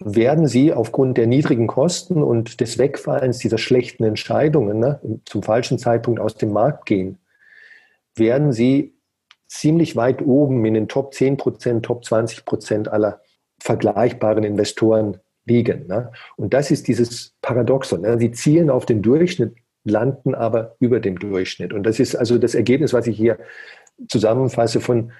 Werden 0.00 0.48
Sie 0.48 0.72
aufgrund 0.72 1.16
der 1.16 1.26
niedrigen 1.26 1.68
Kosten 1.68 2.22
und 2.22 2.60
des 2.60 2.78
Wegfallens 2.78 3.38
dieser 3.38 3.58
schlechten 3.58 4.04
Entscheidungen 4.04 4.80
ne, 4.80 5.00
zum 5.24 5.42
falschen 5.42 5.78
Zeitpunkt 5.78 6.18
aus 6.18 6.34
dem 6.34 6.52
Markt 6.52 6.86
gehen, 6.86 7.18
werden 8.16 8.52
Sie 8.52 8.94
ziemlich 9.46 9.96
weit 9.96 10.22
oben 10.22 10.64
in 10.64 10.74
den 10.74 10.88
Top 10.88 11.14
10 11.14 11.36
Prozent, 11.36 11.84
Top 11.84 12.04
20 12.04 12.44
Prozent 12.44 12.88
aller 12.88 13.20
vergleichbaren 13.60 14.44
Investoren 14.44 15.18
liegen. 15.44 15.86
Ne? 15.86 16.12
Und 16.36 16.54
das 16.54 16.70
ist 16.70 16.88
dieses 16.88 17.34
Paradoxon. 17.42 18.02
Ne? 18.02 18.18
Sie 18.18 18.32
zielen 18.32 18.70
auf 18.70 18.86
den 18.86 19.02
Durchschnitt, 19.02 19.54
landen 19.84 20.34
aber 20.34 20.76
über 20.78 21.00
dem 21.00 21.18
Durchschnitt. 21.18 21.72
Und 21.72 21.84
das 21.84 21.98
ist 21.98 22.14
also 22.14 22.38
das 22.38 22.54
Ergebnis, 22.54 22.92
was 22.92 23.06
ich 23.06 23.16
hier 23.16 23.38
zusammenfasse 24.08 24.80
von, 24.80 25.12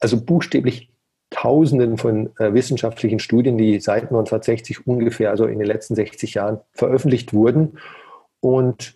also 0.00 0.20
buchstäblich 0.20 0.90
Tausenden 1.30 1.98
von 1.98 2.30
äh, 2.38 2.54
wissenschaftlichen 2.54 3.18
Studien, 3.18 3.58
die 3.58 3.80
seit 3.80 4.04
1960 4.04 4.86
ungefähr, 4.86 5.30
also 5.30 5.46
in 5.46 5.58
den 5.58 5.66
letzten 5.66 5.96
60 5.96 6.34
Jahren 6.34 6.60
veröffentlicht 6.72 7.34
wurden. 7.34 7.78
Und 8.40 8.94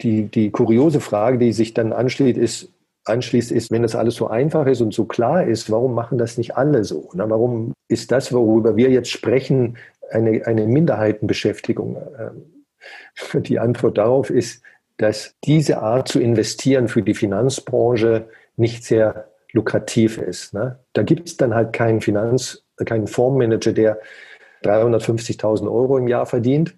die, 0.00 0.26
die 0.28 0.50
kuriose 0.50 1.00
Frage, 1.00 1.38
die 1.38 1.52
sich 1.52 1.74
dann 1.74 1.92
anschließt, 1.92 2.38
ist, 2.38 2.72
anschließt, 3.06 3.50
ist, 3.50 3.72
wenn 3.72 3.82
das 3.82 3.96
alles 3.96 4.14
so 4.14 4.28
einfach 4.28 4.66
ist 4.66 4.80
und 4.80 4.94
so 4.94 5.04
klar 5.04 5.44
ist, 5.44 5.68
warum 5.70 5.94
machen 5.94 6.16
das 6.16 6.38
nicht 6.38 6.56
alle 6.56 6.84
so? 6.84 7.10
Na, 7.14 7.28
warum 7.28 7.72
ist 7.88 8.12
das, 8.12 8.32
worüber 8.32 8.76
wir 8.76 8.90
jetzt 8.90 9.10
sprechen, 9.10 9.76
eine, 10.10 10.46
eine 10.46 10.66
Minderheitenbeschäftigung? 10.66 11.96
Ähm, 12.18 12.64
die 13.42 13.58
Antwort 13.58 13.98
darauf 13.98 14.30
ist, 14.30 14.62
dass 14.96 15.34
diese 15.44 15.82
Art 15.82 16.08
zu 16.08 16.20
investieren 16.20 16.88
für 16.88 17.02
die 17.02 17.14
Finanzbranche 17.14 18.28
nicht 18.56 18.84
sehr 18.84 19.28
lukrativ 19.52 20.18
ist. 20.18 20.54
Ne? 20.54 20.78
Da 20.92 21.02
gibt 21.02 21.28
es 21.28 21.36
dann 21.36 21.54
halt 21.54 21.72
keinen 21.72 22.00
Finanz, 22.00 22.64
keinen 22.84 23.06
Fondsmanager, 23.06 23.72
der 23.72 23.98
350.000 24.62 25.62
Euro 25.64 25.98
im 25.98 26.08
Jahr 26.08 26.26
verdient, 26.26 26.76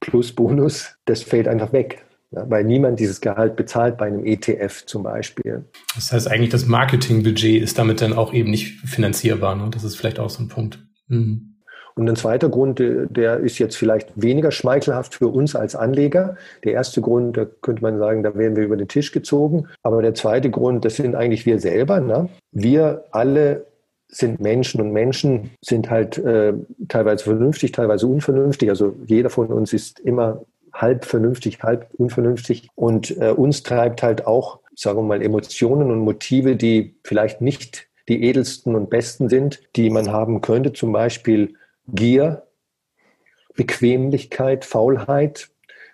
plus 0.00 0.34
Bonus, 0.34 0.96
das 1.04 1.22
fällt 1.22 1.48
einfach 1.48 1.72
weg. 1.72 2.04
Ja, 2.34 2.48
weil 2.48 2.64
niemand 2.64 2.98
dieses 2.98 3.20
Gehalt 3.20 3.56
bezahlt 3.56 3.98
bei 3.98 4.06
einem 4.06 4.24
ETF 4.24 4.86
zum 4.86 5.02
Beispiel. 5.02 5.66
Das 5.94 6.12
heißt 6.12 6.28
eigentlich, 6.28 6.48
das 6.48 6.64
Marketingbudget 6.64 7.62
ist 7.62 7.78
damit 7.78 8.00
dann 8.00 8.14
auch 8.14 8.32
eben 8.32 8.50
nicht 8.50 8.80
finanzierbar. 8.80 9.54
Ne? 9.54 9.68
Das 9.70 9.84
ist 9.84 9.96
vielleicht 9.96 10.18
auch 10.18 10.30
so 10.30 10.42
ein 10.42 10.48
Punkt. 10.48 10.78
Mhm. 11.08 11.51
Und 11.94 12.08
ein 12.08 12.16
zweiter 12.16 12.48
Grund, 12.48 12.78
der 12.80 13.38
ist 13.38 13.58
jetzt 13.58 13.76
vielleicht 13.76 14.10
weniger 14.14 14.50
schmeichelhaft 14.50 15.14
für 15.14 15.28
uns 15.28 15.54
als 15.54 15.76
Anleger. 15.76 16.36
Der 16.64 16.72
erste 16.72 17.00
Grund, 17.00 17.36
da 17.36 17.46
könnte 17.60 17.82
man 17.82 17.98
sagen, 17.98 18.22
da 18.22 18.34
werden 18.34 18.56
wir 18.56 18.64
über 18.64 18.76
den 18.76 18.88
Tisch 18.88 19.12
gezogen. 19.12 19.68
Aber 19.82 20.02
der 20.02 20.14
zweite 20.14 20.50
Grund, 20.50 20.84
das 20.84 20.96
sind 20.96 21.14
eigentlich 21.14 21.46
wir 21.46 21.58
selber. 21.58 22.00
Ne? 22.00 22.28
Wir 22.52 23.04
alle 23.10 23.66
sind 24.08 24.40
Menschen 24.40 24.80
und 24.80 24.92
Menschen 24.92 25.50
sind 25.62 25.90
halt 25.90 26.18
äh, 26.18 26.52
teilweise 26.88 27.24
vernünftig, 27.24 27.72
teilweise 27.72 28.06
unvernünftig. 28.06 28.68
Also 28.68 28.94
jeder 29.06 29.30
von 29.30 29.48
uns 29.48 29.72
ist 29.72 30.00
immer 30.00 30.42
halb 30.72 31.04
vernünftig, 31.04 31.62
halb 31.62 31.88
unvernünftig. 31.96 32.68
Und 32.74 33.16
äh, 33.18 33.30
uns 33.30 33.62
treibt 33.62 34.02
halt 34.02 34.26
auch, 34.26 34.60
sagen 34.74 34.98
wir 34.98 35.02
mal, 35.02 35.22
Emotionen 35.22 35.90
und 35.90 36.00
Motive, 36.00 36.56
die 36.56 36.94
vielleicht 37.04 37.40
nicht 37.40 37.88
die 38.08 38.24
edelsten 38.24 38.74
und 38.74 38.90
besten 38.90 39.28
sind, 39.28 39.60
die 39.76 39.90
man 39.90 40.10
haben 40.10 40.40
könnte. 40.40 40.72
Zum 40.72 40.92
Beispiel 40.92 41.54
Gier, 41.88 42.46
Bequemlichkeit, 43.54 44.64
Faulheit, 44.64 45.50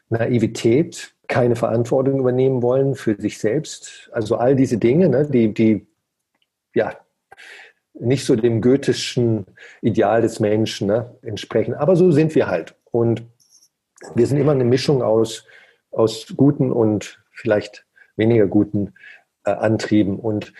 Naivität, 0.09 1.15
keine 1.29 1.57
Verantwortung 1.57 2.19
übernehmen 2.19 2.63
wollen 2.63 2.95
für 2.95 3.21
sich 3.21 3.39
selbst. 3.39 4.09
Also 4.13 4.37
all 4.37 4.57
diese 4.57 4.79
Dinge, 4.79 5.09
ne, 5.09 5.29
die, 5.29 5.53
die 5.53 5.87
ja 6.75 6.97
nicht 7.95 8.25
so 8.25 8.37
dem 8.37 8.61
goethischen 8.61 9.47
Ideal 9.83 10.23
des 10.23 10.41
Menschen 10.41 10.87
ne, 10.87 11.17
entsprechen. 11.23 11.75
Aber 11.75 11.97
so 11.97 12.11
sind 12.11 12.35
wir 12.35 12.49
halt. 12.49 12.75
Und 12.91 13.25
wir 14.15 14.27
sind 14.27 14.39
immer 14.39 14.53
eine 14.53 14.65
Mischung 14.65 15.03
aus, 15.03 15.45
aus 15.91 16.27
guten 16.37 16.73
und 16.73 17.23
vielleicht 17.33 17.87
weniger 18.17 18.47
guten 18.47 18.95
äh, 19.45 19.51
Antrieben. 19.51 20.19
Und 20.19 20.53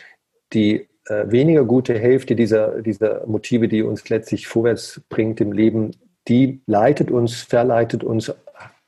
die 0.53 0.89
äh, 1.09 1.31
weniger 1.31 1.65
gute 1.65 1.99
Hälfte 1.99 2.37
dieser, 2.37 2.83
dieser 2.83 3.27
Motive, 3.27 3.69
die 3.69 3.83
uns 3.83 4.09
letztlich 4.09 4.47
vorwärts 4.47 5.01
bringt 5.09 5.41
im 5.41 5.53
Leben, 5.53 5.93
die 6.29 6.61
leitet 6.67 7.11
uns, 7.11 7.43
verleitet 7.43 8.05
uns 8.05 8.33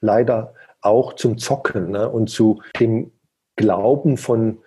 leider 0.00 0.54
auch 0.82 1.14
zum 1.14 1.38
Zocken 1.38 1.90
ne? 1.90 2.08
und 2.08 2.28
zu 2.28 2.62
dem 2.78 3.10
Glauben 3.56 4.16
von 4.16 4.58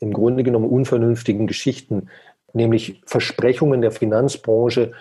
im 0.00 0.12
Grunde 0.12 0.42
genommen 0.42 0.68
unvernünftigen 0.68 1.46
Geschichten, 1.46 2.08
nämlich 2.52 3.02
Versprechungen 3.06 3.80
der 3.80 3.92
Finanzbranche, 3.92 4.92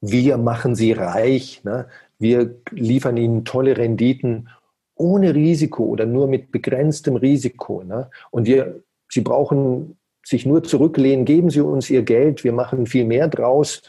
wir 0.00 0.36
machen 0.36 0.74
sie 0.74 0.92
reich, 0.92 1.62
ne? 1.64 1.86
wir 2.18 2.56
liefern 2.70 3.16
ihnen 3.16 3.44
tolle 3.44 3.76
Renditen 3.76 4.48
ohne 4.94 5.34
Risiko 5.34 5.84
oder 5.84 6.06
nur 6.06 6.28
mit 6.28 6.50
begrenztem 6.52 7.16
Risiko. 7.16 7.82
Ne? 7.82 8.10
Und 8.30 8.46
wir, 8.46 8.82
sie 9.08 9.22
brauchen 9.22 9.96
sich 10.24 10.46
nur 10.46 10.62
zurücklehnen, 10.62 11.24
geben 11.24 11.50
Sie 11.50 11.60
uns 11.60 11.90
Ihr 11.90 12.02
Geld, 12.02 12.44
wir 12.44 12.52
machen 12.52 12.86
viel 12.86 13.04
mehr 13.04 13.28
draus, 13.28 13.82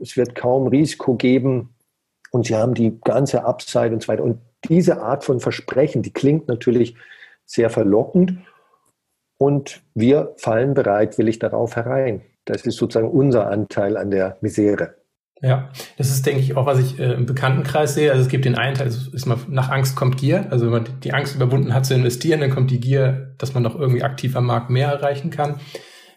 es 0.00 0.16
wird 0.16 0.34
kaum 0.34 0.66
Risiko 0.66 1.14
geben 1.14 1.74
und 2.30 2.46
Sie 2.46 2.56
haben 2.56 2.74
die 2.74 2.98
ganze 3.00 3.44
Upside 3.44 3.92
und 3.92 4.02
so 4.02 4.08
weiter. 4.08 4.24
Und 4.24 4.40
diese 4.68 5.00
Art 5.00 5.24
von 5.24 5.40
Versprechen, 5.40 6.02
die 6.02 6.12
klingt 6.12 6.48
natürlich 6.48 6.96
sehr 7.44 7.70
verlockend 7.70 8.38
und 9.38 9.82
wir 9.94 10.34
fallen 10.36 10.74
bereitwillig 10.74 11.38
darauf 11.38 11.76
herein. 11.76 12.22
Das 12.44 12.62
ist 12.62 12.76
sozusagen 12.76 13.10
unser 13.10 13.48
Anteil 13.48 13.96
an 13.96 14.10
der 14.10 14.38
Misere. 14.40 14.94
Ja, 15.42 15.70
das 15.98 16.10
ist, 16.10 16.24
denke 16.24 16.40
ich, 16.40 16.56
auch, 16.56 16.64
was 16.64 16.78
ich 16.78 16.98
äh, 16.98 17.12
im 17.12 17.26
Bekanntenkreis 17.26 17.94
sehe. 17.94 18.10
Also 18.10 18.22
es 18.22 18.28
gibt 18.28 18.46
den 18.46 18.54
einen 18.54 18.74
Teil, 18.74 18.86
also 18.86 19.10
ist 19.10 19.26
mal, 19.26 19.36
nach 19.48 19.68
Angst 19.68 19.94
kommt 19.94 20.16
Gier. 20.16 20.46
Also 20.50 20.64
wenn 20.64 20.72
man 20.72 21.00
die 21.04 21.12
Angst 21.12 21.34
überwunden 21.34 21.74
hat 21.74 21.84
zu 21.84 21.94
investieren, 21.94 22.40
dann 22.40 22.50
kommt 22.50 22.70
die 22.70 22.80
Gier, 22.80 23.34
dass 23.36 23.52
man 23.52 23.62
doch 23.62 23.78
irgendwie 23.78 24.02
aktiv 24.02 24.34
am 24.34 24.46
Markt 24.46 24.70
mehr 24.70 24.88
erreichen 24.88 25.30
kann. 25.30 25.60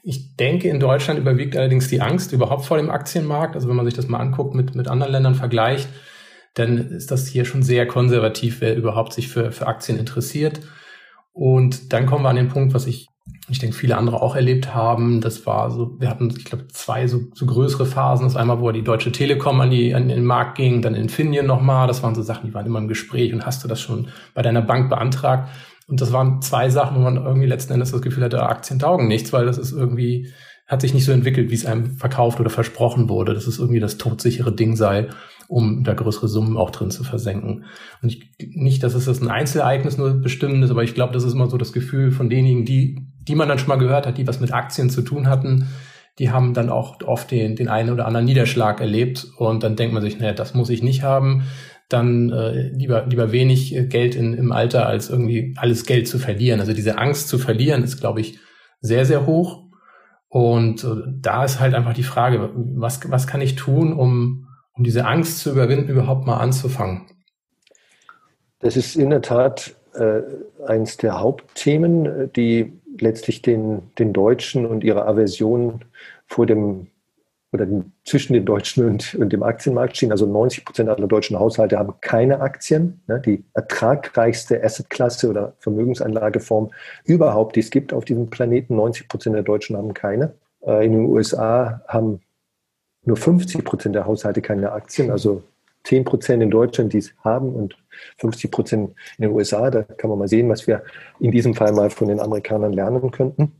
Ich 0.04 0.38
denke, 0.38 0.70
in 0.70 0.80
Deutschland 0.80 1.20
überwiegt 1.20 1.58
allerdings 1.58 1.90
die 1.90 2.00
Angst 2.00 2.32
überhaupt 2.32 2.66
vor 2.66 2.78
dem 2.78 2.90
Aktienmarkt. 2.90 3.56
Also 3.56 3.68
wenn 3.68 3.76
man 3.76 3.86
sich 3.86 3.94
das 3.94 4.08
mal 4.08 4.20
anguckt, 4.20 4.56
mit, 4.56 4.74
mit 4.76 4.88
anderen 4.88 5.12
Ländern 5.12 5.36
vergleicht, 5.36 5.90
dann 6.54 6.78
ist 6.78 7.12
das 7.12 7.28
hier 7.28 7.44
schon 7.44 7.62
sehr 7.62 7.88
konservativ, 7.88 8.62
wer 8.62 8.76
überhaupt 8.76 9.12
sich 9.12 9.28
für, 9.28 9.52
für 9.52 9.68
Aktien 9.68 10.00
interessiert. 10.00 10.62
Und 11.34 11.92
dann 11.92 12.06
kommen 12.06 12.24
wir 12.24 12.30
an 12.30 12.38
den 12.38 12.50
Punkt, 12.50 12.74
was 12.74 12.88
ich 12.88 13.08
ich 13.50 13.60
denke, 13.60 13.76
viele 13.76 13.98
andere 13.98 14.22
auch 14.22 14.36
erlebt 14.36 14.74
haben. 14.74 15.22
Das 15.22 15.46
war 15.46 15.72
so, 15.72 16.00
wir 16.00 16.10
hatten, 16.10 16.34
ich 16.38 16.46
glaube, 16.46 16.68
zwei 16.68 17.08
so, 17.08 17.22
so 17.34 17.46
größere 17.46 17.86
Phasen. 17.86 18.26
Das 18.26 18.36
einmal, 18.36 18.62
wo 18.62 18.72
die 18.72 18.84
Deutsche 18.84 19.12
Telekom 19.12 19.60
an, 19.62 19.72
die, 19.72 19.96
an 19.96 20.08
den 20.08 20.24
Markt 20.24 20.58
ging, 20.58 20.82
dann 20.82 20.96
Infineon 20.96 21.48
nochmal. 21.48 21.88
Das 21.88 22.04
waren 22.04 22.16
so 22.16 22.22
Sachen, 22.22 22.48
die 22.48 22.54
waren 22.54 22.66
immer 22.66 22.80
im 22.80 22.88
Gespräch 22.88 23.34
und 23.34 23.46
hast 23.46 23.64
du 23.64 23.68
das 23.68 23.82
schon 23.82 24.10
bei 24.34 24.42
deiner 24.42 24.62
Bank 24.62 24.90
beantragt. 24.90 25.50
Und 25.88 26.02
das 26.02 26.14
waren 26.14 26.42
zwei 26.42 26.70
Sachen, 26.70 26.98
wo 26.98 27.02
man 27.02 27.18
irgendwie 27.18 27.48
letzten 27.48 27.74
Endes 27.74 27.92
das 27.92 28.02
Gefühl 28.02 28.24
hatte, 28.24 28.44
Aktien 28.44 28.78
taugen 28.78 29.08
nichts, 29.08 29.34
weil 29.34 29.48
das 29.48 29.58
ist 29.58 29.72
irgendwie, 29.72 30.32
hat 30.68 30.82
sich 30.82 30.94
nicht 30.94 31.06
so 31.06 31.12
entwickelt, 31.12 31.50
wie 31.50 31.56
es 31.56 31.66
einem 31.66 31.98
verkauft 31.98 32.40
oder 32.40 32.52
versprochen 32.52 33.10
wurde, 33.10 33.34
dass 33.34 33.48
es 33.48 33.58
irgendwie 33.58 33.80
das 33.80 33.98
todsichere 33.98 34.52
Ding 34.52 34.76
sei, 34.76 35.08
um 35.50 35.84
da 35.84 35.94
größere 35.94 36.30
Summen 36.30 36.56
auch 36.56 36.70
drin 36.70 36.92
zu 36.92 37.04
versenken. 37.04 37.66
Und 38.02 38.10
ich, 38.10 38.32
nicht, 38.40 38.84
dass 38.84 38.94
es 38.94 39.06
das 39.06 39.22
ein 39.22 39.28
Einzelereignis 39.28 39.98
nur 39.98 40.14
bestimmt 40.14 40.64
ist, 40.64 40.72
aber 40.72 40.84
ich 40.84 40.94
glaube, 40.94 41.12
das 41.12 41.26
ist 41.26 41.34
immer 41.34 41.50
so 41.50 41.58
das 41.58 41.74
Gefühl 41.74 42.12
von 42.12 42.30
denjenigen, 42.30 42.64
die 42.64 43.10
die 43.30 43.36
man 43.36 43.48
dann 43.48 43.60
schon 43.60 43.70
mal 43.70 43.78
gehört 43.78 44.08
hat, 44.08 44.18
die 44.18 44.28
was 44.28 44.40
mit 44.40 44.52
Aktien 44.52 44.90
zu 44.90 45.02
tun 45.04 45.28
hatten, 45.28 45.68
die 46.18 46.32
haben 46.32 46.54
dann 46.54 46.70
auch 46.70 47.02
oft 47.04 47.32
den, 47.32 47.56
den 47.56 47.70
einen 47.70 47.92
oder 47.92 48.06
anderen 48.06 48.26
Niederschlag 48.26 48.82
erlebt 48.82 49.28
und 49.38 49.64
dann 49.64 49.76
denkt 49.76 49.94
man 49.94 50.04
sich, 50.04 50.20
naja, 50.20 50.34
das 50.34 50.54
muss 50.54 50.70
ich 50.70 50.84
nicht 50.84 51.04
haben, 51.04 51.44
dann 51.88 52.32
äh, 52.32 52.70
lieber, 52.70 53.06
lieber 53.06 53.32
wenig 53.32 53.76
Geld 53.90 54.16
in, 54.16 54.34
im 54.34 54.52
Alter, 54.52 54.86
als 54.86 55.10
irgendwie 55.10 55.54
alles 55.58 55.86
Geld 55.86 56.08
zu 56.08 56.20
verlieren. 56.20 56.60
Also 56.60 56.74
diese 56.74 56.98
Angst 56.98 57.30
zu 57.30 57.38
verlieren 57.38 57.84
ist, 57.84 58.00
glaube 58.00 58.22
ich, 58.22 58.40
sehr, 58.82 59.06
sehr 59.06 59.26
hoch. 59.26 59.64
Und 60.28 60.84
äh, 60.84 60.88
da 61.20 61.46
ist 61.46 61.60
halt 61.60 61.74
einfach 61.74 61.94
die 61.94 62.04
Frage, 62.04 62.52
was, 62.54 63.00
was 63.10 63.26
kann 63.26 63.42
ich 63.42 63.56
tun, 63.56 63.94
um, 63.94 64.48
um 64.80 64.86
diese 64.86 65.06
Angst 65.06 65.40
zu 65.40 65.52
überwinden, 65.52 65.90
überhaupt 65.90 66.26
mal 66.26 66.38
anzufangen? 66.38 67.02
Das 68.60 68.78
ist 68.78 68.96
in 68.96 69.10
der 69.10 69.22
Tat 69.22 69.76
äh, 69.94 70.22
eines 70.66 70.98
der 70.98 71.20
Hauptthemen, 71.20 72.06
äh, 72.06 72.28
die 72.30 72.74
letztlich 72.98 73.42
den, 73.42 73.92
den 74.00 74.14
Deutschen 74.14 74.66
und 74.66 74.84
ihre 74.84 75.06
Aversion 75.06 75.86
vor 76.28 76.46
dem 76.46 76.88
oder 77.52 77.68
zwischen 78.06 78.34
den 78.34 78.46
Deutschen 78.46 78.86
und, 78.86 79.16
und 79.16 79.34
dem 79.34 79.42
Aktienmarkt 79.42 79.98
stehen. 79.98 80.12
Also 80.12 80.28
90 80.28 80.66
Prozent 80.66 80.88
aller 80.88 81.08
deutschen 81.08 81.40
Haushalte 81.40 81.80
haben 81.80 81.96
keine 82.00 82.42
Aktien. 82.42 83.02
Ne? 83.08 83.20
Die 83.20 83.44
ertragreichste 83.56 84.64
Assetklasse 84.64 85.30
oder 85.30 85.54
Vermögensanlageform 85.58 86.70
überhaupt, 87.06 87.56
die 87.56 87.62
es 87.62 87.72
gibt 87.72 87.92
auf 87.92 88.06
diesem 88.06 88.30
Planeten. 88.30 88.76
90 88.76 89.08
Prozent 89.08 89.36
der 89.36 89.44
Deutschen 89.44 89.76
haben 89.76 89.96
keine. 89.96 90.34
Äh, 90.62 90.86
in 90.86 90.92
den 90.92 91.06
USA 91.06 91.82
haben 91.88 92.22
nur 93.10 93.18
50 93.18 93.66
Prozent 93.66 93.96
der 93.96 94.06
Haushalte 94.06 94.42
keine 94.42 94.72
Aktien. 94.72 95.12
Also 95.12 95.44
10 95.84 96.06
Prozent 96.06 96.44
in 96.44 96.52
Deutschland, 96.52 96.94
die 96.94 97.00
es 97.00 97.14
haben 97.24 97.54
und 97.54 97.76
50 98.18 98.52
Prozent 98.52 98.92
in 99.18 99.24
den 99.24 99.32
USA. 99.32 99.70
Da 99.72 99.84
kann 99.84 100.10
man 100.10 100.20
mal 100.20 100.28
sehen, 100.28 100.48
was 100.48 100.68
wir 100.68 100.84
in 101.20 101.32
diesem 101.32 101.56
Fall 101.56 101.74
mal 101.74 101.90
von 101.90 102.08
den 102.08 102.20
Amerikanern 102.20 102.72
lernen 102.72 103.12
könnten. 103.12 103.52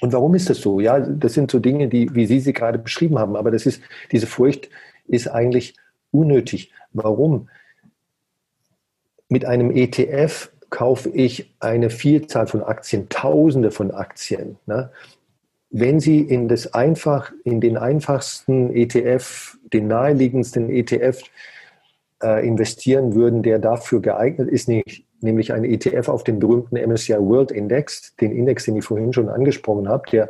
Und 0.00 0.12
warum 0.12 0.34
ist 0.34 0.50
das 0.50 0.58
so? 0.58 0.80
Ja, 0.80 0.98
das 0.98 1.34
sind 1.34 1.50
so 1.50 1.58
Dinge, 1.58 1.88
die, 1.88 2.12
wie 2.14 2.26
Sie 2.26 2.40
sie 2.40 2.52
gerade 2.52 2.78
beschrieben 2.78 3.18
haben. 3.18 3.36
Aber 3.36 3.50
das 3.50 3.66
ist, 3.66 3.82
diese 4.10 4.26
Furcht 4.26 4.68
ist 5.06 5.28
eigentlich 5.28 5.76
unnötig. 6.10 6.72
Warum? 6.92 7.48
Mit 9.28 9.44
einem 9.44 9.70
ETF 9.70 10.50
kaufe 10.70 11.10
ich 11.10 11.54
eine 11.60 11.90
Vielzahl 11.90 12.46
von 12.46 12.62
Aktien, 12.62 13.08
Tausende 13.10 13.70
von 13.70 13.90
Aktien. 13.90 14.56
Ne? 14.66 14.90
Wenn 15.74 16.00
Sie 16.00 16.20
in, 16.20 16.48
das 16.48 16.74
einfach, 16.74 17.32
in 17.44 17.62
den 17.62 17.78
einfachsten 17.78 18.74
ETF, 18.76 19.56
den 19.72 19.88
naheliegendsten 19.88 20.68
ETF 20.68 21.22
äh, 22.22 22.46
investieren 22.46 23.14
würden, 23.14 23.42
der 23.42 23.58
dafür 23.58 24.02
geeignet 24.02 24.50
ist, 24.50 24.68
nicht, 24.68 25.06
nämlich 25.22 25.50
ein 25.54 25.64
ETF 25.64 26.10
auf 26.10 26.24
den 26.24 26.38
berühmten 26.38 26.76
MSCI 26.76 27.14
World 27.14 27.50
Index, 27.52 28.14
den 28.16 28.32
Index, 28.32 28.66
den 28.66 28.76
ich 28.76 28.84
vorhin 28.84 29.14
schon 29.14 29.30
angesprochen 29.30 29.88
habe, 29.88 30.02
der 30.12 30.28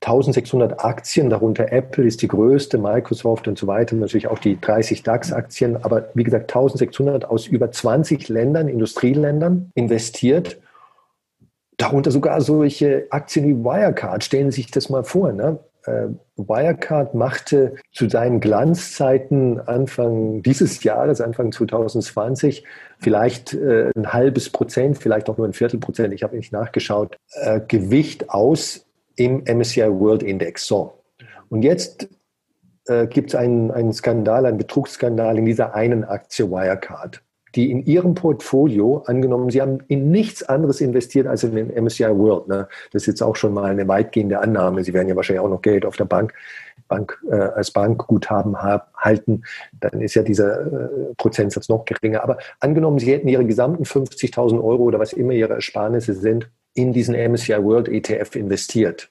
1600 0.00 0.82
Aktien, 0.82 1.28
darunter 1.28 1.70
Apple 1.70 2.04
ist 2.04 2.22
die 2.22 2.28
größte, 2.28 2.78
Microsoft 2.78 3.46
und 3.48 3.58
so 3.58 3.66
weiter, 3.66 3.94
natürlich 3.94 4.26
auch 4.26 4.38
die 4.38 4.58
30 4.58 5.02
DAX-Aktien, 5.02 5.76
aber 5.84 6.08
wie 6.14 6.24
gesagt 6.24 6.50
1600 6.50 7.26
aus 7.26 7.46
über 7.46 7.70
20 7.70 8.30
Ländern, 8.30 8.68
Industrieländern 8.68 9.70
investiert. 9.74 10.58
Darunter 11.76 12.10
sogar 12.10 12.40
solche 12.40 13.06
Aktien 13.10 13.46
wie 13.46 13.64
Wirecard. 13.64 14.22
Stellen 14.24 14.50
Sie 14.50 14.62
sich 14.62 14.70
das 14.70 14.88
mal 14.88 15.04
vor. 15.04 15.32
Ne? 15.32 15.58
äh, 15.86 16.08
Wirecard 16.36 17.14
machte 17.14 17.76
zu 17.92 18.08
seinen 18.08 18.40
Glanzzeiten 18.40 19.60
Anfang 19.60 20.42
dieses 20.42 20.82
Jahres, 20.82 21.20
Anfang 21.20 21.52
2020, 21.52 22.64
vielleicht 22.98 23.54
äh, 23.54 23.90
ein 23.96 24.12
halbes 24.12 24.50
Prozent, 24.50 24.98
vielleicht 24.98 25.28
auch 25.28 25.38
nur 25.38 25.46
ein 25.46 25.52
Viertel 25.52 25.80
Prozent, 25.80 26.14
ich 26.14 26.22
habe 26.22 26.36
nicht 26.36 26.52
nachgeschaut, 26.52 27.16
äh, 27.32 27.60
Gewicht 27.66 28.30
aus 28.30 28.86
im 29.16 29.44
MSCI 29.44 29.88
World 29.88 30.22
Index. 30.22 30.66
So. 30.66 30.98
Und 31.48 31.62
jetzt 31.62 32.08
gibt 33.10 33.28
es 33.28 33.36
einen, 33.36 33.70
einen 33.70 33.92
Skandal, 33.92 34.44
einen 34.44 34.58
Betrugsskandal 34.58 35.38
in 35.38 35.44
dieser 35.44 35.72
einen 35.76 36.02
Aktie 36.02 36.50
Wirecard 36.50 37.22
die 37.54 37.70
in 37.70 37.84
ihrem 37.84 38.14
Portfolio, 38.14 39.02
angenommen, 39.06 39.50
sie 39.50 39.60
haben 39.60 39.80
in 39.88 40.10
nichts 40.10 40.42
anderes 40.42 40.80
investiert 40.80 41.26
als 41.26 41.44
in 41.44 41.54
den 41.54 41.84
MSCI 41.84 42.04
World. 42.04 42.48
Ne? 42.48 42.68
Das 42.92 43.02
ist 43.02 43.06
jetzt 43.06 43.22
auch 43.22 43.36
schon 43.36 43.52
mal 43.52 43.70
eine 43.70 43.86
weitgehende 43.86 44.40
Annahme. 44.40 44.82
Sie 44.84 44.94
werden 44.94 45.08
ja 45.08 45.16
wahrscheinlich 45.16 45.44
auch 45.44 45.50
noch 45.50 45.62
Geld 45.62 45.84
auf 45.84 45.96
der 45.96 46.06
Bank, 46.06 46.32
Bank 46.88 47.18
äh, 47.30 47.34
als 47.34 47.70
Bankguthaben 47.70 48.56
halten. 48.62 49.42
Dann 49.80 50.00
ist 50.00 50.14
ja 50.14 50.22
dieser 50.22 50.60
äh, 50.60 50.88
Prozentsatz 51.16 51.68
noch 51.68 51.84
geringer. 51.84 52.22
Aber 52.22 52.38
angenommen, 52.60 52.98
Sie 52.98 53.12
hätten 53.12 53.28
Ihre 53.28 53.44
gesamten 53.44 53.84
50.000 53.84 54.62
Euro 54.62 54.84
oder 54.84 54.98
was 54.98 55.12
immer 55.12 55.32
Ihre 55.32 55.54
Ersparnisse 55.54 56.14
sind, 56.14 56.50
in 56.74 56.92
diesen 56.92 57.14
MSCI 57.14 57.62
World 57.62 57.88
ETF 57.88 58.34
investiert. 58.36 59.10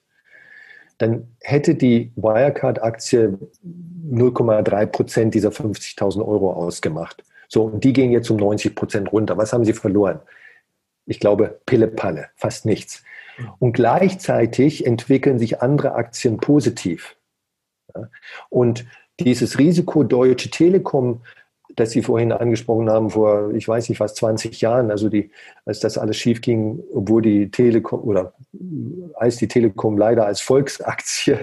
Dann 0.98 1.36
hätte 1.40 1.76
die 1.76 2.12
Wirecard-Aktie 2.16 3.38
0,3 4.12 4.86
Prozent 4.88 5.34
dieser 5.34 5.50
50.000 5.50 6.26
Euro 6.26 6.54
ausgemacht. 6.54 7.24
So, 7.54 7.64
und 7.64 7.84
die 7.84 7.92
gehen 7.92 8.12
jetzt 8.12 8.32
um 8.32 8.38
90 8.38 8.76
Prozent 8.76 9.12
runter. 9.12 9.36
Was 9.36 9.52
haben 9.52 9.66
sie 9.66 9.74
verloren? 9.74 10.22
Ich 11.06 11.20
glaube, 11.20 11.60
Pille-Palle, 11.66 12.30
fast 12.36 12.66
nichts. 12.66 13.04
Und 13.60 13.74
gleichzeitig 13.74 14.86
entwickeln 14.86 15.38
sich 15.38 15.62
andere 15.62 15.96
Aktien 15.96 16.38
positiv. 16.38 17.18
Und 18.48 18.86
dieses 19.20 19.60
Risiko 19.60 20.06
Deutsche 20.06 20.50
Telekom, 20.50 21.24
das 21.76 21.92
Sie 21.92 22.02
vorhin 22.02 22.32
angesprochen 22.32 22.90
haben, 22.90 23.10
vor, 23.10 23.54
ich 23.54 23.68
weiß 23.68 23.90
nicht, 23.90 24.00
was, 24.00 24.16
20 24.16 24.62
Jahren, 24.62 24.90
also 24.90 25.10
die, 25.10 25.32
als 25.66 25.82
das 25.82 25.98
alles 25.98 26.16
schief 26.16 26.40
ging, 26.40 26.82
obwohl 26.94 27.22
die 27.22 27.52
Telekom 27.52 28.00
oder 28.00 28.34
als 29.16 29.36
die 29.38 29.50
Telekom 29.50 29.98
leider 29.98 30.26
als 30.26 30.40
Volksaktie 30.40 31.36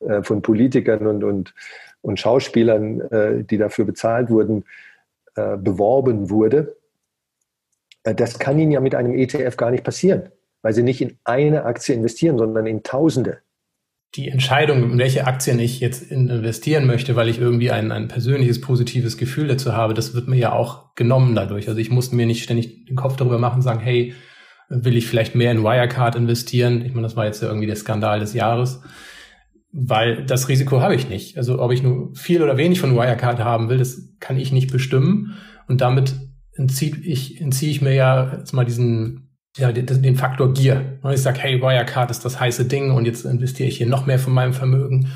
äh, 0.00 0.24
von 0.24 0.42
Politikern 0.42 1.06
und, 1.06 1.22
und, 1.22 1.54
und 2.00 2.18
Schauspielern, 2.18 3.00
äh, 3.12 3.44
die 3.44 3.58
dafür 3.58 3.84
bezahlt 3.84 4.28
wurden, 4.28 4.64
äh, 5.34 5.56
beworben 5.56 6.30
wurde, 6.30 6.76
äh, 8.04 8.14
das 8.14 8.38
kann 8.38 8.58
Ihnen 8.58 8.72
ja 8.72 8.80
mit 8.80 8.94
einem 8.94 9.14
ETF 9.14 9.56
gar 9.56 9.70
nicht 9.70 9.84
passieren, 9.84 10.30
weil 10.62 10.72
Sie 10.72 10.82
nicht 10.82 11.00
in 11.00 11.18
eine 11.24 11.64
Aktie 11.64 11.94
investieren, 11.94 12.38
sondern 12.38 12.66
in 12.66 12.82
Tausende. 12.82 13.38
Die 14.14 14.28
Entscheidung, 14.28 14.92
in 14.92 14.98
welche 14.98 15.26
Aktien 15.26 15.58
ich 15.58 15.80
jetzt 15.80 16.10
investieren 16.10 16.86
möchte, 16.86 17.16
weil 17.16 17.28
ich 17.28 17.38
irgendwie 17.38 17.70
ein, 17.70 17.90
ein 17.92 18.08
persönliches 18.08 18.60
positives 18.60 19.16
Gefühl 19.16 19.48
dazu 19.48 19.72
habe, 19.72 19.94
das 19.94 20.12
wird 20.12 20.28
mir 20.28 20.36
ja 20.36 20.52
auch 20.52 20.94
genommen 20.96 21.34
dadurch. 21.34 21.68
Also 21.68 21.80
ich 21.80 21.90
muss 21.90 22.12
mir 22.12 22.26
nicht 22.26 22.42
ständig 22.42 22.84
den 22.84 22.96
Kopf 22.96 23.16
darüber 23.16 23.38
machen 23.38 23.62
sagen, 23.62 23.80
hey, 23.80 24.12
will 24.68 24.96
ich 24.96 25.06
vielleicht 25.06 25.34
mehr 25.34 25.50
in 25.50 25.62
Wirecard 25.62 26.14
investieren? 26.14 26.84
Ich 26.84 26.92
meine, 26.92 27.06
das 27.06 27.16
war 27.16 27.24
jetzt 27.24 27.40
ja 27.40 27.48
irgendwie 27.48 27.66
der 27.66 27.76
Skandal 27.76 28.20
des 28.20 28.34
Jahres, 28.34 28.82
weil 29.72 30.24
das 30.26 30.48
Risiko 30.48 30.80
habe 30.80 30.94
ich 30.94 31.08
nicht. 31.08 31.38
Also 31.38 31.60
ob 31.60 31.72
ich 31.72 31.82
nur 31.82 32.14
viel 32.14 32.42
oder 32.42 32.56
wenig 32.56 32.78
von 32.78 32.94
Wirecard 32.94 33.40
haben 33.40 33.68
will, 33.68 33.78
das 33.78 34.10
kann 34.20 34.38
ich 34.38 34.52
nicht 34.52 34.70
bestimmen. 34.70 35.34
Und 35.66 35.80
damit 35.80 36.14
entziehe 36.54 36.96
ich, 36.96 37.40
entziehe 37.40 37.70
ich 37.70 37.80
mir 37.80 37.94
ja 37.94 38.36
jetzt 38.38 38.52
mal 38.52 38.66
diesen 38.66 39.30
ja, 39.56 39.72
den, 39.72 40.16
Faktor 40.16 40.52
Gier. 40.54 40.98
Ich 41.12 41.20
sage, 41.20 41.40
hey, 41.40 41.60
Wirecard 41.60 42.10
ist 42.10 42.24
das 42.24 42.40
heiße 42.40 42.66
Ding 42.66 42.90
und 42.90 43.04
jetzt 43.06 43.24
investiere 43.24 43.68
ich 43.68 43.78
hier 43.78 43.86
noch 43.86 44.06
mehr 44.06 44.18
von 44.18 44.32
meinem 44.32 44.52
Vermögen. 44.52 45.10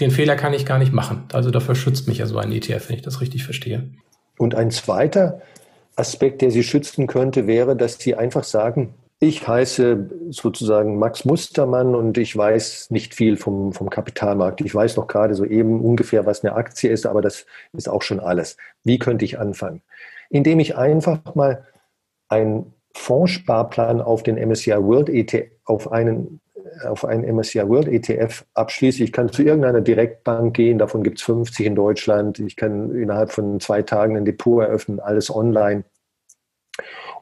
Den 0.00 0.10
Fehler 0.10 0.36
kann 0.36 0.54
ich 0.54 0.66
gar 0.66 0.78
nicht 0.78 0.92
machen. 0.92 1.24
Also 1.32 1.50
dafür 1.50 1.74
schützt 1.74 2.08
mich 2.08 2.18
ja 2.18 2.26
so 2.26 2.38
ein 2.38 2.50
ETF, 2.52 2.88
wenn 2.88 2.96
ich 2.96 3.02
das 3.02 3.20
richtig 3.20 3.44
verstehe. 3.44 3.92
Und 4.38 4.54
ein 4.54 4.70
zweiter 4.70 5.40
Aspekt, 5.94 6.42
der 6.42 6.50
Sie 6.50 6.62
schützen 6.62 7.06
könnte, 7.06 7.46
wäre, 7.46 7.76
dass 7.76 7.98
Sie 7.98 8.14
einfach 8.14 8.44
sagen, 8.44 8.94
ich 9.22 9.46
heiße 9.46 10.10
sozusagen 10.30 10.98
Max 10.98 11.26
Mustermann 11.26 11.94
und 11.94 12.16
ich 12.16 12.34
weiß 12.34 12.90
nicht 12.90 13.14
viel 13.14 13.36
vom, 13.36 13.74
vom 13.74 13.90
Kapitalmarkt. 13.90 14.62
Ich 14.62 14.74
weiß 14.74 14.96
noch 14.96 15.06
gerade 15.08 15.34
so 15.34 15.44
eben 15.44 15.82
ungefähr, 15.82 16.24
was 16.24 16.42
eine 16.42 16.54
Aktie 16.54 16.90
ist, 16.90 17.04
aber 17.04 17.20
das 17.20 17.44
ist 17.74 17.88
auch 17.88 18.00
schon 18.00 18.18
alles. 18.18 18.56
Wie 18.82 18.98
könnte 18.98 19.26
ich 19.26 19.38
anfangen? 19.38 19.82
Indem 20.30 20.58
ich 20.58 20.76
einfach 20.76 21.34
mal 21.34 21.66
ein 22.30 22.72
Fondssparplan 22.94 24.00
auf 24.00 24.22
den 24.22 24.36
MSCI 24.36 24.82
World 24.82 25.10
ETF, 25.10 25.50
auf 25.66 25.92
einen, 25.92 26.40
auf 26.84 27.04
einen 27.04 27.36
MSCI 27.36 27.68
World 27.68 27.88
ETF 27.88 28.46
abschließe. 28.54 29.04
Ich 29.04 29.12
kann 29.12 29.30
zu 29.30 29.42
irgendeiner 29.42 29.82
Direktbank 29.82 30.56
gehen, 30.56 30.78
davon 30.78 31.02
gibt 31.02 31.18
es 31.18 31.24
50 31.24 31.66
in 31.66 31.74
Deutschland. 31.74 32.38
Ich 32.38 32.56
kann 32.56 32.94
innerhalb 32.94 33.32
von 33.32 33.60
zwei 33.60 33.82
Tagen 33.82 34.16
ein 34.16 34.24
Depot 34.24 34.62
eröffnen, 34.62 34.98
alles 34.98 35.34
online. 35.34 35.84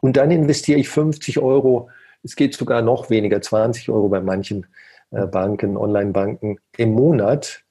Und 0.01 0.17
dann 0.17 0.31
investiere 0.31 0.79
ich 0.79 0.89
50 0.89 1.39
Euro, 1.39 1.91
es 2.23 2.37
geht 2.37 2.55
sogar 2.55 2.83
noch 2.83 3.11
weniger, 3.11 3.41
20 3.41 3.89
Euro 3.91 4.09
bei 4.09 4.21
manchen 4.21 4.67
äh, 5.11 5.27
Banken, 5.27 5.77
Online-Banken 5.77 6.59
im 6.77 6.93
Monat 6.93 7.65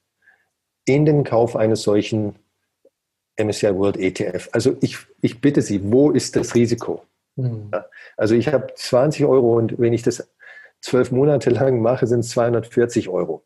in 0.84 1.04
den 1.04 1.24
Kauf 1.24 1.54
eines 1.54 1.82
solchen 1.82 2.36
MSCI 3.36 3.74
World 3.74 3.96
ETF. 3.98 4.48
Also 4.52 4.76
ich, 4.80 4.98
ich 5.20 5.40
bitte 5.40 5.62
Sie, 5.62 5.80
wo 5.92 6.10
ist 6.10 6.34
das 6.34 6.54
Risiko? 6.54 7.04
Mhm. 7.36 7.70
Also 8.16 8.34
ich 8.34 8.48
habe 8.48 8.72
20 8.74 9.24
Euro 9.26 9.56
und 9.56 9.78
wenn 9.78 9.92
ich 9.92 10.02
das 10.02 10.28
zwölf 10.80 11.10
Monate 11.10 11.50
lang 11.50 11.80
mache, 11.80 12.06
sind 12.06 12.20
es 12.20 12.30
240 12.30 13.08
Euro. 13.08 13.44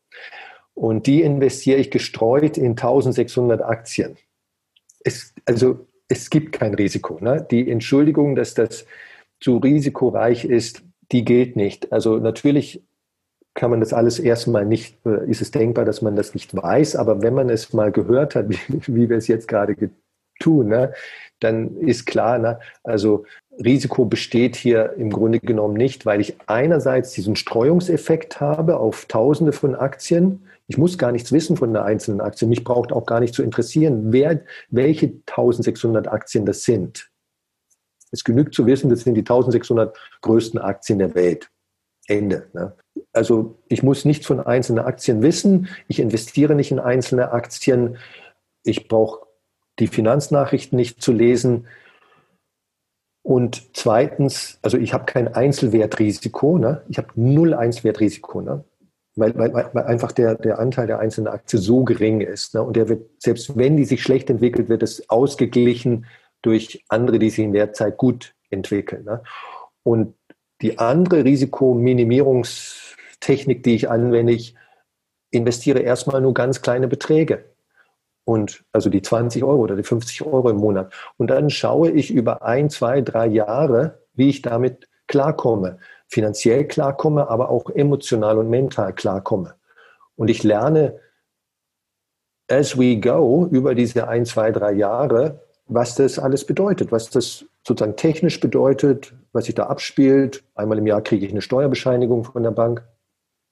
Und 0.73 1.05
die 1.05 1.21
investiere 1.21 1.77
ich 1.77 1.91
gestreut 1.91 2.57
in 2.57 2.71
1600 2.71 3.61
Aktien. 3.61 4.17
Es, 5.03 5.33
also 5.45 5.85
es 6.07 6.29
gibt 6.29 6.51
kein 6.53 6.73
Risiko. 6.73 7.17
Ne? 7.21 7.45
Die 7.49 7.69
Entschuldigung, 7.69 8.35
dass 8.35 8.53
das 8.53 8.85
zu 9.39 9.57
risikoreich 9.57 10.45
ist, 10.45 10.83
die 11.11 11.25
gilt 11.25 11.55
nicht. 11.55 11.91
Also 11.91 12.17
natürlich 12.17 12.81
kann 13.53 13.69
man 13.69 13.79
das 13.79 13.93
alles 13.93 14.19
erstmal 14.19 14.65
nicht, 14.65 14.97
äh, 15.05 15.29
ist 15.29 15.41
es 15.41 15.51
denkbar, 15.51 15.85
dass 15.85 16.01
man 16.01 16.15
das 16.15 16.33
nicht 16.33 16.55
weiß, 16.55 16.95
aber 16.95 17.21
wenn 17.21 17.33
man 17.33 17.49
es 17.49 17.73
mal 17.73 17.91
gehört 17.91 18.35
hat, 18.35 18.49
wie, 18.49 18.57
wie 18.87 19.09
wir 19.09 19.17
es 19.17 19.27
jetzt 19.27 19.47
gerade 19.47 19.75
tun, 20.39 20.67
ne, 20.67 20.93
dann 21.39 21.77
ist 21.77 22.05
klar, 22.05 22.39
ne, 22.39 22.59
also 22.83 23.25
Risiko 23.63 24.05
besteht 24.05 24.55
hier 24.55 24.93
im 24.97 25.11
Grunde 25.11 25.39
genommen 25.39 25.75
nicht, 25.75 26.05
weil 26.05 26.21
ich 26.21 26.35
einerseits 26.47 27.11
diesen 27.11 27.35
Streuungseffekt 27.35 28.39
habe 28.39 28.77
auf 28.77 29.05
Tausende 29.05 29.51
von 29.51 29.75
Aktien. 29.75 30.47
Ich 30.73 30.79
muss 30.79 30.97
gar 30.97 31.11
nichts 31.11 31.31
wissen 31.31 31.55
von 31.55 31.71
der 31.71 31.85
einzelnen 31.85 32.19
Aktie. 32.19 32.47
Mich 32.47 32.63
braucht 32.63 32.91
auch 32.91 33.05
gar 33.05 33.19
nicht 33.19 33.35
zu 33.35 33.43
interessieren, 33.43 34.11
wer, 34.11 34.43
welche 34.71 35.05
1600 35.05 36.07
Aktien 36.07 36.47
das 36.47 36.63
sind. 36.63 37.11
Es 38.11 38.23
genügt 38.23 38.55
zu 38.55 38.65
wissen, 38.65 38.89
das 38.89 39.01
sind 39.01 39.13
die 39.13 39.21
1600 39.21 39.95
größten 40.21 40.59
Aktien 40.59 40.97
der 40.97 41.13
Welt. 41.13 41.51
Ende. 42.07 42.47
Ne? 42.53 42.75
Also 43.11 43.59
ich 43.67 43.83
muss 43.83 44.03
nichts 44.03 44.25
von 44.25 44.39
einzelnen 44.39 44.83
Aktien 44.83 45.21
wissen. 45.21 45.67
Ich 45.87 45.99
investiere 45.99 46.55
nicht 46.55 46.71
in 46.71 46.79
einzelne 46.79 47.33
Aktien. 47.33 47.97
Ich 48.63 48.87
brauche 48.87 49.27
die 49.77 49.85
Finanznachrichten 49.85 50.75
nicht 50.75 51.03
zu 51.03 51.11
lesen. 51.11 51.67
Und 53.21 53.77
zweitens, 53.77 54.57
also 54.63 54.79
ich 54.79 54.91
habe 54.91 55.05
kein 55.05 55.27
Einzelwertrisiko, 55.27 56.57
ne? 56.57 56.81
ich 56.89 56.97
habe 56.97 57.09
null 57.13 57.53
Einzelwertrisiko, 57.53 58.41
ne? 58.41 58.63
Weil, 59.15 59.37
weil, 59.37 59.53
weil 59.53 59.83
einfach 59.83 60.11
der, 60.11 60.35
der 60.35 60.59
Anteil 60.59 60.87
der 60.87 60.99
einzelnen 60.99 61.27
Aktie 61.27 61.59
so 61.59 61.83
gering 61.83 62.21
ist. 62.21 62.55
Ne? 62.55 62.63
Und 62.63 62.75
der 62.75 62.89
wird, 62.89 63.21
selbst 63.21 63.55
wenn 63.57 63.77
die 63.77 63.85
sich 63.85 64.01
schlecht 64.01 64.29
entwickelt, 64.29 64.69
wird 64.69 64.83
es 64.83 65.09
ausgeglichen 65.09 66.05
durch 66.41 66.83
andere, 66.89 67.19
die 67.19 67.29
sich 67.29 67.45
in 67.45 67.53
der 67.53 67.71
Zeit 67.73 67.97
gut 67.97 68.33
entwickeln. 68.49 69.05
Ne? 69.05 69.21
Und 69.83 70.15
die 70.61 70.79
andere 70.79 71.25
Risikominimierungstechnik, 71.25 73.63
die 73.63 73.75
ich 73.75 73.89
anwende, 73.89 74.33
ich 74.33 74.55
investiere 75.31 75.79
erstmal 75.79 76.21
nur 76.21 76.33
ganz 76.33 76.61
kleine 76.61 76.87
Beträge 76.87 77.43
und 78.23 78.63
also 78.71 78.89
die 78.89 79.01
20 79.01 79.43
Euro 79.43 79.63
oder 79.63 79.75
die 79.75 79.83
50 79.83 80.21
Euro 80.23 80.49
im 80.49 80.55
Monat. 80.57 80.93
Und 81.17 81.27
dann 81.27 81.49
schaue 81.49 81.91
ich 81.91 82.11
über 82.11 82.43
ein, 82.43 82.69
zwei, 82.69 83.01
drei 83.01 83.27
Jahre, 83.27 83.99
wie 84.13 84.29
ich 84.29 84.41
damit 84.41 84.87
klarkomme, 85.07 85.79
finanziell 86.07 86.65
klarkomme, 86.65 87.29
aber 87.29 87.49
auch 87.49 87.69
emotional 87.69 88.37
und 88.37 88.49
mental 88.49 88.93
klarkomme. 88.93 89.55
Und 90.15 90.29
ich 90.29 90.43
lerne 90.43 90.99
as 92.49 92.77
we 92.77 92.97
go 92.97 93.47
über 93.51 93.73
diese 93.75 94.07
ein, 94.07 94.25
zwei, 94.25 94.51
drei 94.51 94.73
Jahre, 94.73 95.39
was 95.67 95.95
das 95.95 96.19
alles 96.19 96.45
bedeutet, 96.45 96.91
was 96.91 97.09
das 97.09 97.45
sozusagen 97.65 97.95
technisch 97.95 98.39
bedeutet, 98.39 99.13
was 99.31 99.45
sich 99.45 99.55
da 99.55 99.67
abspielt. 99.67 100.43
Einmal 100.55 100.77
im 100.77 100.87
Jahr 100.87 101.01
kriege 101.01 101.25
ich 101.25 101.31
eine 101.31 101.41
Steuerbescheinigung 101.41 102.25
von 102.25 102.43
der 102.43 102.51
Bank. 102.51 102.83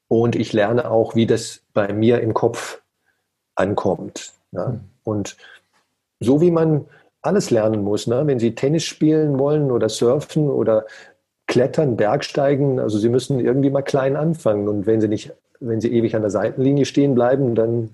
Und 0.08 0.36
ich 0.36 0.52
lerne 0.52 0.92
auch, 0.92 1.16
wie 1.16 1.26
das 1.26 1.62
bei 1.74 1.94
mir 1.94 2.20
im 2.20 2.34
Kopf 2.34 2.82
ankommt. 3.56 4.34
Ja? 4.52 4.80
Und 5.04 5.38
so 6.20 6.42
wie 6.42 6.52
man 6.52 6.86
alles 7.22 7.50
lernen 7.50 7.84
muss, 7.84 8.08
ne? 8.08 8.26
wenn 8.28 8.40
Sie 8.40 8.56
Tennis 8.56 8.84
spielen 8.84 9.40
wollen 9.40 9.72
oder 9.72 9.90
surfen 9.90 10.50
oder 10.50 10.86
klettern, 11.52 11.98
Bergsteigen, 11.98 12.80
also 12.80 12.98
Sie 12.98 13.10
müssen 13.10 13.42
irgendwie 13.42 13.70
mal 13.70 13.82
klein 13.82 14.16
anfangen. 14.16 14.70
Und 14.70 14.88
wenn 14.88 15.02
Sie 15.02 15.10
nicht, 15.10 15.34
wenn 15.60 15.82
Sie 15.82 15.92
ewig 15.92 16.16
an 16.16 16.22
der 16.22 16.32
Seitenlinie 16.32 16.86
stehen 16.86 17.14
bleiben, 17.14 17.56
dann, 17.56 17.90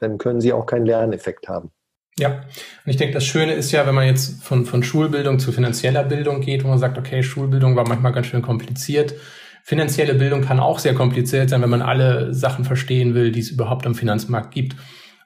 dann 0.00 0.16
können 0.16 0.40
Sie 0.40 0.54
auch 0.54 0.64
keinen 0.64 0.86
Lerneffekt 0.86 1.48
haben. 1.48 1.70
Ja, 2.18 2.30
und 2.30 2.90
ich 2.90 2.96
denke, 2.96 3.12
das 3.12 3.26
Schöne 3.26 3.52
ist 3.52 3.70
ja, 3.72 3.86
wenn 3.86 3.94
man 3.94 4.06
jetzt 4.06 4.42
von, 4.42 4.64
von 4.64 4.82
Schulbildung 4.82 5.38
zu 5.38 5.52
finanzieller 5.52 6.02
Bildung 6.02 6.40
geht, 6.40 6.64
wo 6.64 6.68
man 6.68 6.78
sagt, 6.78 6.96
okay, 6.96 7.22
Schulbildung 7.22 7.76
war 7.76 7.86
manchmal 7.86 8.12
ganz 8.12 8.26
schön 8.26 8.42
kompliziert. 8.42 9.14
Finanzielle 9.62 10.14
Bildung 10.14 10.40
kann 10.40 10.58
auch 10.58 10.78
sehr 10.78 10.94
kompliziert 10.94 11.50
sein, 11.50 11.60
wenn 11.60 11.68
man 11.68 11.82
alle 11.82 12.32
Sachen 12.32 12.64
verstehen 12.64 13.14
will, 13.14 13.32
die 13.32 13.40
es 13.40 13.50
überhaupt 13.50 13.86
am 13.86 13.94
Finanzmarkt 13.94 14.50
gibt. 14.50 14.76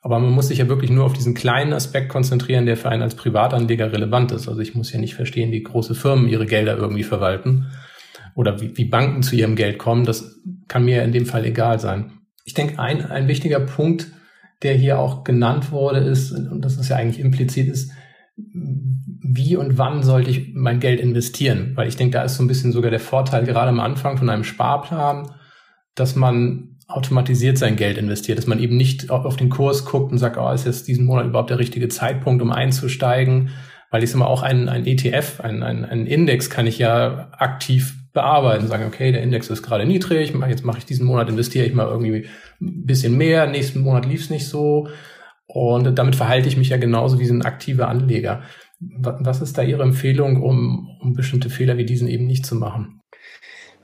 Aber 0.03 0.19
man 0.19 0.33
muss 0.33 0.49
sich 0.49 0.59
ja 0.59 0.69
wirklich 0.69 0.91
nur 0.91 1.05
auf 1.05 1.13
diesen 1.13 1.35
kleinen 1.35 1.73
Aspekt 1.73 2.09
konzentrieren, 2.09 2.67
der 2.67 2.77
für 2.77 2.89
einen 2.89 3.03
als 3.03 3.15
Privatanleger 3.15 3.93
relevant 3.93 4.33
ist. 4.33 4.49
Also 4.49 4.61
ich 4.61 4.75
muss 4.75 4.93
ja 4.93 4.99
nicht 4.99 5.15
verstehen, 5.15 5.53
wie 5.53 5.63
große 5.63 5.95
Firmen 5.95 6.29
ihre 6.29 6.45
Gelder 6.45 6.77
irgendwie 6.77 7.05
verwalten 7.05 7.69
oder 8.35 8.61
wie, 8.61 8.77
wie 8.77 8.85
Banken 8.85 9.23
zu 9.23 9.37
ihrem 9.37 9.55
Geld 9.55 9.79
kommen. 9.79 10.05
Das 10.05 10.41
kann 10.67 10.85
mir 10.85 11.05
in 11.05 11.13
dem 11.13 11.25
Fall 11.25 11.45
egal 11.45 11.79
sein. 11.79 12.13
Ich 12.45 12.55
denke, 12.55 12.81
ein, 12.81 13.07
ein 13.07 13.29
wichtiger 13.29 13.61
Punkt, 13.61 14.09
der 14.63 14.75
hier 14.75 14.99
auch 14.99 15.23
genannt 15.23 15.71
wurde, 15.71 16.01
ist, 16.01 16.33
und 16.33 16.63
das 16.65 16.77
ist 16.77 16.89
ja 16.89 16.97
eigentlich 16.97 17.21
implizit, 17.21 17.69
ist, 17.69 17.93
wie 18.37 19.57
und 19.57 19.79
wann 19.79 20.03
sollte 20.03 20.31
ich 20.31 20.53
mein 20.55 20.81
Geld 20.81 21.01
investieren? 21.01 21.73
Weil 21.77 21.87
ich 21.87 21.97
denke, 21.97 22.15
da 22.15 22.25
ist 22.25 22.37
so 22.37 22.43
ein 22.43 22.49
bisschen 22.49 22.73
sogar 22.73 22.91
der 22.91 23.01
Vorteil 23.01 23.45
gerade 23.45 23.69
am 23.69 23.81
Anfang 23.81 24.17
von 24.17 24.29
einem 24.29 24.45
Sparplan, 24.45 25.31
dass 25.95 26.17
man 26.17 26.72
automatisiert 26.93 27.59
sein 27.59 27.77
Geld 27.77 27.99
investiert, 27.99 28.39
dass 28.39 28.47
man 28.47 28.59
eben 28.59 28.77
nicht 28.77 29.11
auf 29.11 29.37
den 29.37 29.51
Kurs 29.51 29.85
guckt 29.85 30.13
und 30.13 30.19
sagt, 30.19 30.37
oh, 30.37 30.51
ist 30.51 30.67
jetzt 30.67 30.89
diesen 30.89 31.07
Monat 31.07 31.27
überhaupt 31.27 31.51
der 31.51 31.59
richtige 31.59 31.89
Zeitpunkt, 31.89 32.43
um 32.43 32.53
einzusteigen, 32.53 33.51
weil 33.91 34.03
ich 34.03 34.11
sage 34.11 34.21
mal 34.21 34.27
auch 34.27 34.43
ein, 34.43 34.69
ein 34.69 34.87
ETF, 34.87 35.41
ein, 35.41 35.63
ein, 35.63 35.85
ein 35.85 36.07
Index 36.07 36.51
kann 36.51 36.67
ich 36.67 36.79
ja 36.79 37.29
aktiv 37.33 37.97
bearbeiten, 38.13 38.69
sagen, 38.69 38.85
okay, 38.87 39.13
der 39.13 39.23
Index 39.23 39.49
ist 39.49 39.63
gerade 39.63 39.87
niedrig, 39.87 40.35
jetzt 40.49 40.65
mache 40.65 40.79
ich 40.79 40.87
diesen 40.87 41.07
Monat, 41.07 41.29
investiere 41.29 41.67
ich 41.67 41.75
mal 41.75 41.89
irgendwie 41.89 42.27
ein 42.61 42.87
bisschen 42.87 43.17
mehr, 43.17 43.47
nächsten 43.47 43.81
Monat 43.81 44.07
lief 44.07 44.23
es 44.23 44.31
nicht 44.31 44.47
so 44.47 44.89
und 45.47 45.99
damit 45.99 46.17
verhalte 46.17 46.49
ich 46.49 46.57
mich 46.57 46.71
ja 46.71 46.77
genauso 46.77 47.19
wie 47.19 47.29
ein 47.29 47.43
aktiver 47.43 47.89
Anleger. 47.89 48.43
Was 48.81 49.41
ist 49.41 49.57
da 49.57 49.63
Ihre 49.63 49.83
Empfehlung, 49.83 50.43
um, 50.43 50.89
um 51.01 51.13
bestimmte 51.13 51.51
Fehler 51.51 51.77
wie 51.77 51.87
diesen 51.87 52.09
eben 52.09 52.27
nicht 52.27 52.45
zu 52.45 52.57
machen? 52.57 53.01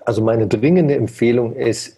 Also 0.05 0.25
meine 0.25 0.47
dringende 0.47 0.95
Empfehlung 0.97 1.55
ist, 1.55 1.98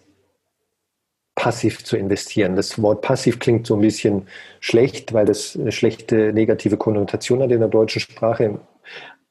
passiv 1.41 1.83
zu 1.83 1.97
investieren. 1.97 2.55
Das 2.55 2.79
Wort 2.83 3.01
passiv 3.01 3.39
klingt 3.39 3.65
so 3.65 3.73
ein 3.73 3.81
bisschen 3.81 4.27
schlecht, 4.59 5.11
weil 5.11 5.25
das 5.25 5.57
eine 5.59 5.71
schlechte 5.71 6.31
negative 6.33 6.77
Konnotation 6.77 7.41
hat 7.41 7.49
in 7.49 7.61
der 7.61 7.67
deutschen 7.67 7.99
Sprache. 7.99 8.59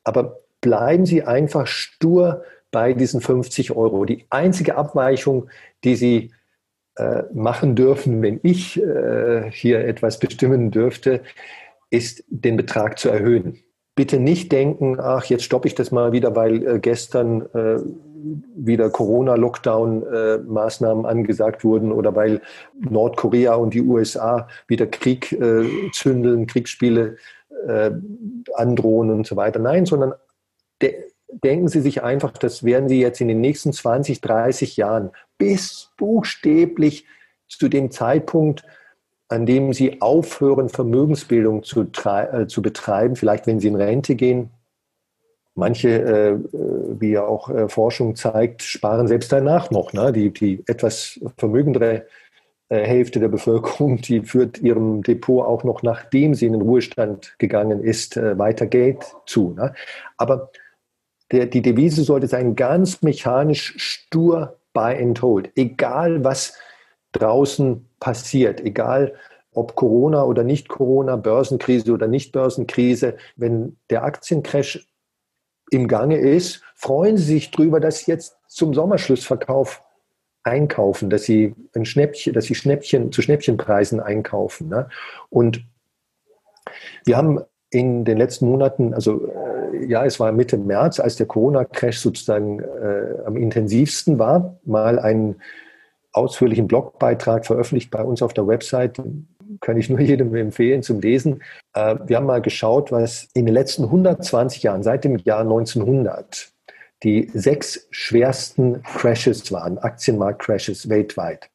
Aber 0.02 0.40
bleiben 0.60 1.06
Sie 1.06 1.22
einfach 1.22 1.68
stur 1.68 2.42
bei 2.72 2.94
diesen 2.94 3.20
50 3.20 3.76
Euro. 3.76 4.04
Die 4.06 4.26
einzige 4.28 4.74
Abweichung, 4.74 5.50
die 5.84 5.94
Sie 5.94 6.32
äh, 6.96 7.22
machen 7.32 7.76
dürfen, 7.76 8.20
wenn 8.22 8.40
ich 8.42 8.82
äh, 8.82 9.48
hier 9.52 9.84
etwas 9.86 10.18
bestimmen 10.18 10.72
dürfte, 10.72 11.22
ist 11.90 12.24
den 12.26 12.56
Betrag 12.56 12.98
zu 12.98 13.08
erhöhen. 13.08 13.62
Bitte 13.94 14.18
nicht 14.20 14.52
denken, 14.52 15.00
ach, 15.00 15.24
jetzt 15.26 15.44
stoppe 15.44 15.68
ich 15.68 15.74
das 15.74 15.90
mal 15.90 16.12
wieder, 16.12 16.36
weil 16.36 16.66
äh, 16.66 16.78
gestern 16.78 17.42
äh, 17.54 17.80
wieder 18.54 18.90
Corona-Lockdown-Maßnahmen 18.90 21.06
angesagt 21.06 21.64
wurden 21.64 21.90
oder 21.92 22.14
weil 22.14 22.42
Nordkorea 22.78 23.54
und 23.54 23.72
die 23.74 23.82
USA 23.82 24.46
wieder 24.68 24.86
Krieg 24.86 25.32
äh, 25.32 25.64
zündeln, 25.92 26.46
Kriegsspiele 26.46 27.16
äh, 27.66 27.90
androhen 28.54 29.10
und 29.10 29.26
so 29.26 29.34
weiter. 29.36 29.58
Nein, 29.58 29.86
sondern 29.86 30.12
de 30.82 30.94
denken 31.44 31.68
Sie 31.68 31.80
sich 31.80 32.02
einfach, 32.02 32.32
das 32.32 32.64
werden 32.64 32.88
Sie 32.88 33.00
jetzt 33.00 33.20
in 33.20 33.28
den 33.28 33.40
nächsten 33.40 33.72
20, 33.72 34.20
30 34.20 34.76
Jahren 34.76 35.10
bis 35.38 35.92
buchstäblich 35.96 37.06
zu 37.48 37.68
dem 37.68 37.92
Zeitpunkt, 37.92 38.64
an 39.30 39.46
dem 39.46 39.72
Sie 39.72 40.02
aufhören, 40.02 40.68
Vermögensbildung 40.68 41.62
zu, 41.62 41.86
äh, 42.04 42.46
zu 42.46 42.62
betreiben, 42.62 43.16
vielleicht 43.16 43.46
wenn 43.46 43.60
Sie 43.60 43.68
in 43.68 43.76
Rente 43.76 44.14
gehen, 44.16 44.50
Manche, 45.60 45.88
äh, 45.88 46.38
wie 47.00 47.10
ja 47.10 47.24
auch 47.24 47.50
äh, 47.50 47.68
Forschung 47.68 48.14
zeigt, 48.14 48.62
sparen 48.62 49.08
selbst 49.08 49.32
danach 49.32 49.70
noch. 49.70 49.92
Ne? 49.92 50.12
Die, 50.12 50.32
die 50.32 50.62
etwas 50.66 51.20
vermögendere 51.36 52.06
äh, 52.68 52.86
Hälfte 52.86 53.18
der 53.18 53.28
Bevölkerung, 53.28 54.00
die 54.00 54.22
führt 54.22 54.58
ihrem 54.58 55.02
Depot 55.02 55.44
auch 55.44 55.64
noch, 55.64 55.82
nachdem 55.82 56.34
sie 56.34 56.46
in 56.46 56.52
den 56.52 56.62
Ruhestand 56.62 57.34
gegangen 57.38 57.82
ist, 57.82 58.16
äh, 58.16 58.38
weiter 58.38 58.66
Geld 58.66 59.04
zu. 59.26 59.52
Ne? 59.54 59.74
Aber 60.16 60.50
der, 61.32 61.46
die 61.46 61.62
Devise 61.62 62.04
sollte 62.04 62.28
sein, 62.28 62.54
ganz 62.54 63.02
mechanisch 63.02 63.74
stur 63.76 64.56
buy 64.72 64.96
and 64.96 65.20
hold. 65.20 65.50
Egal, 65.56 66.22
was 66.22 66.56
draußen 67.12 67.86
passiert, 67.98 68.60
egal, 68.60 69.14
ob 69.52 69.74
Corona 69.74 70.24
oder 70.24 70.44
nicht 70.44 70.68
Corona, 70.68 71.16
Börsenkrise 71.16 71.92
oder 71.92 72.06
nicht 72.06 72.32
Börsenkrise, 72.32 73.16
wenn 73.36 73.76
der 73.90 74.04
Aktiencrash 74.04 74.86
im 75.70 75.88
Gange 75.88 76.18
ist, 76.18 76.62
freuen 76.74 77.16
Sie 77.16 77.34
sich 77.34 77.50
darüber, 77.50 77.80
dass 77.80 78.00
Sie 78.00 78.10
jetzt 78.10 78.36
zum 78.46 78.74
Sommerschlussverkauf 78.74 79.82
einkaufen, 80.42 81.10
dass 81.10 81.24
Sie 81.24 81.54
ein 81.74 81.84
Schnäppchen, 81.84 82.32
dass 82.32 82.46
Sie 82.46 82.54
Schnäppchen 82.54 83.12
zu 83.12 83.22
Schnäppchenpreisen 83.22 84.00
einkaufen. 84.00 84.68
Ne? 84.68 84.88
Und 85.28 85.64
wir 87.04 87.16
haben 87.16 87.40
in 87.70 88.04
den 88.04 88.18
letzten 88.18 88.46
Monaten, 88.46 88.94
also 88.94 89.28
äh, 89.28 89.86
ja, 89.86 90.04
es 90.04 90.18
war 90.18 90.32
Mitte 90.32 90.58
März, 90.58 90.98
als 90.98 91.16
der 91.16 91.26
Corona-Crash 91.26 91.98
sozusagen 91.98 92.60
äh, 92.60 93.22
am 93.24 93.36
intensivsten 93.36 94.18
war, 94.18 94.58
mal 94.64 94.98
einen 94.98 95.40
ausführlichen 96.12 96.66
Blogbeitrag 96.66 97.46
veröffentlicht 97.46 97.90
bei 97.90 98.02
uns 98.02 98.22
auf 98.22 98.34
der 98.34 98.46
Website, 98.46 99.00
kann 99.60 99.76
ich 99.76 99.88
nur 99.88 100.00
jedem 100.00 100.34
empfehlen 100.34 100.82
zum 100.82 101.00
Lesen. 101.00 101.42
Äh, 101.74 101.96
wir 102.06 102.16
haben 102.16 102.26
mal 102.26 102.42
geschaut, 102.42 102.92
was 102.92 103.28
in 103.34 103.46
den 103.46 103.54
letzten 103.54 103.84
120 103.84 104.62
Jahren, 104.62 104.82
seit 104.82 105.04
dem 105.04 105.16
Jahr 105.18 105.40
1900, 105.40 106.52
die 107.02 107.30
sechs 107.32 107.86
schwersten 107.90 108.82
Crashes 108.82 109.50
waren, 109.52 109.78
Aktienmarkt-Crashes 109.78 110.88
weltweit. 110.88 111.48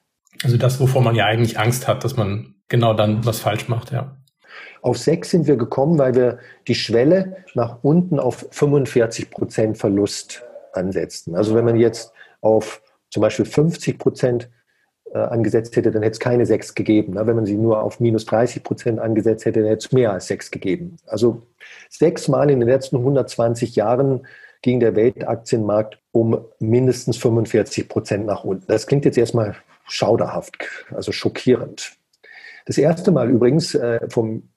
Also 0.44 0.58
das, 0.58 0.80
wovor 0.80 1.02
man 1.02 1.16
ja 1.16 1.26
eigentlich 1.26 1.60
Angst 1.60 1.88
hat, 1.88 2.04
dass 2.04 2.18
man 2.18 2.56
genau 2.68 2.94
dann 2.94 3.26
was 3.26 3.40
falsch 3.40 3.68
macht, 3.68 3.92
ja. 3.92 4.18
Auf 4.82 4.98
sechs 5.00 5.32
sind 5.32 5.48
wir 5.48 5.56
gekommen, 5.56 5.98
weil 5.98 6.14
wir 6.14 6.38
die 6.68 6.76
Schwelle 6.76 7.38
nach 7.56 7.80
unten 7.82 8.20
auf 8.20 8.46
45 8.52 9.32
Prozent 9.32 9.78
Verlust 9.80 10.44
ansetzten. 10.74 11.36
Also 11.36 11.56
wenn 11.56 11.66
man 11.66 11.78
jetzt 11.78 12.12
auf 12.42 12.84
zum 13.16 13.22
Beispiel 13.22 13.46
50 13.46 13.98
Prozent 13.98 14.50
äh, 15.14 15.20
angesetzt 15.20 15.78
hätte, 15.78 15.90
dann 15.90 16.04
hätte 16.04 16.16
es 16.16 16.20
keine 16.20 16.46
sechs 16.46 16.76
gegeben. 16.76 17.14
Ne? 17.14 17.26
Wenn 17.26 17.38
man 17.38 17.46
sie 17.46 17.56
nur 17.56 17.82
auf 17.82 18.02
minus 18.02 18.26
30 18.26 18.62
Prozent 18.62 19.00
angesetzt 19.00 19.46
hätte, 19.46 19.62
dann 19.62 19.70
hätte 19.70 19.86
es 19.86 19.94
mehr 19.94 20.12
als 20.12 20.28
sechs 20.28 20.52
gegeben. 20.52 20.98
Also 21.08 21.44
sechsmal 21.90 22.50
in 22.50 22.60
den 22.60 22.68
letzten 22.68 22.98
120 22.98 23.78
Jahren 23.78 24.28
ging 24.62 24.82
der 24.82 24.98
Weltaktienmarkt 24.98 25.98
um 26.12 26.44
mindestens 26.60 27.16
45 27.16 27.88
Prozent 27.88 28.26
nach 28.26 28.44
unten. 28.44 28.66
Das 28.68 28.86
klingt 28.86 29.06
jetzt 29.06 29.18
erstmal 29.18 29.56
schauderhaft, 29.88 30.58
also 30.94 31.14
schockierend. 31.14 31.94
Das 32.66 32.78
erste 32.78 33.14
Mal 33.14 33.30
übrigens 33.30 33.76
äh, 33.76 34.10
vom 34.10 34.50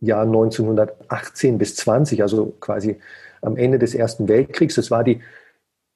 Jahr 0.00 0.22
1918 0.22 1.58
bis 1.58 1.76
20, 1.76 2.22
also 2.22 2.56
quasi 2.58 2.98
am 3.40 3.56
Ende 3.56 3.78
des 3.78 3.94
Ersten 3.94 4.26
Weltkriegs, 4.26 4.74
das 4.74 4.90
war 4.90 5.04
die 5.04 5.20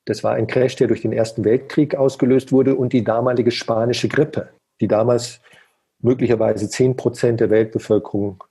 das 0.07 0.22
war 0.22 0.34
ein 0.34 0.46
Crash, 0.46 0.76
der 0.76 0.88
durch 0.88 1.02
den 1.02 1.12
Ersten 1.12 1.44
Weltkrieg 1.44 1.94
ausgelöst 1.94 2.52
wurde 2.52 2.74
und 2.74 2.92
die 2.92 3.05
damalige 3.05 3.50
spanische 3.50 4.09
Grippe, 4.09 4.50
die 4.80 4.88
damals 4.88 5.40
möglicherweise 6.00 6.68
10 6.68 6.96
Prozent 6.96 7.40
der 7.40 7.50
Weltbevölkerung 7.50 8.44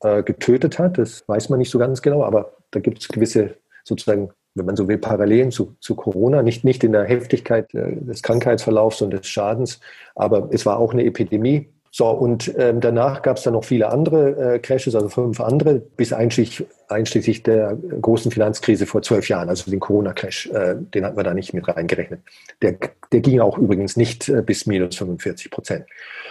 äh, 0.00 0.22
getötet 0.22 0.78
hat. 0.78 0.98
Das 0.98 1.24
weiß 1.28 1.50
man 1.50 1.58
nicht 1.58 1.70
so 1.70 1.78
ganz 1.78 2.00
genau, 2.02 2.24
aber 2.24 2.56
da 2.70 2.80
gibt 2.80 3.00
es 3.00 3.08
gewisse 3.08 3.56
sozusagen, 3.84 4.30
wenn 4.54 4.66
man 4.66 4.76
so 4.76 4.88
will, 4.88 4.98
Parallelen 4.98 5.50
zu, 5.50 5.76
zu 5.80 5.94
Corona. 5.94 6.42
Nicht, 6.42 6.64
nicht 6.64 6.82
in 6.84 6.92
der 6.92 7.04
Heftigkeit 7.04 7.72
äh, 7.74 7.96
des 7.96 8.22
Krankheitsverlaufs 8.22 9.02
und 9.02 9.10
des 9.10 9.26
Schadens, 9.26 9.80
aber 10.14 10.48
es 10.52 10.64
war 10.64 10.78
auch 10.78 10.92
eine 10.92 11.04
Epidemie. 11.04 11.68
So, 11.94 12.08
und 12.08 12.50
ähm, 12.56 12.80
danach 12.80 13.20
gab 13.20 13.36
es 13.36 13.42
dann 13.42 13.52
noch 13.52 13.64
viele 13.64 13.90
andere 13.90 14.54
äh, 14.54 14.58
Crashes, 14.58 14.94
also 14.94 15.10
fünf 15.10 15.40
andere, 15.40 15.74
bis 15.74 16.14
einschließlich, 16.14 16.66
einschließlich 16.88 17.42
der 17.42 17.76
großen 18.00 18.30
Finanzkrise 18.30 18.86
vor 18.86 19.02
zwölf 19.02 19.28
Jahren, 19.28 19.50
also 19.50 19.70
den 19.70 19.78
Corona-Crash, 19.78 20.46
äh, 20.46 20.76
den 20.78 21.04
hatten 21.04 21.18
wir 21.18 21.22
da 21.22 21.34
nicht 21.34 21.52
mit 21.52 21.68
reingerechnet. 21.68 22.20
Der, 22.62 22.76
der 23.12 23.20
ging 23.20 23.40
auch 23.40 23.58
übrigens 23.58 23.98
nicht 23.98 24.26
äh, 24.30 24.40
bis 24.40 24.64
minus 24.64 24.96
45 24.96 25.50
Prozent. 25.50 25.84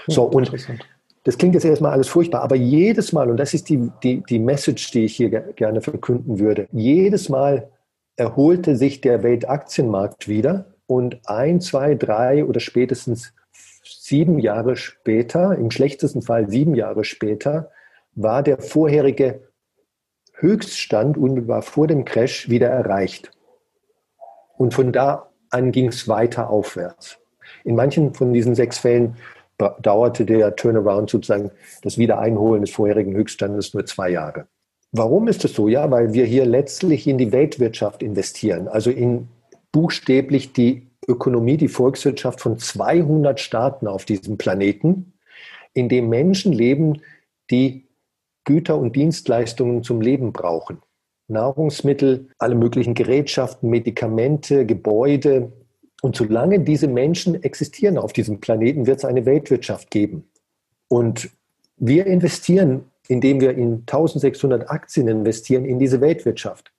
So, 0.08 0.24
und 0.24 0.52
das 1.26 1.38
klingt 1.38 1.54
jetzt 1.54 1.66
erstmal 1.66 1.92
alles 1.92 2.08
furchtbar, 2.08 2.42
aber 2.42 2.56
jedes 2.56 3.14
Mal, 3.14 3.30
und 3.30 3.38
das 3.38 3.54
ist 3.54 3.70
die, 3.70 3.92
die, 4.02 4.24
die 4.28 4.40
Message, 4.40 4.90
die 4.90 5.06
ich 5.06 5.16
hier 5.16 5.30
gerne 5.30 5.82
verkünden 5.82 6.40
würde, 6.40 6.68
jedes 6.72 7.30
Mal 7.30 7.70
erholte 8.16 8.76
sich 8.76 9.02
der 9.02 9.22
Weltaktienmarkt 9.22 10.28
wieder 10.28 10.74
und 10.88 11.20
ein, 11.26 11.62
zwei, 11.62 11.94
drei 11.94 12.44
oder 12.46 12.60
spätestens 12.60 13.34
sieben 13.84 14.40
Jahre 14.40 14.76
später, 14.76 15.58
im 15.58 15.72
schlechtesten 15.72 16.22
Fall 16.22 16.50
sieben 16.50 16.76
Jahre 16.76 17.04
später, 17.04 17.72
war 18.14 18.44
der 18.44 18.60
vorherige 18.60 19.48
Höchststand 20.34 21.18
unmittelbar 21.18 21.62
vor 21.62 21.88
dem 21.88 22.06
Crash 22.06 22.50
wieder 22.50 22.68
erreicht. 22.68 23.32
Und 24.58 24.74
von 24.74 24.92
da 24.92 25.30
an 25.50 25.72
ging 25.72 25.88
es 25.88 26.08
weiter 26.08 26.50
aufwärts. 26.50 27.18
In 27.64 27.76
manchen 27.76 28.14
von 28.14 28.34
diesen 28.34 28.56
sechs 28.56 28.80
Fällen 28.80 29.16
dauerte 29.82 30.26
der 30.26 30.56
Turnaround 30.56 31.10
sozusagen 31.10 31.52
das 31.84 31.98
Wiedereinholen 31.98 32.62
des 32.62 32.72
vorherigen 32.72 33.14
Höchststandes 33.16 33.74
nur 33.74 33.86
zwei 33.86 34.10
Jahre. 34.10 34.48
Warum 34.92 35.28
ist 35.28 35.44
das 35.44 35.54
so? 35.54 35.68
Ja, 35.68 35.90
weil 35.92 36.14
wir 36.14 36.26
hier 36.26 36.46
letztlich 36.46 37.08
in 37.08 37.18
die 37.18 37.32
Weltwirtschaft 37.32 38.02
investieren, 38.04 38.68
also 38.68 38.90
in 38.90 39.30
buchstäblich 39.72 40.54
die 40.54 40.91
Ökonomie, 41.08 41.58
die 41.58 41.68
Volkswirtschaft 41.68 42.42
von 42.42 42.58
200 42.58 43.40
Staaten 43.40 43.88
auf 43.88 44.06
diesem 44.06 44.38
Planeten, 44.38 45.14
in 45.74 45.90
dem 45.90 46.10
Menschen 46.10 46.54
leben, 46.54 47.02
die 47.50 47.88
Güter 48.44 48.78
und 48.78 48.96
Dienstleistungen 48.96 49.84
zum 49.84 50.02
Leben 50.02 50.34
brauchen. 50.34 50.82
Nahrungsmittel, 51.28 52.30
alle 52.38 52.56
möglichen 52.56 52.94
Gerätschaften, 52.94 53.70
Medikamente, 53.70 54.66
Gebäude. 54.66 55.52
Und 56.02 56.16
solange 56.16 56.60
diese 56.60 56.88
Menschen 56.88 57.42
existieren 57.44 57.98
auf 57.98 58.14
diesem 58.14 58.40
Planeten, 58.40 58.88
wird 58.88 59.00
es 59.00 59.06
eine 59.06 59.26
Weltwirtschaft 59.26 59.92
geben. 59.92 60.30
Und 60.88 61.30
wir 61.78 62.06
investieren, 62.06 62.86
indem 63.08 63.40
wir 63.40 63.52
in 63.52 63.80
1600 63.82 64.70
Aktien 64.70 65.08
investieren, 65.08 65.66
in 65.66 65.80
diese 65.80 66.02
Weltwirtschaft. 66.02 66.72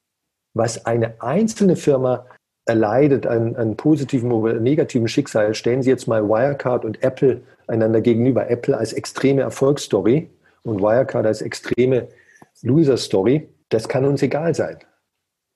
Was 0.55 0.85
eine 0.85 1.21
einzelne 1.23 1.77
Firma 1.77 2.27
erleidet 2.65 3.27
an, 3.27 3.57
an 3.57 3.77
positiven 3.77 4.31
oder 4.31 4.61
negativen 4.61 5.09
Schicksal, 5.09 5.55
stellen 5.55 5.83
Sie 5.83 5.91
jetzt 5.91 6.07
mal 6.07 6.29
Wirecard 6.29 6.85
und 6.85 7.03
Apple 7.03 7.43
einander 7.67 8.01
gegenüber. 8.01 8.49
Apple 8.49 8.77
als 8.77 8.93
extreme 8.93 9.43
Erfolgsstory 9.43 10.31
und 10.63 10.81
Wirecard 10.81 11.27
als 11.27 11.43
extreme 11.43 12.09
Loser-Story. 12.63 13.49
Das 13.69 13.89
kann 13.89 14.05
uns 14.05 14.23
egal 14.23 14.55
sein, 14.55 14.79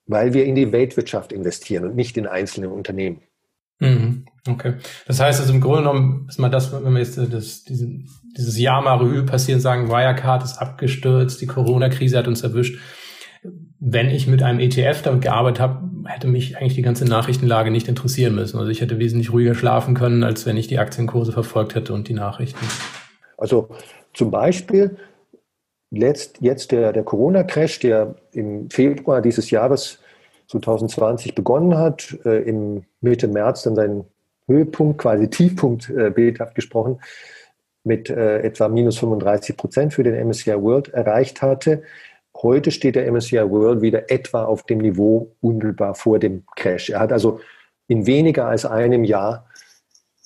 weil 0.06 0.32
wir 0.32 0.44
in 0.44 0.54
die 0.54 0.72
Weltwirtschaft 0.72 1.32
investieren 1.32 1.84
und 1.84 1.96
nicht 1.96 2.16
in 2.16 2.26
einzelne 2.26 2.70
Unternehmen. 2.70 3.20
Mhm. 3.78 4.24
Okay. 4.48 4.74
Das 5.06 5.20
heißt 5.20 5.40
also 5.40 5.52
im 5.52 5.60
Grunde 5.60 5.80
genommen 5.80 6.26
ist 6.28 6.38
mal 6.38 6.48
das, 6.48 6.72
wenn 6.72 6.92
wir 6.92 7.00
jetzt 7.00 7.18
das, 7.18 7.64
diese, 7.64 7.88
dieses 8.36 8.58
Jahr 8.58 8.82
mal 8.82 8.96
Revue 8.96 9.24
passieren, 9.24 9.60
sagen, 9.60 9.88
Wirecard 9.88 10.42
ist 10.44 10.58
abgestürzt, 10.58 11.40
die 11.40 11.46
Corona-Krise 11.46 12.18
hat 12.18 12.26
uns 12.26 12.42
erwischt 12.42 12.78
wenn 13.78 14.08
ich 14.08 14.26
mit 14.26 14.42
einem 14.42 14.60
ETF 14.60 15.02
damit 15.02 15.22
gearbeitet 15.22 15.60
habe, 15.60 15.90
hätte 16.06 16.28
mich 16.28 16.56
eigentlich 16.56 16.74
die 16.74 16.82
ganze 16.82 17.04
Nachrichtenlage 17.04 17.70
nicht 17.70 17.88
interessieren 17.88 18.34
müssen. 18.34 18.58
Also 18.58 18.70
ich 18.70 18.80
hätte 18.80 18.98
wesentlich 18.98 19.32
ruhiger 19.32 19.54
schlafen 19.54 19.94
können, 19.94 20.24
als 20.24 20.46
wenn 20.46 20.56
ich 20.56 20.66
die 20.66 20.78
Aktienkurse 20.78 21.32
verfolgt 21.32 21.74
hätte 21.74 21.92
und 21.92 22.08
die 22.08 22.14
Nachrichten. 22.14 22.64
Also 23.36 23.68
zum 24.14 24.30
Beispiel 24.30 24.96
letzt, 25.90 26.38
jetzt 26.40 26.72
der, 26.72 26.92
der 26.92 27.02
Corona-Crash, 27.02 27.80
der 27.80 28.14
im 28.32 28.70
Februar 28.70 29.20
dieses 29.20 29.50
Jahres 29.50 29.98
2020 30.48 31.34
begonnen 31.34 31.76
hat, 31.76 32.16
äh, 32.24 32.42
im 32.42 32.84
Mitte 33.00 33.28
März 33.28 33.62
dann 33.62 33.76
seinen 33.76 34.04
Höhepunkt, 34.46 34.98
quasi 34.98 35.28
Tiefpunkt, 35.28 35.90
äh, 35.90 36.10
bildhaft 36.10 36.54
gesprochen, 36.54 37.00
mit 37.84 38.10
äh, 38.10 38.40
etwa 38.40 38.68
minus 38.68 38.98
35 38.98 39.56
Prozent 39.56 39.94
für 39.94 40.02
den 40.02 40.14
MSCI 40.14 40.60
World 40.60 40.88
erreicht 40.88 41.42
hatte, 41.42 41.82
Heute 42.46 42.70
steht 42.70 42.94
der 42.94 43.10
MSCI 43.10 43.50
World 43.50 43.82
wieder 43.82 44.08
etwa 44.08 44.44
auf 44.44 44.62
dem 44.62 44.78
Niveau 44.78 45.34
unmittelbar 45.40 45.96
vor 45.96 46.20
dem 46.20 46.44
Crash. 46.54 46.90
Er 46.90 47.00
hat 47.00 47.10
also 47.12 47.40
in 47.88 48.06
weniger 48.06 48.46
als 48.46 48.64
einem 48.64 49.02
Jahr 49.02 49.48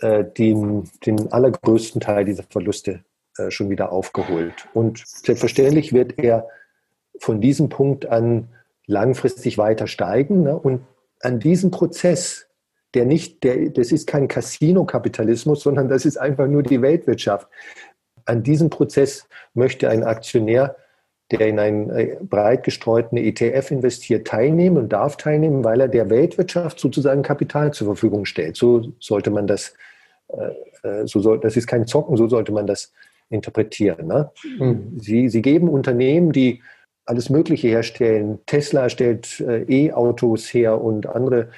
äh, 0.01 0.25
den, 0.25 0.85
den 1.07 1.33
allergrößten 1.33 2.03
Teil 2.03 2.27
dieser 2.27 2.43
Verluste 2.43 3.03
äh, 3.39 3.51
schon 3.51 3.71
wieder 3.71 3.91
aufgeholt. 3.91 4.69
Und 4.75 5.03
selbstverständlich 5.07 5.95
wird 5.95 6.19
er 6.19 6.47
von 7.19 7.41
diesem 7.41 7.71
Punkt 7.71 8.05
an 8.05 8.49
langfristig 8.85 9.57
weiter 9.57 9.87
steigen. 9.87 10.43
Ne? 10.43 10.59
Und 10.59 10.83
an 11.21 11.41
diesem 11.41 11.71
Prozess, 11.71 12.49
der 12.93 13.07
nicht, 13.07 13.45
der, 13.45 13.71
das 13.71 13.93
ist 13.93 14.07
kein 14.07 14.29
Casino-Kapitalismus, 14.29 15.63
sondern 15.63 15.89
das 15.89 16.05
ist 16.05 16.19
einfach 16.19 16.49
nur 16.49 16.65
die 16.65 16.83
Weltwirtschaft. 16.83 17.49
An 18.27 18.43
diesem 18.43 18.69
Prozess 18.69 19.27
möchte 19.55 19.89
ein 19.89 20.05
Aktionär, 20.05 20.77
der 21.31 21.47
in 21.47 21.59
einen 21.59 21.91
äh, 21.91 22.17
breit 22.21 22.65
gestreuten 22.65 23.17
ETF 23.17 23.71
investiert, 23.71 24.27
teilnehmen 24.27 24.77
und 24.77 24.93
darf 24.93 25.17
teilnehmen, 25.17 25.65
weil 25.65 25.81
er 25.81 25.89
der 25.89 26.11
Weltwirtschaft 26.11 26.81
sozusagen 26.81 27.23
Kapital 27.23 27.73
zur 27.73 27.87
Verfügung 27.87 28.25
stellt. 28.25 28.57
So 28.57 28.93
sollte 28.99 29.31
man 29.31 29.47
das, 29.47 29.75
äh, 30.29 30.89
äh, 30.89 31.07
so 31.07 31.21
soll, 31.21 31.39
das 31.39 31.57
ist 31.57 31.67
kein 31.67 31.87
Zocken, 31.87 32.17
so 32.17 32.29
sollte 32.29 32.53
man 32.53 32.67
das 32.67 32.93
interpretieren. 33.29 34.09
Ne? 34.09 34.31
Mhm. 34.59 34.99
Sie, 34.99 35.29
sie 35.29 35.43
geben 35.43 35.69
Unternehmen, 35.69 36.33
die 36.33 36.63
alles 37.07 37.31
Mögliche 37.31 37.69
herstellen. 37.69 38.39
Tesla 38.47 38.89
stellt 38.89 39.41
E-Autos 39.41 40.53
her 40.55 40.81
und 40.81 41.07
andere 41.07 41.49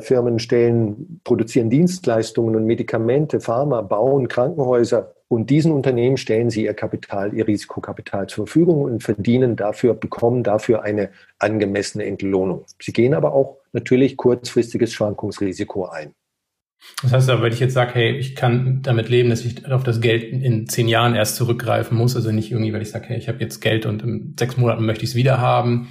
Firmen 0.00 0.38
stellen, 0.40 1.20
produzieren 1.22 1.70
Dienstleistungen 1.70 2.56
und 2.56 2.66
Medikamente, 2.66 3.40
Pharma, 3.40 3.80
bauen 3.82 4.26
Krankenhäuser. 4.26 5.11
Und 5.32 5.48
diesen 5.48 5.72
Unternehmen 5.72 6.18
stellen 6.18 6.50
sie 6.50 6.64
ihr 6.64 6.74
Kapital, 6.74 7.32
ihr 7.32 7.48
Risikokapital 7.48 8.26
zur 8.26 8.46
Verfügung 8.46 8.82
und 8.82 9.02
verdienen 9.02 9.56
dafür, 9.56 9.94
bekommen 9.94 10.42
dafür 10.42 10.82
eine 10.82 11.08
angemessene 11.38 12.04
Entlohnung. 12.04 12.66
Sie 12.78 12.92
gehen 12.92 13.14
aber 13.14 13.32
auch 13.32 13.56
natürlich 13.72 14.18
kurzfristiges 14.18 14.92
Schwankungsrisiko 14.92 15.86
ein. 15.86 16.12
Das 17.02 17.14
heißt 17.14 17.30
aber, 17.30 17.44
wenn 17.44 17.52
ich 17.54 17.60
jetzt 17.60 17.72
sage, 17.72 17.94
hey, 17.94 18.14
ich 18.18 18.36
kann 18.36 18.82
damit 18.82 19.08
leben, 19.08 19.30
dass 19.30 19.42
ich 19.42 19.64
auf 19.72 19.84
das 19.84 20.02
Geld 20.02 20.22
in 20.22 20.68
zehn 20.68 20.86
Jahren 20.86 21.14
erst 21.14 21.36
zurückgreifen 21.36 21.96
muss, 21.96 22.14
also 22.14 22.30
nicht 22.30 22.50
irgendwie, 22.50 22.74
weil 22.74 22.82
ich 22.82 22.90
sage, 22.90 23.06
hey, 23.08 23.16
ich 23.16 23.28
habe 23.28 23.38
jetzt 23.40 23.60
Geld 23.60 23.86
und 23.86 24.02
in 24.02 24.36
sechs 24.38 24.58
Monaten 24.58 24.84
möchte 24.84 25.04
ich 25.04 25.12
es 25.12 25.16
wieder 25.16 25.40
haben, 25.40 25.88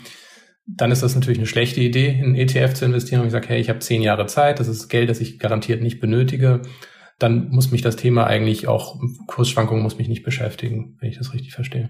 dann 0.67 0.91
ist 0.91 1.01
das 1.01 1.15
natürlich 1.15 1.39
eine 1.39 1.47
schlechte 1.47 1.81
Idee, 1.81 2.09
in 2.09 2.35
ETF 2.35 2.75
zu 2.75 2.85
investieren. 2.85 3.21
Und 3.21 3.25
ich 3.25 3.33
sage, 3.33 3.49
hey, 3.49 3.59
ich 3.59 3.69
habe 3.69 3.79
zehn 3.79 4.03
Jahre 4.03 4.27
Zeit, 4.27 4.59
das 4.59 4.67
ist 4.67 4.87
Geld, 4.87 5.09
das 5.09 5.19
ich 5.19 5.39
garantiert 5.39 5.81
nicht 5.81 5.99
benötige. 5.99 6.61
Dann 7.21 7.49
muss 7.49 7.71
mich 7.71 7.81
das 7.81 7.95
Thema 7.95 8.25
eigentlich 8.25 8.67
auch, 8.67 8.99
Kursschwankungen 9.27 9.83
muss 9.83 9.97
mich 9.97 10.07
nicht 10.07 10.23
beschäftigen, 10.23 10.97
wenn 10.99 11.09
ich 11.09 11.17
das 11.17 11.33
richtig 11.33 11.53
verstehe. 11.53 11.89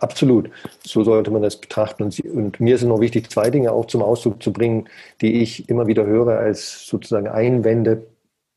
Absolut. 0.00 0.50
So 0.82 1.04
sollte 1.04 1.30
man 1.30 1.42
das 1.42 1.60
betrachten. 1.60 2.02
Und, 2.02 2.18
und, 2.20 2.60
mir 2.60 2.74
ist 2.74 2.82
noch 2.82 3.00
wichtig, 3.00 3.30
zwei 3.30 3.50
Dinge 3.50 3.70
auch 3.72 3.86
zum 3.86 4.02
Ausdruck 4.02 4.42
zu 4.42 4.52
bringen, 4.52 4.88
die 5.20 5.42
ich 5.42 5.68
immer 5.68 5.86
wieder 5.86 6.04
höre 6.04 6.38
als 6.38 6.86
sozusagen 6.86 7.28
Einwände 7.28 8.06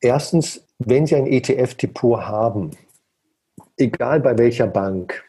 Erstens, 0.00 0.64
wenn 0.78 1.06
Sie 1.06 1.16
ein 1.16 1.26
ETF-Depot 1.26 2.20
haben, 2.20 2.70
egal 3.76 4.20
bei 4.20 4.38
welcher 4.38 4.66
Bank, 4.66 5.24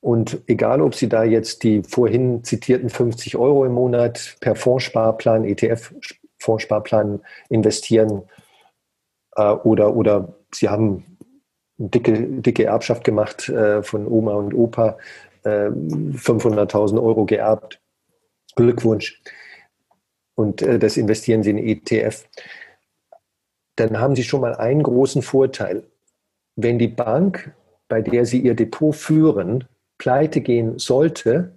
und 0.00 0.42
egal, 0.46 0.80
ob 0.80 0.94
Sie 0.94 1.08
da 1.08 1.24
jetzt 1.24 1.64
die 1.64 1.82
vorhin 1.82 2.44
zitierten 2.44 2.88
50 2.88 3.36
Euro 3.36 3.64
im 3.64 3.72
Monat 3.72 4.36
per 4.40 4.54
Fondssparplan, 4.54 5.44
ETF-Fondssparplan 5.44 7.20
investieren 7.48 8.22
äh, 9.38 9.52
oder, 9.52 9.96
oder 9.96 10.34
Sie 10.52 10.68
haben 10.68 11.16
eine 11.78 11.88
dicke, 11.88 12.12
dicke 12.42 12.64
Erbschaft 12.64 13.04
gemacht 13.04 13.48
äh, 13.48 13.82
von 13.82 14.06
Oma 14.06 14.34
und 14.34 14.52
Opa, 14.52 14.98
äh, 15.44 15.68
500.000 15.70 17.02
Euro 17.02 17.24
geerbt, 17.24 17.80
Glückwunsch. 18.56 19.22
Und 20.34 20.62
äh, 20.62 20.78
das 20.78 20.96
investieren 20.96 21.42
Sie 21.42 21.50
in 21.50 21.58
ETF 21.58 22.26
dann 23.78 24.00
haben 24.00 24.16
Sie 24.16 24.24
schon 24.24 24.40
mal 24.40 24.54
einen 24.56 24.82
großen 24.82 25.22
Vorteil. 25.22 25.84
Wenn 26.56 26.78
die 26.78 26.88
Bank, 26.88 27.54
bei 27.88 28.02
der 28.02 28.26
Sie 28.26 28.40
Ihr 28.40 28.54
Depot 28.54 28.94
führen, 28.94 29.64
pleite 29.98 30.40
gehen 30.40 30.78
sollte, 30.78 31.52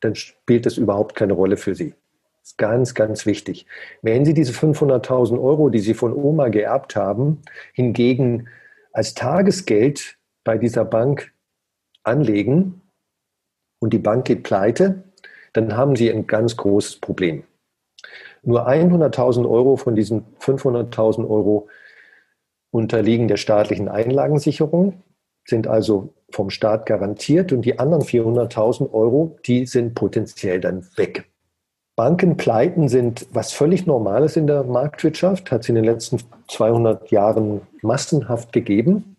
dann 0.00 0.14
spielt 0.14 0.66
das 0.66 0.76
überhaupt 0.76 1.16
keine 1.16 1.32
Rolle 1.32 1.56
für 1.56 1.74
Sie. 1.74 1.94
Ist 2.42 2.58
ganz, 2.58 2.94
ganz 2.94 3.24
wichtig. 3.24 3.66
Wenn 4.02 4.24
Sie 4.24 4.34
diese 4.34 4.52
500.000 4.52 5.40
Euro, 5.40 5.68
die 5.68 5.78
Sie 5.78 5.94
von 5.94 6.12
Oma 6.12 6.48
geerbt 6.48 6.96
haben, 6.96 7.42
hingegen 7.72 8.48
als 8.92 9.14
Tagesgeld 9.14 10.18
bei 10.44 10.58
dieser 10.58 10.84
Bank 10.84 11.32
anlegen 12.02 12.82
und 13.78 13.92
die 13.92 13.98
Bank 13.98 14.24
geht 14.24 14.42
pleite, 14.42 15.04
dann 15.52 15.76
haben 15.76 15.94
Sie 15.94 16.10
ein 16.10 16.26
ganz 16.26 16.56
großes 16.56 16.96
Problem. 17.00 17.44
Nur 18.42 18.66
100.000 18.68 19.48
Euro 19.48 19.76
von 19.76 19.94
diesen 19.94 20.24
500.000 20.40 21.28
Euro 21.28 21.68
unterliegen 22.72 23.28
der 23.28 23.36
staatlichen 23.36 23.88
Einlagensicherung, 23.88 25.02
sind 25.44 25.68
also 25.68 26.12
vom 26.30 26.50
Staat 26.50 26.86
garantiert 26.86 27.52
und 27.52 27.62
die 27.62 27.78
anderen 27.78 28.02
400.000 28.02 28.92
Euro, 28.92 29.38
die 29.46 29.66
sind 29.66 29.94
potenziell 29.94 30.60
dann 30.60 30.88
weg. 30.96 31.31
Bankenpleiten 31.96 32.88
sind 32.88 33.26
was 33.32 33.52
völlig 33.52 33.86
Normales 33.86 34.36
in 34.36 34.46
der 34.46 34.64
Marktwirtschaft, 34.64 35.50
hat 35.50 35.62
es 35.62 35.68
in 35.68 35.74
den 35.74 35.84
letzten 35.84 36.18
200 36.48 37.10
Jahren 37.10 37.60
massenhaft 37.82 38.52
gegeben. 38.52 39.16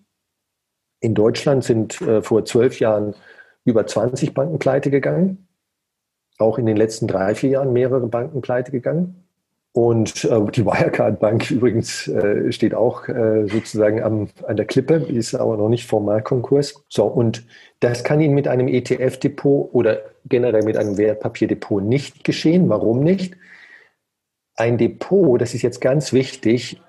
In 0.99 1.13
Deutschland 1.13 1.63
sind 1.63 2.01
äh, 2.01 2.21
vor 2.21 2.45
zwölf 2.45 2.79
Jahren 2.79 3.13
über 3.65 3.85
20 3.85 4.33
Banken 4.33 4.59
pleite 4.59 4.89
gegangen 4.89 5.47
auch 6.37 6.57
in 6.57 6.65
den 6.65 6.77
letzten 6.77 7.07
drei, 7.07 7.35
vier 7.35 7.51
Jahren 7.51 7.73
mehrere 7.73 8.07
Banken 8.07 8.41
pleite 8.41 8.71
gegangen. 8.71 9.22
Und 9.73 10.23
äh, 10.25 10.51
die 10.51 10.65
Wirecard 10.65 11.19
Bank 11.19 11.49
übrigens 11.51 12.07
äh, 12.07 12.51
steht 12.51 12.75
auch 12.75 13.07
äh, 13.07 13.47
sozusagen 13.47 14.01
am, 14.01 14.29
an 14.47 14.55
der 14.55 14.65
Klippe, 14.65 14.93
ist 14.93 15.33
aber 15.33 15.57
noch 15.57 15.69
nicht 15.69 15.87
formal 15.87 16.21
Konkurs. 16.21 16.83
So, 16.89 17.05
und 17.05 17.45
das 17.79 18.03
kann 18.03 18.21
Ihnen 18.21 18.35
mit 18.35 18.47
einem 18.47 18.67
ETF-Depot 18.67 19.73
oder 19.73 20.01
generell 20.25 20.63
mit 20.63 20.77
einem 20.77 20.97
Wertpapierdepot 20.97 21.83
nicht 21.83 22.23
geschehen. 22.23 22.69
Warum 22.69 22.99
nicht? 22.99 23.35
Ein 24.55 24.77
Depot, 24.77 25.41
das 25.41 25.55
ist 25.55 25.63
jetzt 25.63 25.81
ganz 25.81 26.13
wichtig, 26.13 26.79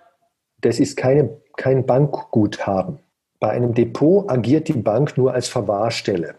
das 0.61 0.78
ist 0.78 0.99
keine, 0.99 1.41
kein 1.57 1.87
Bankguthaben. 1.87 2.99
Bei 3.41 3.51
einem 3.51 3.72
Depot 3.72 4.30
agiert 4.30 4.68
die 4.68 4.74
Bank 4.74 5.16
nur 5.16 5.32
als 5.32 5.49
Verwahrstelle. 5.49 6.35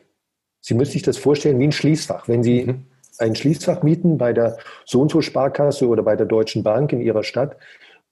Sie 0.61 0.75
müssen 0.75 0.91
sich 0.91 1.01
das 1.01 1.17
vorstellen 1.17 1.59
wie 1.59 1.65
ein 1.65 1.71
Schließfach. 1.71 2.27
Wenn 2.27 2.43
Sie 2.43 2.65
mhm 2.65 2.85
ein 3.19 3.35
Schließfach 3.35 3.83
mieten 3.83 4.17
bei 4.17 4.33
der 4.33 4.57
so 4.85 5.01
und 5.01 5.11
so 5.11 5.21
Sparkasse 5.21 5.87
oder 5.87 6.03
bei 6.03 6.15
der 6.15 6.25
Deutschen 6.25 6.63
Bank 6.63 6.93
in 6.93 7.01
ihrer 7.01 7.23
Stadt. 7.23 7.57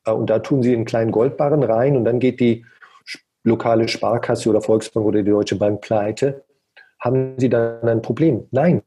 Äh, 0.06 0.12
und 0.12 0.30
da 0.30 0.40
tun 0.40 0.64
sie 0.64 0.74
einen 0.74 0.86
kleinen 0.86 1.12
Goldbarren 1.12 1.64
rein 1.64 1.98
und 1.98 2.06
dann 2.06 2.20
geht 2.20 2.40
die 2.40 2.66
lokale 3.44 3.88
Sparkasse 3.88 4.50
oder 4.50 4.62
Volksbank 4.62 5.06
oder 5.06 5.22
die 5.22 5.30
Deutsche 5.30 5.56
Bank 5.56 5.82
pleite. 5.82 6.44
Haben 7.00 7.36
sie 7.38 7.50
dann 7.50 7.88
ein 7.88 8.02
Problem? 8.02 8.48
Nein. 8.52 8.82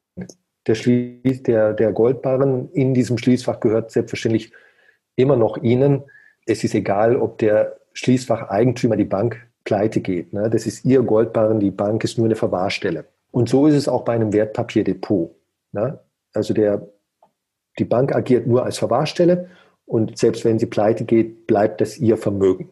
Der, 0.67 0.75
Schließ, 0.75 1.45
der, 1.45 1.75
der 1.75 1.93
Goldbarren 1.93 2.71
in 2.73 2.93
diesem 2.93 3.19
Schließfach 3.19 3.61
gehört 3.61 3.93
selbstverständlich 3.93 4.53
immer 5.15 5.37
noch 5.37 5.59
Ihnen. 5.59 6.03
Es 6.45 6.65
ist 6.65 6.75
egal, 6.75 7.17
ob 7.17 7.39
der 7.39 7.77
Schließfach-Eigentümer, 7.93 8.97
die 8.97 9.05
Bank, 9.05 9.47
pleite 9.65 10.01
geht. 10.01 10.33
Ne? 10.33 10.51
Das 10.51 10.67
ist 10.67 10.85
Ihr 10.85 11.03
Goldbarren, 11.03 11.61
die 11.61 11.71
Bank 11.71 12.03
ist 12.05 12.19
nur 12.19 12.27
eine 12.27 12.37
Verwahrstelle. 12.37 13.05
Und 13.31 13.49
so 13.49 13.67
ist 13.67 13.75
es 13.75 13.87
auch 13.87 14.05
bei 14.05 14.15
einem 14.15 14.33
Wertpapierdepot. 14.33 15.35
Ne? 15.73 15.99
Also 16.37 16.55
der, 16.55 16.89
die 17.79 17.85
Bank 17.85 18.15
agiert 18.15 18.47
nur 18.47 18.65
als 18.65 18.79
Verwahrstelle 18.79 19.51
und 19.87 20.19
selbst 20.19 20.45
wenn 20.45 20.59
sie 20.59 20.67
pleite 20.67 21.05
geht, 21.05 21.47
bleibt 21.47 21.81
das 21.81 21.99
ihr 21.99 22.17
Vermögen. 22.17 22.71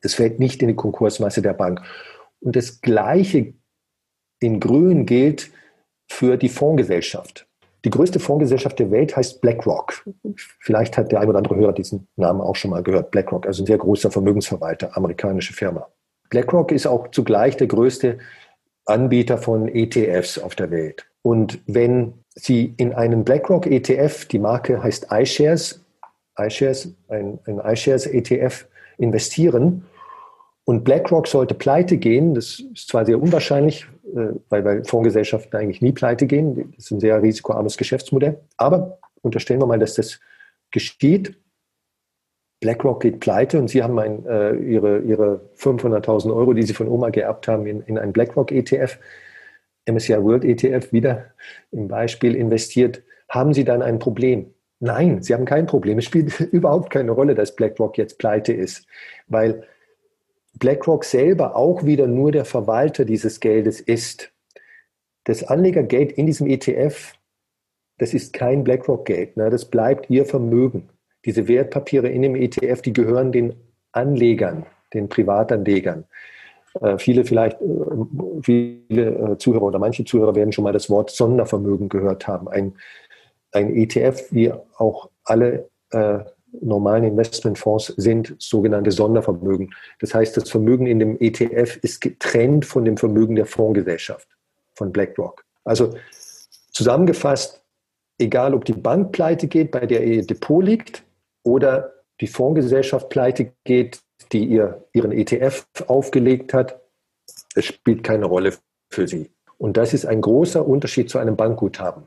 Es 0.00 0.14
fällt 0.14 0.38
nicht 0.38 0.62
in 0.62 0.68
die 0.68 0.76
Konkursmasse 0.76 1.42
der 1.42 1.54
Bank. 1.54 1.82
Und 2.40 2.54
das 2.54 2.80
Gleiche 2.80 3.54
in 4.40 4.60
Grün 4.60 5.06
gilt 5.06 5.50
für 6.08 6.36
die 6.36 6.48
Fondsgesellschaft. 6.48 7.46
Die 7.84 7.90
größte 7.90 8.18
Fondsgesellschaft 8.18 8.78
der 8.78 8.90
Welt 8.90 9.16
heißt 9.16 9.40
BlackRock. 9.40 10.04
Vielleicht 10.60 10.96
hat 10.96 11.12
der 11.12 11.20
ein 11.20 11.28
oder 11.28 11.38
andere 11.38 11.56
Hörer 11.56 11.72
diesen 11.72 12.08
Namen 12.16 12.40
auch 12.40 12.56
schon 12.56 12.70
mal 12.70 12.82
gehört. 12.82 13.10
BlackRock, 13.10 13.46
also 13.46 13.62
ein 13.62 13.66
sehr 13.66 13.78
großer 13.78 14.10
Vermögensverwalter, 14.10 14.96
amerikanische 14.96 15.52
Firma. 15.52 15.88
BlackRock 16.30 16.72
ist 16.72 16.86
auch 16.86 17.10
zugleich 17.10 17.56
der 17.56 17.68
größte 17.68 18.18
Anbieter 18.84 19.38
von 19.38 19.68
ETFs 19.68 20.38
auf 20.38 20.54
der 20.54 20.70
Welt. 20.70 21.06
Und 21.22 21.60
wenn 21.66 22.14
Sie 22.34 22.74
in 22.76 22.92
einen 22.92 23.24
BlackRock 23.24 23.66
ETF, 23.66 24.26
die 24.26 24.38
Marke 24.38 24.82
heißt 24.82 25.08
iShares, 25.10 25.84
iShares, 26.38 26.94
ein, 27.08 27.38
ein 27.46 27.58
iShares 27.58 28.06
ETF 28.06 28.66
investieren 28.96 29.84
und 30.64 30.84
BlackRock 30.84 31.26
sollte 31.26 31.54
pleite 31.54 31.96
gehen, 31.96 32.34
das 32.34 32.62
ist 32.74 32.88
zwar 32.88 33.04
sehr 33.06 33.20
unwahrscheinlich, 33.20 33.86
äh, 34.14 34.38
weil, 34.48 34.64
weil 34.64 34.84
Fondsgesellschaften 34.84 35.58
eigentlich 35.58 35.82
nie 35.82 35.92
pleite 35.92 36.26
gehen, 36.26 36.72
das 36.76 36.84
ist 36.84 36.90
ein 36.92 37.00
sehr 37.00 37.20
risikoarmes 37.20 37.76
Geschäftsmodell, 37.76 38.38
aber 38.56 38.98
unterstellen 39.22 39.60
wir 39.60 39.66
mal, 39.66 39.78
dass 39.78 39.94
das 39.94 40.20
geschieht, 40.70 41.36
BlackRock 42.60 43.02
geht 43.02 43.20
pleite 43.20 43.58
und 43.58 43.68
Sie 43.68 43.82
haben 43.82 43.98
ein, 43.98 44.26
äh, 44.26 44.54
Ihre, 44.56 45.00
Ihre 45.00 45.40
500.000 45.56 46.34
Euro, 46.34 46.52
die 46.52 46.62
Sie 46.62 46.74
von 46.74 46.88
Oma 46.88 47.10
geerbt 47.10 47.48
haben, 47.48 47.66
in, 47.66 47.82
in 47.82 47.98
einen 47.98 48.12
BlackRock 48.12 48.52
ETF 48.52 48.98
MSCI 49.88 50.22
World 50.22 50.44
ETF 50.44 50.92
wieder 50.92 51.26
im 51.70 51.88
Beispiel 51.88 52.34
investiert, 52.34 53.02
haben 53.28 53.52
Sie 53.52 53.64
dann 53.64 53.82
ein 53.82 53.98
Problem? 53.98 54.54
Nein, 54.80 55.22
Sie 55.22 55.34
haben 55.34 55.44
kein 55.44 55.66
Problem. 55.66 55.98
Es 55.98 56.04
spielt 56.04 56.40
überhaupt 56.52 56.90
keine 56.90 57.10
Rolle, 57.12 57.34
dass 57.34 57.56
BlackRock 57.56 57.98
jetzt 57.98 58.18
pleite 58.18 58.52
ist, 58.52 58.86
weil 59.26 59.64
BlackRock 60.58 61.04
selber 61.04 61.56
auch 61.56 61.84
wieder 61.84 62.06
nur 62.06 62.32
der 62.32 62.44
Verwalter 62.44 63.04
dieses 63.04 63.40
Geldes 63.40 63.80
ist. 63.80 64.32
Das 65.24 65.44
Anlegergeld 65.44 66.12
in 66.12 66.26
diesem 66.26 66.46
ETF, 66.46 67.14
das 67.98 68.14
ist 68.14 68.32
kein 68.32 68.64
BlackRock-Geld, 68.64 69.36
ne? 69.36 69.50
das 69.50 69.66
bleibt 69.66 70.08
ihr 70.10 70.24
Vermögen. 70.24 70.88
Diese 71.24 71.48
Wertpapiere 71.48 72.08
in 72.08 72.22
dem 72.22 72.36
ETF, 72.36 72.80
die 72.82 72.92
gehören 72.92 73.32
den 73.32 73.54
Anlegern, 73.92 74.66
den 74.94 75.08
Privatanlegern. 75.08 76.04
Äh, 76.80 76.98
viele 76.98 77.24
vielleicht, 77.24 77.60
äh, 77.60 77.66
viele 78.42 79.32
äh, 79.32 79.38
Zuhörer 79.38 79.64
oder 79.64 79.78
manche 79.78 80.04
Zuhörer 80.04 80.34
werden 80.34 80.52
schon 80.52 80.64
mal 80.64 80.72
das 80.72 80.90
Wort 80.90 81.10
Sondervermögen 81.10 81.88
gehört 81.88 82.26
haben. 82.26 82.48
Ein, 82.48 82.74
ein 83.52 83.74
ETF, 83.74 84.24
wie 84.30 84.52
auch 84.76 85.10
alle 85.24 85.68
äh, 85.90 86.20
normalen 86.60 87.04
Investmentfonds 87.04 87.94
sind 87.96 88.34
sogenannte 88.38 88.90
Sondervermögen. 88.90 89.74
Das 90.00 90.14
heißt, 90.14 90.36
das 90.36 90.50
Vermögen 90.50 90.86
in 90.86 90.98
dem 90.98 91.18
ETF 91.20 91.78
ist 91.82 92.00
getrennt 92.00 92.64
von 92.64 92.84
dem 92.84 92.96
Vermögen 92.96 93.36
der 93.36 93.46
Fondsgesellschaft, 93.46 94.28
von 94.74 94.92
BlackRock. 94.92 95.44
Also 95.64 95.94
zusammengefasst, 96.72 97.62
egal 98.18 98.54
ob 98.54 98.64
die 98.64 98.72
Bank 98.72 99.12
pleite 99.12 99.46
geht, 99.46 99.70
bei 99.70 99.86
der 99.86 100.04
ihr 100.04 100.26
Depot 100.26 100.64
liegt, 100.64 101.04
oder 101.42 101.92
die 102.20 102.26
Fondsgesellschaft 102.26 103.08
pleite 103.08 103.52
geht, 103.64 104.00
die 104.32 104.44
ihr 104.44 104.84
ihren 104.92 105.12
ETF 105.12 105.64
aufgelegt 105.86 106.54
hat, 106.54 106.80
es 107.54 107.64
spielt 107.64 108.02
keine 108.02 108.26
Rolle 108.26 108.54
für 108.90 109.08
sie. 109.08 109.30
Und 109.58 109.76
das 109.76 109.92
ist 109.92 110.06
ein 110.06 110.20
großer 110.20 110.66
Unterschied 110.66 111.10
zu 111.10 111.18
einem 111.18 111.36
Bankguthaben. 111.36 112.04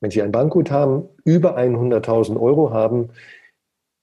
Wenn 0.00 0.10
Sie 0.10 0.22
ein 0.22 0.32
Bankguthaben 0.32 1.04
über 1.24 1.56
100.000 1.56 2.40
Euro 2.40 2.72
haben, 2.72 3.10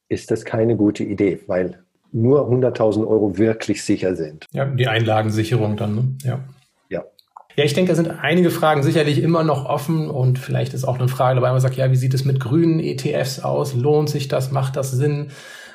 ist 0.07 0.31
das 0.31 0.45
keine 0.45 0.77
gute 0.77 1.03
Idee, 1.03 1.41
weil 1.47 1.83
nur 2.11 2.49
100.000 2.49 3.05
Euro 3.05 3.37
wirklich 3.37 3.83
sicher 3.83 4.15
sind. 4.15 4.45
Ja, 4.51 4.65
die 4.65 4.87
Einlagensicherung 4.87 5.77
dann, 5.77 5.95
ne? 5.95 6.03
Ja. 6.23 6.39
Ja. 6.89 7.03
Ja, 7.55 7.63
ich 7.65 7.73
denke, 7.73 7.89
da 7.89 7.95
sind 7.95 8.09
einige 8.09 8.49
Fragen 8.49 8.81
sicherlich 8.81 9.21
immer 9.21 9.43
noch 9.43 9.65
offen 9.65 10.09
und 10.09 10.39
vielleicht 10.39 10.73
ist 10.73 10.85
auch 10.85 10.97
eine 10.97 11.09
Frage 11.09 11.35
dabei, 11.35 11.51
man 11.51 11.59
sagt, 11.59 11.75
ja, 11.75 11.91
wie 11.91 11.97
sieht 11.97 12.13
es 12.13 12.25
mit 12.25 12.39
grünen 12.39 12.79
ETFs 12.79 13.41
aus? 13.41 13.75
Lohnt 13.75 14.09
sich 14.09 14.29
das? 14.29 14.51
Macht 14.51 14.77
das 14.77 14.91
Sinn? 14.91 15.31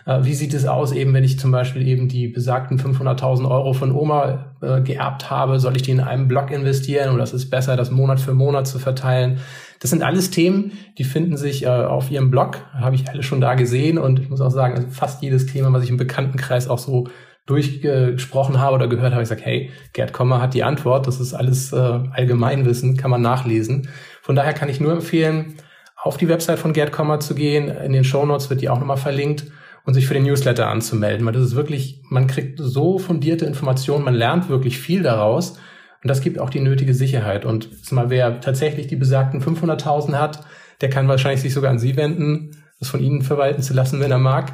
Äh, 0.07 0.25
wie 0.25 0.35
sieht 0.35 0.55
es 0.55 0.67
aus, 0.67 0.93
eben 0.93 1.15
wenn 1.15 1.25
ich 1.25 1.39
zum 1.39 1.51
Beispiel 1.51 1.87
eben 1.87 2.09
die 2.09 2.29
besagten 2.29 2.79
500.000 2.79 3.49
Euro 3.51 3.73
von 3.73 3.93
Oma 3.93 4.55
äh, 4.61 4.81
geerbt 4.83 5.31
habe? 5.31 5.59
Soll 5.59 5.77
ich 5.77 5.83
die 5.83 5.93
in 5.93 6.01
einem 6.01 6.29
Block 6.29 6.51
investieren 6.51 7.15
oder 7.15 7.23
ist 7.23 7.33
es 7.33 7.49
besser, 7.49 7.77
das 7.77 7.91
Monat 7.91 8.21
für 8.21 8.35
Monat 8.35 8.67
zu 8.67 8.79
verteilen? 8.79 9.39
Das 9.81 9.91
sind 9.91 10.03
alles 10.03 10.31
Themen, 10.31 10.73
die 10.99 11.05
finden 11.05 11.37
sich 11.37 11.65
äh, 11.65 11.69
auf 11.69 12.11
ihrem 12.11 12.31
Blog, 12.31 12.59
habe 12.75 12.95
ich 12.95 13.09
alle 13.09 13.23
schon 13.23 13.41
da 13.41 13.55
gesehen 13.55 13.99
und 13.99 14.21
ich 14.21 14.31
muss 14.31 14.41
auch 14.41 14.51
sagen, 14.51 14.75
also 14.77 14.89
fast 14.89 15.23
jedes 15.23 15.47
Thema, 15.47 15.73
was 15.73 15.85
ich 15.85 15.91
im 15.91 15.97
Bekanntenkreis 15.97 16.69
auch 16.69 16.79
so 16.79 17.09
durchgesprochen 17.47 18.59
habe 18.59 18.75
oder 18.75 18.89
gehört 18.89 19.13
habe, 19.13 19.23
ich 19.23 19.29
sage, 19.29 19.43
hey, 19.45 19.71
Gerd 19.93 20.15
Kommer 20.15 20.41
hat 20.41 20.55
die 20.55 20.65
Antwort, 20.65 21.07
das 21.07 21.21
ist 21.21 21.35
alles 21.35 21.73
äh, 21.75 21.77
Allgemeinwissen, 21.77 22.97
kann 22.97 23.11
man 23.11 23.21
nachlesen. 23.21 23.89
Von 24.23 24.35
daher 24.35 24.55
kann 24.55 24.71
ich 24.71 24.81
nur 24.81 24.93
empfehlen, 24.93 25.57
auf 26.03 26.17
die 26.17 26.29
Website 26.29 26.59
von 26.59 26.73
Gerd 26.73 26.93
Kommer 26.93 27.21
zu 27.21 27.35
gehen. 27.35 27.69
In 27.69 27.93
den 27.93 28.05
Show 28.05 28.25
Notes 28.25 28.49
wird 28.49 28.63
die 28.63 28.71
auch 28.71 28.79
nochmal 28.79 28.97
verlinkt 28.97 29.45
und 29.85 29.95
sich 29.95 30.07
für 30.07 30.14
den 30.14 30.24
Newsletter 30.24 30.68
anzumelden, 30.68 31.26
weil 31.26 31.32
das 31.32 31.45
ist 31.45 31.57
wirklich, 31.57 32.03
man 32.09 32.26
kriegt 32.26 32.59
so 32.59 32.99
fundierte 32.99 33.45
Informationen, 33.45 34.05
man 34.05 34.14
lernt 34.14 34.49
wirklich 34.49 34.78
viel 34.78 35.03
daraus 35.03 35.59
und 36.03 36.09
das 36.09 36.20
gibt 36.20 36.39
auch 36.39 36.51
die 36.51 36.61
nötige 36.61 36.95
Sicherheit. 36.95 37.45
Und 37.45 37.93
mal, 37.93 38.11
wer 38.11 38.41
tatsächlich 38.41 38.87
die 38.87 38.97
besagten 38.97 39.43
500.000 39.43 40.14
hat, 40.14 40.45
der 40.80 40.91
kann 40.91 41.09
wahrscheinlich 41.09 41.43
sich 41.43 41.55
sogar 41.55 41.70
an 41.70 41.78
Sie 41.78 41.97
wenden, 41.97 42.62
das 42.78 42.89
von 42.89 43.01
Ihnen 43.01 43.22
verwalten 43.22 43.62
zu 43.62 43.74
lassen, 43.74 44.01
wenn 44.01 44.11
er 44.11 44.18
mag. 44.18 44.53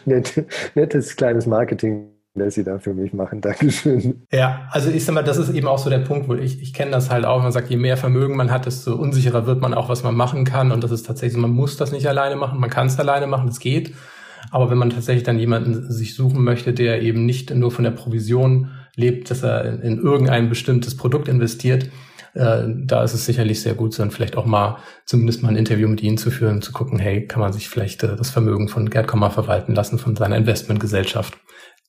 Net, 0.04 0.44
nettes 0.74 1.14
kleines 1.14 1.46
Marketing 1.46 2.17
das 2.38 2.54
Sie 2.54 2.64
da 2.64 2.78
für 2.78 2.94
mich 2.94 3.12
machen. 3.12 3.40
Dankeschön. 3.42 4.26
Ja, 4.32 4.68
also 4.70 4.90
ich 4.90 5.04
sag 5.04 5.14
mal, 5.14 5.24
das 5.24 5.38
ist 5.38 5.50
eben 5.50 5.66
auch 5.66 5.78
so 5.78 5.90
der 5.90 5.98
Punkt, 5.98 6.28
wo 6.28 6.34
ich, 6.34 6.62
ich 6.62 6.72
kenne 6.74 6.90
das 6.90 7.10
halt 7.10 7.24
auch. 7.24 7.42
Man 7.42 7.52
sagt, 7.52 7.70
je 7.70 7.76
mehr 7.76 7.96
Vermögen 7.96 8.36
man 8.36 8.50
hat, 8.50 8.66
desto 8.66 8.94
unsicherer 8.94 9.46
wird 9.46 9.60
man 9.60 9.74
auch, 9.74 9.88
was 9.88 10.02
man 10.02 10.14
machen 10.14 10.44
kann. 10.44 10.72
Und 10.72 10.84
das 10.84 10.90
ist 10.90 11.06
tatsächlich, 11.06 11.40
man 11.40 11.50
muss 11.50 11.76
das 11.76 11.92
nicht 11.92 12.06
alleine 12.06 12.36
machen, 12.36 12.60
man 12.60 12.70
kann 12.70 12.86
es 12.86 12.98
alleine 12.98 13.26
machen, 13.26 13.46
das 13.46 13.60
geht. 13.60 13.94
Aber 14.50 14.70
wenn 14.70 14.78
man 14.78 14.90
tatsächlich 14.90 15.24
dann 15.24 15.38
jemanden 15.38 15.90
sich 15.90 16.14
suchen 16.14 16.42
möchte, 16.42 16.72
der 16.72 17.02
eben 17.02 17.26
nicht 17.26 17.54
nur 17.54 17.70
von 17.70 17.84
der 17.84 17.90
Provision 17.90 18.70
lebt, 18.96 19.30
dass 19.30 19.42
er 19.42 19.64
in, 19.64 19.80
in 19.80 19.98
irgendein 19.98 20.48
bestimmtes 20.48 20.96
Produkt 20.96 21.28
investiert, 21.28 21.90
äh, 22.34 22.64
da 22.68 23.02
ist 23.02 23.14
es 23.14 23.26
sicherlich 23.26 23.60
sehr 23.60 23.74
gut, 23.74 23.98
dann 23.98 24.10
vielleicht 24.10 24.36
auch 24.36 24.46
mal 24.46 24.78
zumindest 25.04 25.42
mal 25.42 25.50
ein 25.50 25.56
Interview 25.56 25.88
mit 25.88 26.02
Ihnen 26.02 26.18
zu 26.18 26.30
führen, 26.30 26.62
zu 26.62 26.72
gucken, 26.72 26.98
hey, 26.98 27.26
kann 27.26 27.40
man 27.40 27.52
sich 27.52 27.68
vielleicht 27.68 28.02
äh, 28.02 28.16
das 28.16 28.30
Vermögen 28.30 28.68
von 28.68 28.90
Gerd 28.90 29.08
Kommer 29.08 29.30
verwalten 29.30 29.74
lassen 29.74 29.98
von 29.98 30.16
seiner 30.16 30.36
Investmentgesellschaft 30.36 31.36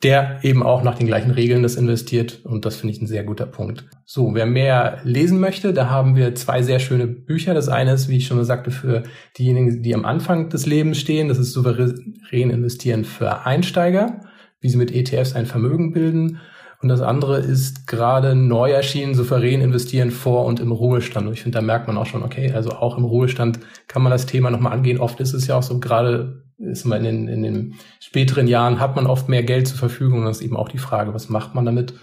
der 0.04 0.39
eben 0.43 0.64
auch 0.64 0.82
nach 0.82 0.95
den 0.95 1.08
gleichen 1.08 1.32
Regeln 1.32 1.62
das 1.62 1.76
investiert. 1.76 2.39
Und 2.45 2.66
das 2.66 2.78
finde 2.78 2.95
ich 2.95 3.02
ein 3.02 3.08
sehr 3.08 3.24
guter 3.24 3.45
Punkt. 3.45 3.86
So, 4.06 4.34
wer 4.34 4.45
mehr 4.45 5.00
lesen 5.04 5.39
möchte, 5.39 5.74
da 5.74 5.89
haben 5.89 6.16
wir 6.16 6.36
zwei 6.36 6.62
sehr 6.62 6.80
schöne 6.80 7.06
Bücher. 7.06 7.54
Das 7.54 7.68
eine 7.68 7.93
ist, 7.93 8.08
wie 8.08 8.18
ich 8.18 8.28
schon 8.28 8.43
sagte, 8.45 8.72
für 8.72 9.04
diejenigen, 9.38 9.84
die 9.84 9.93
am 9.93 10.06
Anfang 10.06 10.50
des 10.50 10.66
Lebens 10.66 11.00
stehen. 11.00 11.28
Das 11.28 11.38
ist 11.38 11.52
souverän 11.52 12.50
investieren 12.50 13.04
für 13.04 13.45
Einsteiger, 13.45 14.22
wie 14.62 14.70
sie 14.70 14.78
mit 14.78 14.93
ETFs 14.93 15.36
ein 15.36 15.45
Vermögen 15.45 15.91
bilden. 15.91 16.39
Und 16.82 16.88
das 16.88 17.02
andere 17.02 17.39
ist 17.39 17.88
gerade 17.88 18.36
neu 18.36 18.72
erschienen, 18.72 19.14
souverän 19.14 19.60
investieren 19.60 20.12
vor 20.12 20.45
und 20.45 20.62
im 20.62 20.72
Ruhestand. 20.72 21.28
Und 21.28 21.34
ich 21.34 21.41
finde, 21.41 21.58
da 21.58 21.62
merkt 21.62 21.88
man 21.88 21.97
auch 21.97 22.06
schon, 22.06 22.24
okay, 22.24 22.54
also 22.54 22.72
auch 22.72 22.97
im 22.97 23.04
Ruhestand 23.04 23.60
kann 23.89 24.02
man 24.02 24.14
das 24.14 24.28
Thema 24.28 24.50
nochmal 24.50 24.72
angehen. 24.72 24.97
Oft 24.97 25.20
ist 25.20 25.34
es 25.34 25.45
ja 25.47 25.58
auch 25.58 25.64
so, 25.64 25.78
gerade 25.82 26.49
ist 26.60 26.86
man 26.86 27.05
in, 27.05 27.28
in 27.28 27.43
den 27.43 27.76
späteren 27.99 28.47
Jahren 28.47 28.80
hat 28.80 28.95
man 28.95 29.07
oft 29.07 29.30
mehr 29.30 29.43
Geld 29.43 29.68
zur 29.68 29.78
Verfügung. 29.78 30.26
Das 30.26 30.38
ist 30.38 30.43
eben 30.43 30.57
auch 30.57 30.70
die 30.70 30.78
Frage, 30.78 31.14
was 31.14 31.30
macht 31.30 31.55
man 31.55 31.66
damit? 31.66 31.93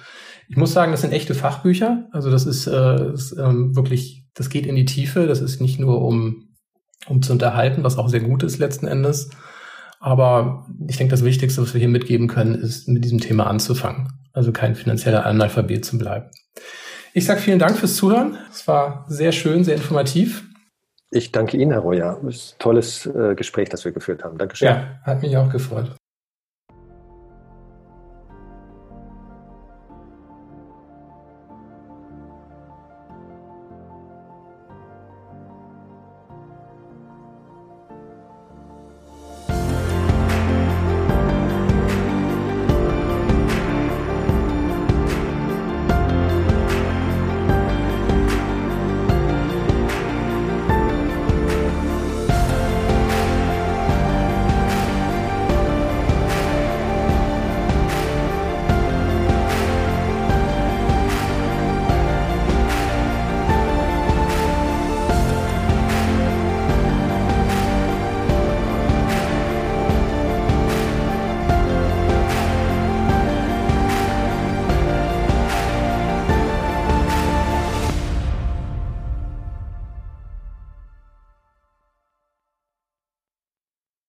Ich 0.48 0.56
muss 0.56 0.72
sagen, 0.72 0.92
das 0.92 1.02
sind 1.02 1.12
echte 1.12 1.34
Fachbücher. 1.34 2.08
Also 2.12 2.30
das 2.30 2.46
ist, 2.46 2.66
äh, 2.66 3.12
ist 3.12 3.36
ähm, 3.38 3.74
wirklich, 3.76 4.24
das 4.34 4.48
geht 4.48 4.66
in 4.66 4.76
die 4.76 4.84
Tiefe. 4.84 5.26
Das 5.26 5.40
ist 5.40 5.60
nicht 5.60 5.78
nur 5.78 6.02
um, 6.02 6.48
um 7.06 7.22
zu 7.22 7.32
unterhalten, 7.32 7.84
was 7.84 7.98
auch 7.98 8.08
sehr 8.08 8.20
gut 8.20 8.42
ist 8.42 8.58
letzten 8.58 8.86
Endes. 8.86 9.30
Aber 9.98 10.66
ich 10.88 10.96
denke, 10.96 11.10
das 11.10 11.24
Wichtigste, 11.24 11.62
was 11.62 11.74
wir 11.74 11.80
hier 11.80 11.88
mitgeben 11.88 12.28
können, 12.28 12.54
ist, 12.54 12.88
mit 12.88 13.04
diesem 13.04 13.20
Thema 13.20 13.46
anzufangen. 13.46 14.12
Also 14.32 14.52
kein 14.52 14.74
finanzieller 14.74 15.26
Analphabet 15.26 15.84
zu 15.84 15.98
bleiben. 15.98 16.30
Ich 17.12 17.24
sage 17.24 17.40
vielen 17.40 17.58
Dank 17.58 17.78
fürs 17.78 17.96
Zuhören. 17.96 18.36
Es 18.50 18.68
war 18.68 19.06
sehr 19.08 19.32
schön, 19.32 19.64
sehr 19.64 19.76
informativ. 19.76 20.45
Ich 21.16 21.32
danke 21.32 21.56
Ihnen, 21.56 21.72
Herr 21.72 21.80
Royer. 21.80 22.20
Tolles 22.58 23.06
äh, 23.06 23.34
Gespräch, 23.34 23.70
das 23.70 23.86
wir 23.86 23.92
geführt 23.92 24.22
haben. 24.22 24.36
Dankeschön. 24.36 24.68
Ja, 24.68 25.00
hat 25.02 25.22
mich 25.22 25.34
auch 25.36 25.50
gefreut. 25.50 25.90